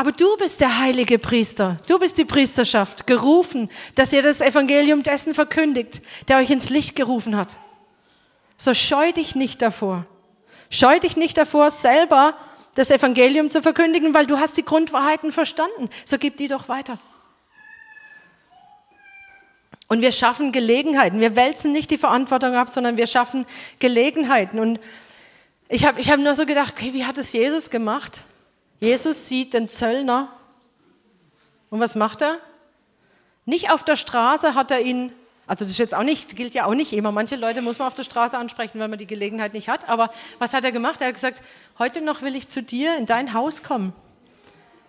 Aber 0.00 0.12
du 0.12 0.34
bist 0.38 0.62
der 0.62 0.78
heilige 0.78 1.18
Priester, 1.18 1.76
du 1.86 1.98
bist 1.98 2.16
die 2.16 2.24
Priesterschaft, 2.24 3.06
gerufen, 3.06 3.68
dass 3.96 4.14
ihr 4.14 4.22
das 4.22 4.40
Evangelium 4.40 5.02
dessen 5.02 5.34
verkündigt, 5.34 6.00
der 6.26 6.38
euch 6.38 6.48
ins 6.48 6.70
Licht 6.70 6.96
gerufen 6.96 7.36
hat. 7.36 7.58
So 8.56 8.72
scheu 8.72 9.12
dich 9.12 9.34
nicht 9.34 9.60
davor. 9.60 10.06
Scheu 10.70 11.00
dich 11.00 11.18
nicht 11.18 11.36
davor, 11.36 11.70
selber 11.70 12.34
das 12.76 12.90
Evangelium 12.90 13.50
zu 13.50 13.60
verkündigen, 13.60 14.14
weil 14.14 14.24
du 14.24 14.38
hast 14.38 14.56
die 14.56 14.64
Grundwahrheiten 14.64 15.32
verstanden. 15.32 15.90
So 16.06 16.16
gib 16.16 16.38
die 16.38 16.48
doch 16.48 16.70
weiter. 16.70 16.96
Und 19.86 20.00
wir 20.00 20.12
schaffen 20.12 20.50
Gelegenheiten. 20.50 21.20
Wir 21.20 21.36
wälzen 21.36 21.72
nicht 21.72 21.90
die 21.90 21.98
Verantwortung 21.98 22.54
ab, 22.54 22.70
sondern 22.70 22.96
wir 22.96 23.06
schaffen 23.06 23.44
Gelegenheiten. 23.80 24.60
Und 24.60 24.80
ich 25.68 25.84
habe 25.84 26.00
ich 26.00 26.10
hab 26.10 26.18
nur 26.20 26.34
so 26.34 26.46
gedacht, 26.46 26.72
okay, 26.74 26.94
wie 26.94 27.04
hat 27.04 27.18
es 27.18 27.34
Jesus 27.34 27.68
gemacht? 27.68 28.24
Jesus 28.80 29.28
sieht 29.28 29.52
den 29.52 29.68
Zöllner 29.68 30.28
und 31.68 31.80
was 31.80 31.94
macht 31.94 32.22
er? 32.22 32.38
Nicht 33.44 33.70
auf 33.70 33.84
der 33.84 33.96
Straße 33.96 34.54
hat 34.54 34.70
er 34.70 34.80
ihn, 34.80 35.12
also 35.46 35.64
das 35.64 35.72
ist 35.72 35.78
jetzt 35.78 35.94
auch 35.94 36.02
nicht, 36.02 36.34
gilt 36.34 36.54
ja 36.54 36.64
auch 36.64 36.74
nicht 36.74 36.92
immer. 36.92 37.12
Manche 37.12 37.36
Leute 37.36 37.62
muss 37.62 37.78
man 37.78 37.88
auf 37.88 37.94
der 37.94 38.04
Straße 38.04 38.38
ansprechen, 38.38 38.80
weil 38.80 38.88
man 38.88 38.98
die 38.98 39.06
Gelegenheit 39.06 39.52
nicht 39.52 39.68
hat. 39.68 39.88
Aber 39.88 40.10
was 40.38 40.54
hat 40.54 40.64
er 40.64 40.72
gemacht? 40.72 41.00
Er 41.00 41.08
hat 41.08 41.14
gesagt, 41.14 41.42
heute 41.78 42.00
noch 42.00 42.22
will 42.22 42.34
ich 42.34 42.48
zu 42.48 42.62
dir 42.62 42.96
in 42.96 43.06
dein 43.06 43.34
Haus 43.34 43.62
kommen. 43.62 43.92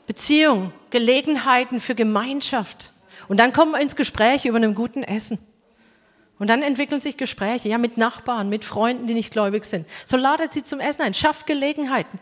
Beziehung, 0.08 0.72
Gelegenheiten 0.90 1.80
für 1.80 1.96
Gemeinschaft. 1.96 2.92
Und 3.28 3.40
dann 3.40 3.54
kommen 3.54 3.72
wir 3.72 3.80
ins 3.80 3.96
Gespräch 3.96 4.46
über 4.46 4.58
einem 4.58 4.76
guten 4.76 5.04
Essen. 5.04 5.38
Und 6.40 6.48
dann 6.48 6.64
entwickeln 6.64 7.00
sich 7.00 7.18
Gespräche, 7.18 7.70
ja, 7.70 7.78
mit 7.78 7.98
Nachbarn, 7.98 8.50
mit 8.50 8.66
Freunden, 8.66 9.06
die 9.06 9.14
nicht 9.14 9.32
gläubig 9.32 9.66
sind. 9.66 9.88
So 10.06 10.18
ladet 10.18 10.54
sie 10.54 10.64
zum 10.64 10.80
Essen 10.80 11.04
ein, 11.04 11.14
schafft 11.14 11.46
Gelegenheiten. 11.46 12.20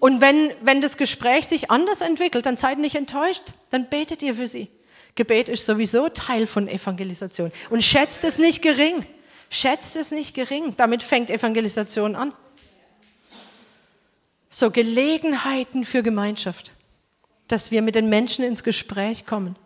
Und 0.00 0.22
wenn, 0.22 0.50
wenn 0.62 0.80
das 0.80 0.96
Gespräch 0.96 1.46
sich 1.46 1.70
anders 1.70 2.00
entwickelt, 2.00 2.46
dann 2.46 2.56
seid 2.56 2.78
nicht 2.78 2.96
enttäuscht, 2.96 3.42
dann 3.68 3.88
betet 3.88 4.22
ihr 4.22 4.34
für 4.34 4.46
sie. 4.46 4.68
Gebet 5.14 5.50
ist 5.50 5.66
sowieso 5.66 6.08
Teil 6.08 6.46
von 6.46 6.68
Evangelisation. 6.68 7.52
Und 7.68 7.84
schätzt 7.84 8.24
es 8.24 8.38
nicht 8.38 8.62
gering. 8.62 9.04
Schätzt 9.50 9.96
es 9.96 10.10
nicht 10.10 10.34
gering. 10.34 10.74
Damit 10.76 11.02
fängt 11.02 11.28
Evangelisation 11.30 12.16
an. 12.16 12.32
So 14.48 14.70
Gelegenheiten 14.70 15.84
für 15.84 16.02
Gemeinschaft, 16.02 16.72
dass 17.46 17.70
wir 17.70 17.82
mit 17.82 17.94
den 17.94 18.08
Menschen 18.08 18.44
ins 18.44 18.64
Gespräch 18.64 19.26
kommen. 19.26 19.56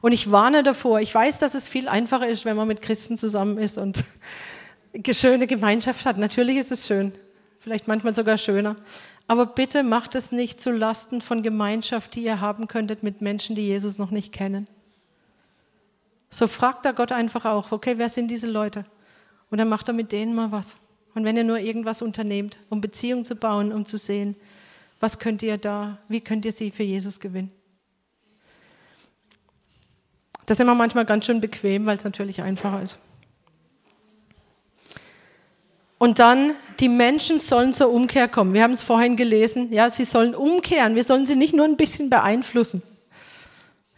Und 0.00 0.12
ich 0.12 0.30
warne 0.30 0.62
davor, 0.62 1.00
ich 1.00 1.14
weiß, 1.14 1.40
dass 1.40 1.54
es 1.54 1.68
viel 1.68 1.88
einfacher 1.88 2.28
ist, 2.28 2.44
wenn 2.44 2.56
man 2.56 2.68
mit 2.68 2.82
Christen 2.82 3.16
zusammen 3.16 3.58
ist 3.58 3.78
und 3.78 4.04
schöne 5.12 5.46
Gemeinschaft 5.46 6.06
hat. 6.06 6.18
Natürlich 6.18 6.56
ist 6.56 6.70
es 6.70 6.86
schön, 6.86 7.12
vielleicht 7.58 7.88
manchmal 7.88 8.14
sogar 8.14 8.38
schöner. 8.38 8.76
Aber 9.30 9.46
bitte 9.46 9.84
macht 9.84 10.16
es 10.16 10.32
nicht 10.32 10.60
zu 10.60 10.72
Lasten 10.72 11.22
von 11.22 11.44
Gemeinschaft, 11.44 12.16
die 12.16 12.24
ihr 12.24 12.40
haben 12.40 12.66
könntet 12.66 13.04
mit 13.04 13.20
Menschen, 13.20 13.54
die 13.54 13.62
Jesus 13.62 13.96
noch 13.96 14.10
nicht 14.10 14.32
kennen. 14.32 14.66
So 16.30 16.48
fragt 16.48 16.84
da 16.84 16.90
Gott 16.90 17.12
einfach 17.12 17.44
auch, 17.44 17.70
okay, 17.70 17.94
wer 17.96 18.08
sind 18.08 18.26
diese 18.26 18.50
Leute? 18.50 18.84
Und 19.48 19.58
dann 19.58 19.68
macht 19.68 19.86
er 19.86 19.94
mit 19.94 20.10
denen 20.10 20.34
mal 20.34 20.50
was. 20.50 20.74
Und 21.14 21.24
wenn 21.24 21.36
ihr 21.36 21.44
nur 21.44 21.60
irgendwas 21.60 22.02
unternehmt, 22.02 22.58
um 22.70 22.80
Beziehungen 22.80 23.24
zu 23.24 23.36
bauen, 23.36 23.70
um 23.70 23.86
zu 23.86 23.98
sehen, 23.98 24.34
was 24.98 25.20
könnt 25.20 25.44
ihr 25.44 25.58
da, 25.58 25.98
wie 26.08 26.20
könnt 26.20 26.44
ihr 26.44 26.50
sie 26.50 26.72
für 26.72 26.82
Jesus 26.82 27.20
gewinnen? 27.20 27.52
Das 30.46 30.58
ist 30.58 30.60
immer 30.60 30.74
manchmal 30.74 31.04
ganz 31.04 31.26
schön 31.26 31.40
bequem, 31.40 31.86
weil 31.86 31.96
es 31.96 32.02
natürlich 32.02 32.42
einfacher 32.42 32.82
ist. 32.82 32.98
Und 36.02 36.18
dann, 36.18 36.54
die 36.80 36.88
Menschen 36.88 37.38
sollen 37.38 37.74
zur 37.74 37.90
Umkehr 37.90 38.26
kommen. 38.26 38.54
Wir 38.54 38.62
haben 38.62 38.72
es 38.72 38.80
vorhin 38.80 39.16
gelesen. 39.16 39.70
Ja, 39.70 39.90
sie 39.90 40.04
sollen 40.04 40.34
umkehren. 40.34 40.94
Wir 40.94 41.02
sollen 41.02 41.26
sie 41.26 41.36
nicht 41.36 41.54
nur 41.54 41.66
ein 41.66 41.76
bisschen 41.76 42.08
beeinflussen. 42.08 42.82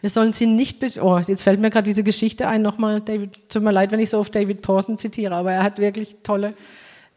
Wir 0.01 0.09
sollen 0.09 0.33
sie 0.33 0.45
nicht, 0.45 0.81
oh, 1.01 1.17
jetzt 1.25 1.43
fällt 1.43 1.61
mir 1.61 1.69
gerade 1.69 1.85
diese 1.85 2.03
Geschichte 2.03 2.45
ein, 2.45 2.61
nochmal, 2.61 2.99
David, 2.99 3.49
tut 3.49 3.63
mir 3.63 3.71
leid, 3.71 3.91
wenn 3.91 4.01
ich 4.01 4.09
so 4.09 4.19
auf 4.19 4.29
David 4.29 4.61
Pawson 4.61 4.97
zitiere, 4.97 5.33
aber 5.33 5.53
er 5.53 5.63
hat 5.63 5.79
wirklich 5.79 6.17
tolle, 6.23 6.55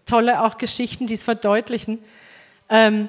tolle 0.05 0.45
auch 0.45 0.57
Geschichten, 0.57 1.09
die 1.09 1.15
es 1.15 1.25
verdeutlichen. 1.25 1.99
Ähm, 2.69 3.09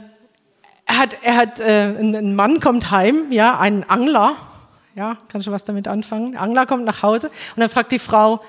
er 0.87 0.97
hat, 0.97 1.17
er 1.21 1.35
hat, 1.35 1.59
äh, 1.59 1.95
ein 1.95 2.33
Mann 2.33 2.59
kommt 2.59 2.89
heim, 2.89 3.31
ja, 3.31 3.59
ein 3.59 3.87
Angler, 3.87 4.35
ja, 4.95 5.15
kann 5.27 5.43
schon 5.43 5.53
was 5.53 5.63
damit 5.63 5.87
anfangen. 5.87 6.35
Angler 6.37 6.65
kommt 6.65 6.85
nach 6.85 7.03
Hause 7.03 7.27
und 7.27 7.59
dann 7.59 7.69
fragt 7.69 7.91
die 7.91 7.99
Frau, 7.99 8.41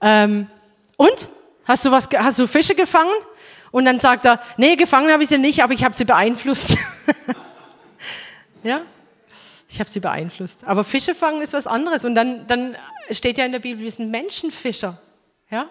ähm, 0.00 0.48
und? 0.96 1.28
Hast 1.64 1.84
du 1.84 1.90
was, 1.90 2.08
hast 2.16 2.38
du 2.38 2.46
Fische 2.46 2.74
gefangen? 2.74 3.14
Und 3.70 3.86
dann 3.86 3.98
sagt 3.98 4.24
er, 4.24 4.40
nee, 4.56 4.76
gefangen 4.76 5.10
habe 5.10 5.22
ich 5.22 5.28
sie 5.28 5.38
nicht, 5.38 5.62
aber 5.62 5.72
ich 5.72 5.82
habe 5.82 5.94
sie 5.94 6.04
beeinflusst. 6.04 6.76
ja? 8.62 8.82
Ich 9.68 9.80
habe 9.80 9.90
sie 9.90 9.98
beeinflusst. 9.98 10.62
Aber 10.64 10.84
Fische 10.84 11.14
fangen 11.14 11.42
ist 11.42 11.52
was 11.52 11.66
anderes. 11.66 12.04
Und 12.04 12.14
dann, 12.14 12.46
dann 12.46 12.76
steht 13.10 13.38
ja 13.38 13.44
in 13.44 13.50
der 13.50 13.58
Bibel, 13.58 13.82
wir 13.82 13.90
sind 13.90 14.10
Menschenfischer. 14.10 15.00
Ja? 15.50 15.68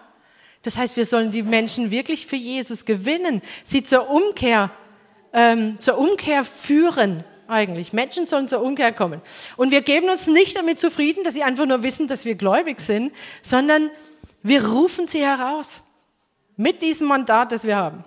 Das 0.62 0.76
heißt, 0.76 0.96
wir 0.96 1.06
sollen 1.06 1.32
die 1.32 1.42
Menschen 1.42 1.90
wirklich 1.90 2.26
für 2.26 2.36
Jesus 2.36 2.84
gewinnen, 2.84 3.40
sie 3.62 3.84
zur 3.84 4.10
Umkehr, 4.10 4.70
ähm, 5.32 5.80
zur 5.80 5.96
Umkehr 5.96 6.44
führen 6.44 7.24
eigentlich. 7.48 7.92
Menschen 7.92 8.26
sollen 8.26 8.48
zur 8.48 8.62
Umkehr 8.62 8.92
kommen. 8.92 9.22
Und 9.56 9.70
wir 9.70 9.82
geben 9.82 10.08
uns 10.08 10.26
nicht 10.26 10.56
damit 10.56 10.78
zufrieden, 10.78 11.24
dass 11.24 11.34
sie 11.34 11.42
einfach 11.42 11.66
nur 11.66 11.82
wissen, 11.82 12.08
dass 12.08 12.24
wir 12.24 12.34
gläubig 12.34 12.80
sind, 12.80 13.12
sondern 13.42 13.90
wir 14.42 14.66
rufen 14.66 15.06
sie 15.06 15.20
heraus. 15.20 15.83
Mit 16.56 16.82
diesem 16.82 17.08
Mandat, 17.08 17.52
das 17.52 17.64
wir 17.64 17.76
haben. 17.76 18.04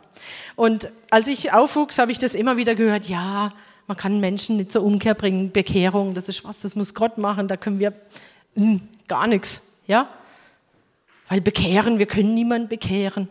Und 0.56 0.90
als 1.12 1.28
ich 1.28 1.52
aufwuchs, 1.52 2.00
habe 2.00 2.12
ich 2.12 2.20
das 2.20 2.36
immer 2.36 2.58
wieder 2.58 2.76
gehört, 2.76 3.06
ja, 3.06 3.54
man 3.88 3.98
kann 3.98 4.20
Menschen 4.20 4.58
nicht 4.58 4.72
zur 4.72 4.84
Umkehr 4.84 5.14
bringen, 5.14 5.52
Bekehrung, 5.52 6.14
das 6.14 6.30
ist 6.30 6.44
was, 6.44 6.62
das 6.62 6.76
muss 6.76 6.94
Gott 6.94 7.18
machen, 7.18 7.48
da 7.48 7.58
können 7.58 7.80
wir 7.80 7.92
mh, 8.56 8.64
hm, 8.64 8.88
gar 9.08 9.28
nichts, 9.28 9.62
ja? 9.86 10.10
Weil 11.30 11.42
bekehren, 11.42 12.00
wir 12.00 12.06
können 12.06 12.34
niemanden 12.34 12.70
bekehren. 12.70 13.30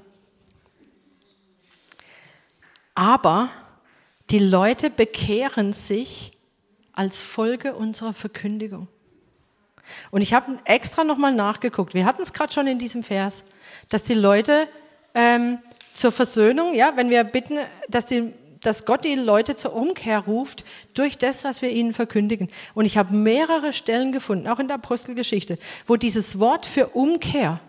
Aber 2.95 3.51
die 4.31 4.39
Leute 4.39 4.91
bekehren 4.91 5.73
sich 5.73 6.33
als 6.93 7.23
Folge 7.23 7.75
unserer 7.75 8.13
Verkündigung. 8.13 8.89
Und 10.11 10.23
ich 10.23 10.35
habe 10.35 10.59
extra 10.65 11.05
nochmal 11.05 11.35
nachgeguckt. 11.35 11.95
Wir 11.95 12.05
hatten 12.05 12.23
es 12.23 12.33
gerade 12.33 12.53
schon 12.53 12.67
in 12.67 12.79
diesem 12.79 13.03
Vers, 13.03 13.45
dass 13.89 14.03
die 14.03 14.15
Leute 14.15 14.67
ähm, 15.17 15.59
zur 15.91 16.13
Versöhnung, 16.13 16.75
ja, 16.75 16.93
wenn 16.95 17.09
wir 17.09 17.25
bitten, 17.25 17.59
dass, 17.89 18.07
die, 18.07 18.33
dass 18.61 18.85
Gott 18.85 19.05
die 19.05 19.15
Leute 19.15 19.57
zur 19.57 19.75
Umkehr 19.75 20.21
ruft 20.21 20.65
durch 20.93 21.17
das, 21.17 21.43
was 21.43 21.63
wir 21.63 21.71
ihnen 21.71 21.95
verkündigen. 21.95 22.51
Und 22.75 22.85
ich 22.85 22.99
habe 22.99 23.17
mehrere 23.17 23.73
Stellen 23.73 24.13
gefunden, 24.13 24.47
auch 24.47 24.59
in 24.59 24.69
der 24.69 24.77
Apostelgeschichte, 24.77 25.59
wo 25.87 25.97
dieses 25.97 26.39
Wort 26.39 26.67
für 26.67 26.89
Umkehr, 26.89 27.61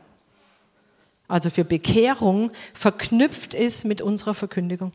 also 1.30 1.50
für 1.50 1.64
Bekehrung, 1.64 2.52
verknüpft 2.74 3.54
ist 3.54 3.86
mit 3.86 4.02
unserer 4.02 4.36
Verkündigung. 4.36 4.92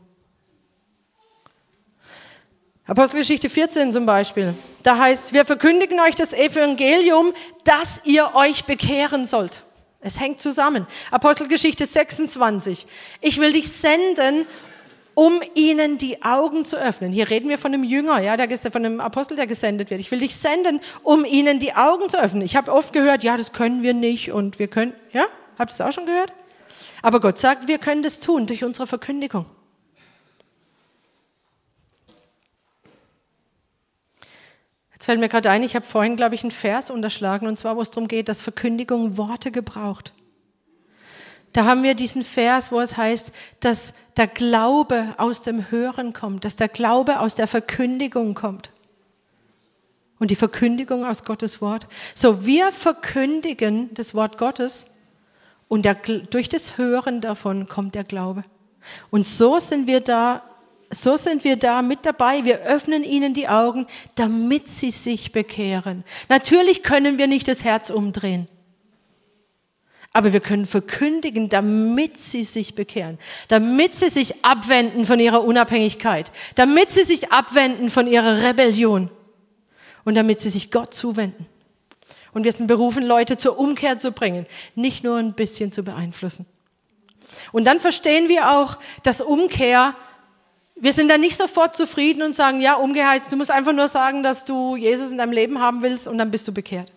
Apostelgeschichte 2.85 3.49
14 3.49 3.91
zum 3.91 4.05
Beispiel. 4.05 4.53
Da 4.83 4.99
heißt, 4.99 5.33
wir 5.33 5.45
verkündigen 5.45 5.99
euch 6.01 6.15
das 6.15 6.33
Evangelium, 6.33 7.33
dass 7.63 8.01
ihr 8.03 8.35
euch 8.35 8.65
bekehren 8.65 9.25
sollt. 9.25 9.63
Es 10.03 10.19
hängt 10.19 10.39
zusammen. 10.39 10.85
Apostelgeschichte 11.11 11.85
26. 11.85 12.85
Ich 13.21 13.39
will 13.39 13.53
dich 13.53 13.71
senden, 13.71 14.45
um 15.15 15.41
ihnen 15.53 15.97
die 15.97 16.23
Augen 16.23 16.65
zu 16.65 16.77
öffnen. 16.77 17.11
Hier 17.11 17.29
reden 17.29 17.49
wir 17.49 17.57
von 17.57 17.73
einem 17.73 17.83
Jünger, 17.83 18.19
ja, 18.19 18.35
der, 18.35 18.49
von 18.57 18.85
einem 18.85 18.99
Apostel, 18.99 19.35
der 19.35 19.47
gesendet 19.47 19.89
wird. 19.89 20.01
Ich 20.01 20.11
will 20.11 20.19
dich 20.19 20.35
senden, 20.35 20.79
um 21.03 21.23
ihnen 21.25 21.59
die 21.59 21.73
Augen 21.73 22.09
zu 22.09 22.19
öffnen. 22.19 22.41
Ich 22.41 22.55
habe 22.55 22.71
oft 22.71 22.93
gehört, 22.93 23.23
ja, 23.23 23.37
das 23.37 23.53
können 23.53 23.83
wir 23.83 23.93
nicht 23.93 24.31
und 24.31 24.59
wir 24.59 24.67
können, 24.67 24.93
ja, 25.11 25.25
habt 25.57 25.71
ihr 25.71 25.77
das 25.77 25.81
auch 25.81 25.91
schon 25.91 26.05
gehört? 26.05 26.33
Aber 27.01 27.19
Gott 27.19 27.37
sagt, 27.37 27.67
wir 27.67 27.77
können 27.77 28.03
das 28.03 28.19
tun 28.19 28.47
durch 28.47 28.63
unsere 28.63 28.87
Verkündigung. 28.87 29.45
Jetzt 35.03 35.07
fällt 35.07 35.19
mir 35.19 35.27
gerade 35.27 35.49
ein, 35.49 35.63
ich 35.63 35.75
habe 35.75 35.85
vorhin, 35.85 36.15
glaube 36.15 36.33
ich, 36.33 36.43
einen 36.43 36.51
Vers 36.51 36.89
unterschlagen, 36.89 37.45
und 37.45 37.57
zwar, 37.57 37.75
wo 37.75 37.81
es 37.81 37.91
darum 37.91 38.07
geht, 38.07 38.29
dass 38.29 38.39
Verkündigung 38.39 39.17
Worte 39.17 39.51
gebraucht. 39.51 40.13
Da 41.51 41.65
haben 41.65 41.83
wir 41.83 41.93
diesen 41.93 42.23
Vers, 42.23 42.71
wo 42.71 42.79
es 42.79 42.95
heißt, 42.95 43.33
dass 43.59 43.95
der 44.15 44.27
Glaube 44.27 45.13
aus 45.17 45.41
dem 45.41 45.69
Hören 45.69 46.13
kommt, 46.13 46.45
dass 46.45 46.55
der 46.55 46.69
Glaube 46.69 47.19
aus 47.19 47.35
der 47.35 47.49
Verkündigung 47.49 48.33
kommt. 48.33 48.69
Und 50.19 50.31
die 50.31 50.37
Verkündigung 50.37 51.03
aus 51.03 51.25
Gottes 51.25 51.59
Wort. 51.59 51.89
So, 52.15 52.45
wir 52.45 52.71
verkündigen 52.71 53.93
das 53.95 54.15
Wort 54.15 54.37
Gottes 54.37 54.95
und 55.67 55.83
der, 55.83 55.95
durch 55.95 56.47
das 56.47 56.77
Hören 56.77 57.19
davon 57.19 57.67
kommt 57.67 57.95
der 57.95 58.05
Glaube. 58.05 58.45
Und 59.11 59.27
so 59.27 59.59
sind 59.59 59.85
wir 59.85 59.99
da 59.99 60.43
so 60.93 61.17
sind 61.17 61.43
wir 61.43 61.55
da 61.55 61.81
mit 61.81 62.05
dabei. 62.05 62.45
Wir 62.45 62.59
öffnen 62.61 63.03
ihnen 63.03 63.33
die 63.33 63.47
Augen, 63.47 63.87
damit 64.15 64.67
sie 64.67 64.91
sich 64.91 65.31
bekehren. 65.31 66.03
Natürlich 66.29 66.83
können 66.83 67.17
wir 67.17 67.27
nicht 67.27 67.47
das 67.47 67.63
Herz 67.63 67.89
umdrehen. 67.89 68.47
Aber 70.11 70.31
wir 70.31 70.41
können 70.41 70.67
verkündigen, 70.67 71.49
damit 71.49 72.17
sie 72.17 72.43
sich 72.43 72.75
bekehren, 72.75 73.17
damit 73.47 73.95
sie 73.95 74.09
sich 74.09 74.45
abwenden 74.45 75.07
von 75.07 75.19
ihrer 75.19 75.43
Unabhängigkeit, 75.43 76.31
damit 76.53 76.91
sie 76.91 77.03
sich 77.03 77.31
abwenden 77.31 77.89
von 77.89 78.05
ihrer 78.05 78.43
Rebellion 78.43 79.09
und 80.05 80.13
damit 80.15 80.39
sie 80.39 80.49
sich 80.49 80.69
Gott 80.69 80.93
zuwenden. 80.93 81.47
Und 82.31 82.43
wir 82.43 82.51
sind 82.51 82.67
berufen, 82.67 83.03
Leute 83.03 83.37
zur 83.37 83.57
Umkehr 83.57 83.97
zu 83.97 84.11
bringen, 84.11 84.45
nicht 84.75 85.03
nur 85.03 85.17
ein 85.17 85.33
bisschen 85.33 85.71
zu 85.71 85.83
beeinflussen. 85.83 86.45
Und 87.51 87.65
dann 87.65 87.79
verstehen 87.79 88.29
wir 88.29 88.51
auch, 88.51 88.77
dass 89.01 89.21
Umkehr 89.21 89.95
wir 90.83 90.91
sind 90.91 91.07
dann 91.07 91.21
nicht 91.21 91.37
sofort 91.37 91.77
zufrieden 91.77 92.23
und 92.23 92.33
sagen, 92.33 92.59
ja, 92.59 92.73
umgeheizt, 92.73 93.31
du 93.31 93.37
musst 93.37 93.51
einfach 93.51 93.71
nur 93.71 93.87
sagen, 93.87 94.21
dass 94.21 94.43
du 94.43 94.75
Jesus 94.75 95.11
in 95.11 95.17
deinem 95.17 95.31
Leben 95.31 95.59
haben 95.59 95.81
willst 95.81 96.09
und 96.09 96.17
dann 96.17 96.29
bist 96.29 96.45
du 96.45 96.53
bekehrt. 96.53 96.91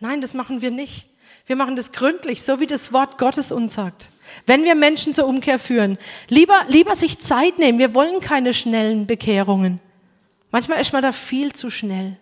Nein, 0.00 0.20
das 0.20 0.34
machen 0.34 0.62
wir 0.62 0.72
nicht. 0.72 1.06
Wir 1.46 1.54
machen 1.54 1.76
das 1.76 1.92
gründlich, 1.92 2.42
so 2.42 2.58
wie 2.58 2.66
das 2.66 2.92
Wort 2.92 3.16
Gottes 3.16 3.52
uns 3.52 3.74
sagt. 3.74 4.08
Wenn 4.46 4.64
wir 4.64 4.74
Menschen 4.74 5.12
zur 5.12 5.28
Umkehr 5.28 5.60
führen, 5.60 5.96
lieber, 6.26 6.56
lieber 6.66 6.96
sich 6.96 7.20
Zeit 7.20 7.60
nehmen. 7.60 7.78
Wir 7.78 7.94
wollen 7.94 8.18
keine 8.18 8.52
schnellen 8.52 9.06
Bekehrungen. 9.06 9.78
Manchmal 10.50 10.80
ist 10.80 10.92
man 10.92 11.02
da 11.02 11.12
viel 11.12 11.52
zu 11.52 11.70
schnell. 11.70 12.16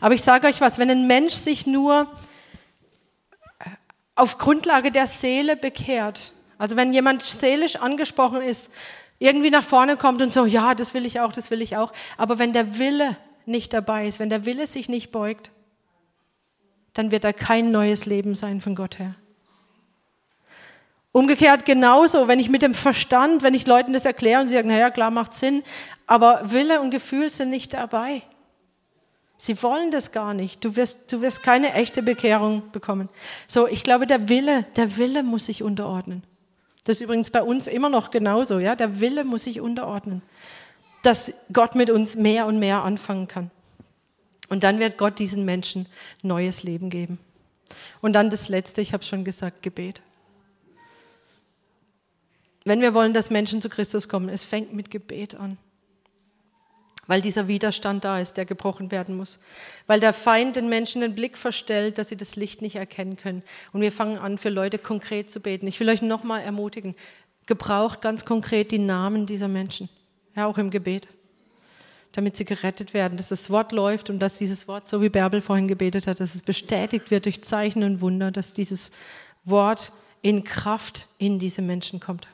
Aber 0.00 0.14
ich 0.14 0.22
sage 0.22 0.46
euch 0.46 0.60
was, 0.60 0.78
wenn 0.78 0.88
ein 0.88 1.08
Mensch 1.08 1.34
sich 1.34 1.66
nur 1.66 2.06
auf 4.14 4.38
Grundlage 4.38 4.92
der 4.92 5.08
Seele 5.08 5.56
bekehrt, 5.56 6.32
also 6.58 6.76
wenn 6.76 6.92
jemand 6.92 7.22
seelisch 7.22 7.74
angesprochen 7.74 8.40
ist, 8.40 8.70
irgendwie 9.18 9.50
nach 9.50 9.64
vorne 9.64 9.96
kommt 9.96 10.22
und 10.22 10.32
so, 10.32 10.44
ja, 10.44 10.74
das 10.74 10.94
will 10.94 11.06
ich 11.06 11.20
auch, 11.20 11.32
das 11.32 11.50
will 11.50 11.62
ich 11.62 11.76
auch. 11.76 11.92
Aber 12.16 12.38
wenn 12.38 12.52
der 12.52 12.78
Wille 12.78 13.16
nicht 13.46 13.72
dabei 13.72 14.06
ist, 14.06 14.18
wenn 14.18 14.30
der 14.30 14.44
Wille 14.44 14.66
sich 14.66 14.88
nicht 14.88 15.10
beugt, 15.10 15.50
dann 16.94 17.10
wird 17.10 17.24
da 17.24 17.32
kein 17.32 17.70
neues 17.70 18.06
Leben 18.06 18.34
sein 18.34 18.60
von 18.60 18.74
Gott 18.74 18.98
her. 18.98 19.14
Umgekehrt 21.12 21.64
genauso, 21.64 22.26
wenn 22.26 22.40
ich 22.40 22.48
mit 22.48 22.62
dem 22.62 22.74
Verstand, 22.74 23.42
wenn 23.42 23.54
ich 23.54 23.66
Leuten 23.66 23.92
das 23.92 24.04
erkläre 24.04 24.40
und 24.40 24.48
sie 24.48 24.54
sagen, 24.54 24.68
naja, 24.68 24.90
klar, 24.90 25.10
macht 25.10 25.32
Sinn, 25.32 25.62
aber 26.06 26.50
Wille 26.50 26.80
und 26.80 26.90
Gefühl 26.90 27.30
sind 27.30 27.50
nicht 27.50 27.74
dabei. 27.74 28.22
Sie 29.36 29.62
wollen 29.62 29.90
das 29.90 30.12
gar 30.12 30.34
nicht. 30.34 30.64
Du 30.64 30.76
wirst, 30.76 31.12
du 31.12 31.20
wirst 31.20 31.42
keine 31.42 31.72
echte 31.74 32.02
Bekehrung 32.02 32.62
bekommen. 32.72 33.08
So, 33.46 33.68
ich 33.68 33.82
glaube, 33.82 34.06
der 34.06 34.28
Wille, 34.28 34.64
der 34.76 34.96
Wille 34.96 35.22
muss 35.22 35.46
sich 35.46 35.62
unterordnen. 35.62 36.22
Das 36.84 36.96
ist 36.96 37.00
übrigens 37.00 37.30
bei 37.30 37.42
uns 37.42 37.66
immer 37.66 37.88
noch 37.88 38.10
genauso. 38.10 38.58
Ja? 38.58 38.76
Der 38.76 39.00
Wille 39.00 39.24
muss 39.24 39.44
sich 39.44 39.60
unterordnen, 39.60 40.22
dass 41.02 41.32
Gott 41.52 41.74
mit 41.74 41.90
uns 41.90 42.14
mehr 42.14 42.46
und 42.46 42.58
mehr 42.58 42.82
anfangen 42.82 43.26
kann. 43.28 43.50
Und 44.48 44.62
dann 44.62 44.78
wird 44.78 44.98
Gott 44.98 45.18
diesen 45.18 45.44
Menschen 45.44 45.86
neues 46.22 46.62
Leben 46.62 46.90
geben. 46.90 47.18
Und 48.02 48.12
dann 48.12 48.30
das 48.30 48.48
Letzte, 48.48 48.82
ich 48.82 48.92
habe 48.92 49.02
schon 49.02 49.24
gesagt, 49.24 49.62
Gebet. 49.62 50.02
Wenn 52.64 52.80
wir 52.80 52.94
wollen, 52.94 53.14
dass 53.14 53.30
Menschen 53.30 53.60
zu 53.60 53.68
Christus 53.68 54.08
kommen, 54.08 54.28
es 54.28 54.44
fängt 54.44 54.74
mit 54.74 54.90
Gebet 54.90 55.34
an 55.34 55.58
weil 57.06 57.22
dieser 57.22 57.48
Widerstand 57.48 58.04
da 58.04 58.20
ist, 58.20 58.36
der 58.36 58.44
gebrochen 58.44 58.90
werden 58.90 59.16
muss, 59.16 59.40
weil 59.86 60.00
der 60.00 60.12
Feind 60.12 60.56
den 60.56 60.68
Menschen 60.68 61.00
den 61.00 61.14
Blick 61.14 61.36
verstellt, 61.36 61.98
dass 61.98 62.08
sie 62.08 62.16
das 62.16 62.36
Licht 62.36 62.62
nicht 62.62 62.76
erkennen 62.76 63.16
können. 63.16 63.42
Und 63.72 63.80
wir 63.80 63.92
fangen 63.92 64.18
an, 64.18 64.38
für 64.38 64.48
Leute 64.48 64.78
konkret 64.78 65.30
zu 65.30 65.40
beten. 65.40 65.66
Ich 65.66 65.80
will 65.80 65.88
euch 65.88 66.02
nochmal 66.02 66.42
ermutigen, 66.42 66.94
gebraucht 67.46 68.00
ganz 68.00 68.24
konkret 68.24 68.70
die 68.70 68.78
Namen 68.78 69.26
dieser 69.26 69.48
Menschen, 69.48 69.88
ja 70.34 70.46
auch 70.46 70.58
im 70.58 70.70
Gebet, 70.70 71.08
damit 72.12 72.36
sie 72.36 72.44
gerettet 72.44 72.94
werden, 72.94 73.16
dass 73.16 73.28
das 73.28 73.50
Wort 73.50 73.72
läuft 73.72 74.08
und 74.08 74.18
dass 74.20 74.38
dieses 74.38 74.68
Wort, 74.68 74.86
so 74.86 75.02
wie 75.02 75.08
Bärbel 75.08 75.40
vorhin 75.40 75.68
gebetet 75.68 76.06
hat, 76.06 76.20
dass 76.20 76.34
es 76.34 76.42
bestätigt 76.42 77.10
wird 77.10 77.26
durch 77.26 77.42
Zeichen 77.42 77.82
und 77.82 78.00
Wunder, 78.00 78.30
dass 78.30 78.54
dieses 78.54 78.90
Wort 79.44 79.92
in 80.22 80.42
Kraft 80.42 81.06
in 81.18 81.38
diese 81.38 81.60
Menschen 81.60 82.00
kommt. 82.00 82.26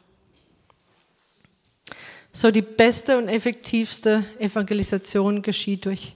So 2.32 2.52
die 2.52 2.62
beste 2.62 3.18
und 3.18 3.28
effektivste 3.28 4.24
Evangelisation 4.38 5.42
geschieht 5.42 5.84
durch 5.84 6.14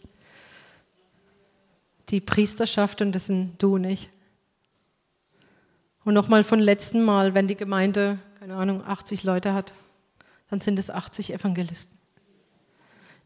die 2.11 2.21
Priesterschaft 2.21 3.01
und 3.01 3.13
das 3.13 3.27
sind 3.27 3.61
du 3.61 3.75
und 3.75 3.85
ich. 3.85 4.09
Und 6.05 6.15
nochmal 6.15 6.45
von 6.45 6.61
letzten 6.61 7.03
Mal, 7.03 7.35
wenn 7.35 7.49
die 7.49 7.57
Gemeinde, 7.57 8.19
keine 8.39 8.55
Ahnung, 8.55 8.85
80 8.85 9.25
Leute 9.25 9.55
hat, 9.55 9.75
dann 10.51 10.61
sind 10.61 10.79
es 10.79 10.91
80 10.91 11.33
Evangelisten, 11.33 11.99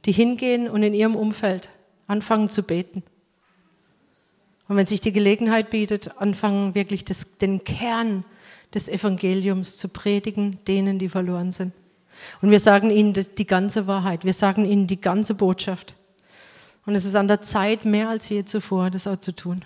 die 0.04 0.12
hingehen 0.12 0.68
und 0.68 0.82
in 0.82 0.94
ihrem 0.94 1.16
Umfeld 1.16 1.68
anfangen 2.06 2.48
zu 2.48 2.62
beten. 2.62 3.02
Und 4.68 4.76
wenn 4.76 4.86
sich 4.86 5.00
die 5.00 5.12
Gelegenheit 5.12 5.70
bietet, 5.70 6.18
anfangen 6.18 6.74
wirklich 6.74 7.04
das, 7.04 7.36
den 7.38 7.64
Kern 7.64 8.24
des 8.72 8.88
Evangeliums 8.88 9.76
zu 9.76 9.88
predigen, 9.88 10.58
denen, 10.66 10.98
die 10.98 11.08
verloren 11.08 11.52
sind. 11.52 11.72
Und 12.40 12.50
wir 12.50 12.60
sagen 12.60 12.90
ihnen 12.90 13.12
die 13.12 13.46
ganze 13.46 13.86
Wahrheit. 13.86 14.24
Wir 14.24 14.32
sagen 14.32 14.64
ihnen 14.64 14.86
die 14.86 15.00
ganze 15.00 15.34
Botschaft. 15.34 15.94
Und 16.86 16.94
es 16.94 17.04
ist 17.04 17.16
an 17.16 17.28
der 17.28 17.42
Zeit, 17.42 17.84
mehr 17.84 18.08
als 18.08 18.28
je 18.28 18.44
zuvor, 18.44 18.90
das 18.90 19.06
auch 19.06 19.18
zu 19.18 19.32
tun. 19.32 19.64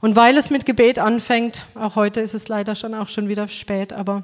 Und 0.00 0.16
weil 0.16 0.36
es 0.38 0.50
mit 0.50 0.64
Gebet 0.64 0.98
anfängt, 0.98 1.66
auch 1.74 1.94
heute 1.94 2.20
ist 2.20 2.32
es 2.32 2.48
leider 2.48 2.74
schon 2.74 2.94
auch 2.94 3.08
schon 3.08 3.28
wieder 3.28 3.48
spät, 3.48 3.92
aber 3.92 4.22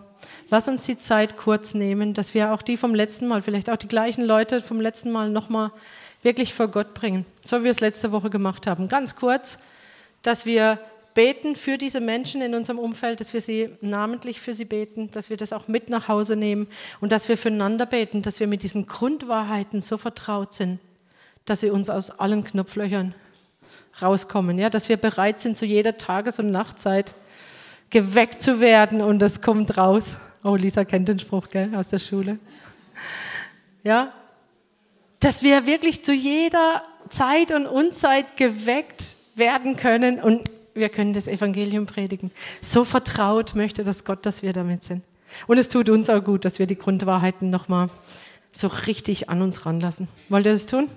lass 0.49 0.69
uns 0.69 0.85
die 0.85 0.99
Zeit 0.99 1.37
kurz 1.37 1.75
nehmen, 1.75 2.15
dass 2.15 2.33
wir 2.33 2.53
auch 2.53 2.63
die 2.63 2.79
vom 2.79 2.95
letzten 2.95 3.29
Mal, 3.29 3.43
vielleicht 3.43 3.69
auch 3.69 3.77
die 3.77 3.89
gleichen 3.89 4.25
Leute 4.25 4.63
vom 4.63 4.81
letzten 4.81 5.13
Mal 5.13 5.29
nochmal 5.29 5.71
wirklich 6.23 6.55
vor 6.55 6.69
Gott 6.69 6.95
bringen, 6.95 7.27
so 7.45 7.61
wie 7.61 7.65
wir 7.65 7.71
es 7.71 7.81
letzte 7.81 8.11
Woche 8.11 8.31
gemacht 8.31 8.67
haben. 8.67 8.89
Ganz 8.89 9.17
kurz, 9.17 9.59
dass 10.23 10.47
wir 10.47 10.79
beten 11.17 11.57
für 11.57 11.79
diese 11.79 12.01
Menschen 12.01 12.43
in 12.43 12.55
unserem 12.55 12.79
Umfeld, 12.79 13.21
dass 13.21 13.33
wir 13.33 13.41
sie 13.41 13.71
namentlich 13.81 14.39
für 14.39 14.53
sie 14.53 14.67
beten, 14.67 15.11
dass 15.11 15.31
wir 15.31 15.39
das 15.39 15.55
auch 15.55 15.67
mit 15.67 15.89
nach 15.89 16.09
Hause 16.09 16.37
nehmen 16.37 16.69
und 17.01 17.11
dass 17.11 17.29
wir 17.31 17.39
füreinander 17.39 17.87
beten, 17.87 18.21
dass 18.21 18.39
wir 18.39 18.47
mit 18.47 18.63
diesen 18.63 18.85
Grundwahrheiten 18.87 19.81
so 19.81 19.97
vertraut 19.97 20.53
sind, 20.53 20.79
dass 21.47 21.61
sie 21.61 21.71
uns 21.71 21.89
aus 21.89 22.11
allen 22.11 22.45
Knopflöchern 22.45 23.15
rauskommen, 24.01 24.59
ja, 24.59 24.69
dass 24.69 24.91
wir 24.91 24.99
bereit 24.99 25.39
sind, 25.39 25.57
zu 25.57 25.65
jeder 25.65 25.97
Tages- 25.97 26.39
und 26.39 26.51
Nachtzeit 26.51 27.15
geweckt 27.89 28.39
zu 28.39 28.61
werden 28.61 29.01
und 29.01 29.19
das 29.19 29.41
kommt 29.41 29.79
raus. 29.79 30.19
Oh, 30.45 30.55
Lisa 30.55 30.85
kennt 30.85 31.09
den 31.09 31.19
Spruch, 31.19 31.49
gell, 31.49 31.75
aus 31.75 31.89
der 31.89 31.99
Schule. 31.99 32.39
Ja, 33.83 34.13
dass 35.21 35.43
wir 35.43 35.65
wirklich 35.65 36.05
zu 36.05 36.13
jeder 36.13 36.83
Zeit 37.09 37.53
und 37.53 37.67
Unzeit 37.67 38.37
geweckt 38.37 39.17
werden 39.35 39.77
können 39.77 40.21
und 40.21 40.51
wir 40.77 40.89
können 40.89 41.13
das 41.13 41.27
Evangelium 41.29 41.87
predigen. 41.87 42.31
So 42.61 42.85
vertraut 42.85 43.55
möchte 43.55 43.85
das 43.85 44.05
Gott, 44.05 44.25
dass 44.27 44.43
wir 44.43 44.53
damit 44.53 44.85
sind. 44.85 45.03
Und 45.47 45.59
es 45.59 45.69
tut 45.69 45.91
uns 45.91 46.09
auch 46.09 46.23
gut, 46.23 46.45
dass 46.45 46.59
wir 46.59 46.67
die 46.67 46.77
Grundwahrheiten 46.77 47.51
nochmal 47.51 47.89
so 48.53 48.69
richtig 48.69 49.29
an 49.29 49.43
uns 49.43 49.67
ranlassen. 49.67 50.09
Wollt 50.29 50.47
ihr 50.47 50.53
das 50.53 50.67
tun? 50.67 50.89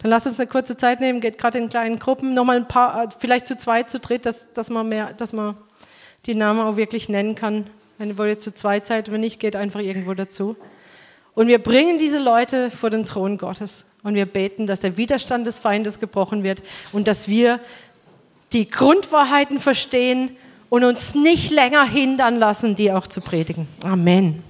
Dann 0.00 0.10
lasst 0.10 0.26
uns 0.26 0.38
eine 0.38 0.48
kurze 0.48 0.76
Zeit 0.76 1.00
nehmen, 1.00 1.20
geht 1.20 1.38
gerade 1.38 1.58
in 1.58 1.68
kleinen 1.68 1.98
Gruppen, 1.98 2.34
nochmal 2.34 2.56
ein 2.56 2.68
paar, 2.68 3.08
vielleicht 3.18 3.46
zu 3.46 3.56
zweit, 3.56 3.90
zu 3.90 3.98
dritt, 3.98 4.26
dass, 4.26 4.52
dass, 4.52 4.70
man 4.70 4.88
mehr, 4.88 5.12
dass 5.12 5.32
man 5.32 5.56
die 6.26 6.34
Namen 6.34 6.60
auch 6.60 6.76
wirklich 6.76 7.08
nennen 7.08 7.34
kann. 7.34 7.66
Wenn 7.98 8.16
ihr 8.16 8.38
zu 8.38 8.54
zweit 8.54 8.86
seid, 8.86 9.10
wenn 9.10 9.20
nicht, 9.20 9.40
geht 9.40 9.56
einfach 9.56 9.80
irgendwo 9.80 10.14
dazu. 10.14 10.56
Und 11.34 11.48
wir 11.48 11.58
bringen 11.58 11.98
diese 11.98 12.18
Leute 12.18 12.70
vor 12.70 12.90
den 12.90 13.04
Thron 13.04 13.38
Gottes 13.38 13.86
und 14.02 14.14
wir 14.14 14.26
beten, 14.26 14.66
dass 14.66 14.80
der 14.80 14.96
Widerstand 14.96 15.46
des 15.46 15.58
Feindes 15.58 16.00
gebrochen 16.00 16.42
wird 16.42 16.62
und 16.92 17.08
dass 17.08 17.28
wir 17.28 17.60
die 18.52 18.68
Grundwahrheiten 18.68 19.60
verstehen 19.60 20.30
und 20.68 20.84
uns 20.84 21.14
nicht 21.14 21.50
länger 21.50 21.84
hindern 21.84 22.38
lassen, 22.38 22.74
die 22.74 22.92
auch 22.92 23.06
zu 23.06 23.20
predigen. 23.20 23.68
Amen. 23.84 24.42